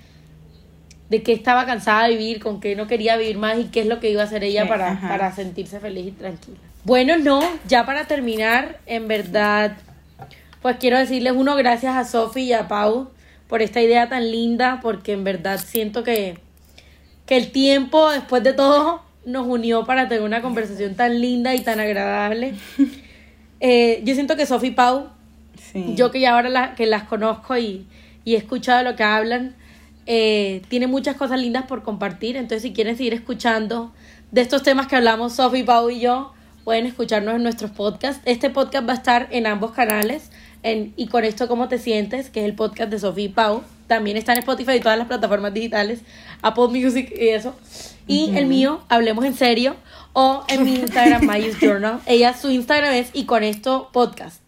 de 1.10 1.24
qué 1.24 1.34
estaba 1.34 1.66
cansada 1.66 2.04
de 2.04 2.10
vivir, 2.16 2.40
con 2.42 2.60
qué 2.60 2.76
no 2.76 2.88
quería 2.88 3.18
vivir 3.18 3.38
más 3.38 3.58
y 3.60 3.66
qué 3.66 3.82
es 3.82 3.88
lo 3.88 4.00
que 4.00 4.12
iba 4.12 4.22
a 4.22 4.26
hacer 4.26 4.44
ella 4.44 4.64
Sí, 4.64 4.70
para, 4.70 4.92
ajá. 4.92 5.08
para 5.08 5.32
sentirse 5.32 5.80
feliz 5.80 6.08
y 6.08 6.12
tranquila. 6.12 6.58
Bueno, 6.84 7.18
no, 7.18 7.42
ya 7.68 7.86
para 7.86 8.06
terminar, 8.06 8.80
en 8.86 9.08
verdad, 9.08 9.78
pues 10.62 10.78
quiero 10.80 10.98
decirles 10.98 11.34
uno, 11.36 11.56
gracias 11.56 11.96
a 11.96 12.06
Sofi 12.06 12.42
y 12.42 12.54
a 12.54 12.68
Pau 12.68 13.10
por 13.48 13.62
esta 13.62 13.82
idea 13.82 14.08
tan 14.10 14.30
linda, 14.32 14.80
porque 14.82 15.14
en 15.14 15.24
verdad 15.24 15.60
siento 15.60 16.04
que, 16.04 16.38
que 17.26 17.38
el 17.38 17.52
tiempo, 17.52 18.12
después 18.12 18.44
de 18.44 18.54
todo, 18.54 19.02
nos 19.26 19.48
unió 19.48 19.86
para 19.86 20.08
tener 20.08 20.24
una 20.24 20.42
conversación 20.42 20.96
tan 20.96 21.20
linda 21.20 21.54
y 21.56 21.60
tan 21.62 21.80
agradable. 21.80 22.54
Eh, 23.62 24.02
yo 24.06 24.14
siento 24.14 24.38
que 24.38 24.46
Sofi 24.46 24.68
y 24.68 24.72
Pau 24.72 25.10
Sí. 25.72 25.94
yo 25.96 26.12
que 26.12 26.20
ya 26.20 26.34
ahora 26.34 26.50
la- 26.50 26.76
que 26.76 26.86
las 26.86 27.04
conozco 27.04 27.58
y, 27.58 27.86
y 28.26 28.36
he 28.36 28.38
escuchado 28.38 28.84
lo 28.84 28.96
que 28.96 29.04
hablan, 29.04 29.56
eh, 30.06 30.62
tiene 30.70 30.88
muchas 30.88 31.16
cosas 31.16 31.40
lindas 31.40 31.66
por 31.66 31.84
compartir. 31.84 32.36
Entonces, 32.38 32.64
si 32.64 32.74
quieren 32.74 32.98
seguir 32.98 33.14
escuchando 33.14 33.92
de 34.32 34.42
estos 34.42 34.64
temas 34.64 34.88
que 34.88 34.96
hablamos 34.96 35.34
Sofi, 35.34 35.64
Pau 35.64 35.90
y 35.90 36.00
yo, 36.00 36.34
pueden 36.64 36.86
escucharnos 36.86 37.36
en 37.36 37.44
nuestros 37.44 37.72
podcasts. 37.72 38.22
Este 38.26 38.50
podcast 38.50 38.88
va 38.88 38.94
a 38.94 38.96
estar 38.96 39.28
en 39.32 39.46
ambos 39.48 39.72
canales. 39.72 40.32
En, 40.62 40.94
y 40.98 41.08
con 41.08 41.24
esto, 41.24 41.48
¿cómo 41.48 41.68
te 41.68 41.78
sientes? 41.78 42.30
Que 42.30 42.42
es 42.42 42.46
el 42.46 42.54
podcast 42.56 42.92
de 42.92 43.00
Sofi 43.00 43.24
y 43.26 43.30
Pau. 43.30 43.64
También 43.88 44.18
está 44.18 44.34
en 44.34 44.40
Spotify 44.40 44.74
y 44.74 44.80
todas 44.82 44.98
las 44.98 45.08
plataformas 45.08 45.54
digitales, 45.54 46.02
Apple 46.42 46.68
Music 46.68 47.12
y 47.18 47.30
eso. 47.30 47.56
Y 48.08 48.36
el 48.36 48.46
mío, 48.48 48.82
Hablemos 48.90 49.24
en 49.26 49.34
Serio, 49.36 49.76
o 50.14 50.44
en 50.48 50.64
mi 50.64 50.76
Instagram, 50.76 51.24
Mayus 51.26 51.60
Journal. 51.60 52.00
Ella, 52.08 52.34
su 52.36 52.50
Instagram 52.52 52.94
es 52.94 53.10
y 53.14 53.24
con 53.26 53.44
esto 53.44 53.90
podcast. 53.94 54.39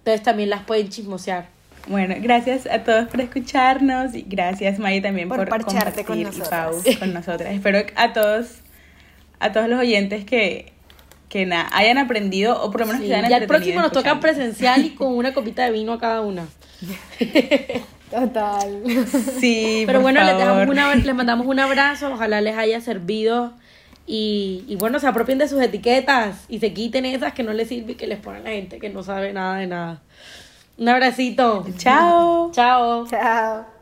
Entonces 0.00 0.22
también 0.22 0.50
las 0.50 0.62
pueden 0.64 0.88
chismosear. 0.88 1.46
Bueno, 1.88 2.14
gracias 2.20 2.66
a 2.66 2.84
todos 2.84 3.08
por 3.08 3.20
escucharnos 3.22 4.14
y 4.14 4.22
gracias 4.28 4.78
Maya 4.78 5.00
también 5.00 5.28
Por 5.28 5.38
por, 5.38 5.48
parcharte 5.48 6.04
con 6.04 6.16
compartir 6.22 6.42
y 6.44 6.48
Pau 6.50 6.72
nosotras. 6.72 6.96
con 6.98 7.12
nosotras. 7.14 7.54
Espero 7.54 7.78
a 7.96 8.12
todos 8.12 8.56
a 9.40 9.52
todos 9.52 9.68
los 9.68 9.80
oyentes 9.80 10.24
que 10.26 10.72
que 11.30 11.46
na- 11.46 11.68
hayan 11.72 11.96
aprendido 11.96 12.60
o 12.62 12.70
por 12.70 12.80
lo 12.80 12.86
menos 12.88 13.02
Sí, 13.02 13.08
que 13.08 13.14
hayan 13.14 13.30
Ya 13.30 13.36
el 13.38 13.46
próximo 13.46 13.80
nos 13.80 13.92
toca 13.92 14.18
presencial 14.20 14.84
y 14.84 14.90
con 14.96 15.14
una 15.16 15.32
copita 15.32 15.64
de 15.64 15.70
vino 15.70 15.92
a 15.94 15.98
cada 16.00 16.20
una. 16.22 16.46
Total. 18.10 18.82
Sí, 19.38 19.84
Pero 19.86 19.98
por 20.00 20.02
bueno, 20.02 20.24
les, 20.24 20.36
dejamos 20.36 20.58
favor. 20.60 20.68
una- 20.70 20.94
les 20.96 21.14
mandamos 21.14 21.46
un 21.46 21.60
abrazo, 21.60 22.12
ojalá 22.12 22.40
les 22.40 22.56
haya 22.58 22.80
servido. 22.80 23.52
Y, 24.06 24.64
y 24.66 24.76
bueno, 24.76 24.98
se 24.98 25.06
apropien 25.06 25.38
de 25.38 25.48
sus 25.48 25.60
etiquetas 25.60 26.44
y 26.48 26.58
se 26.58 26.72
quiten 26.72 27.06
esas 27.06 27.32
que 27.32 27.42
no 27.42 27.52
les 27.52 27.68
sirven 27.68 27.90
y 27.90 27.94
que 27.94 28.06
les 28.06 28.18
ponen 28.18 28.42
a 28.42 28.50
la 28.50 28.56
gente 28.56 28.78
que 28.78 28.88
no 28.90 29.02
sabe 29.02 29.32
nada 29.32 29.56
de 29.56 29.66
nada. 29.66 30.02
Un 30.78 30.88
abracito. 30.88 31.64
Chao. 31.76 32.50
Chao. 32.52 33.06
Chao. 33.06 33.79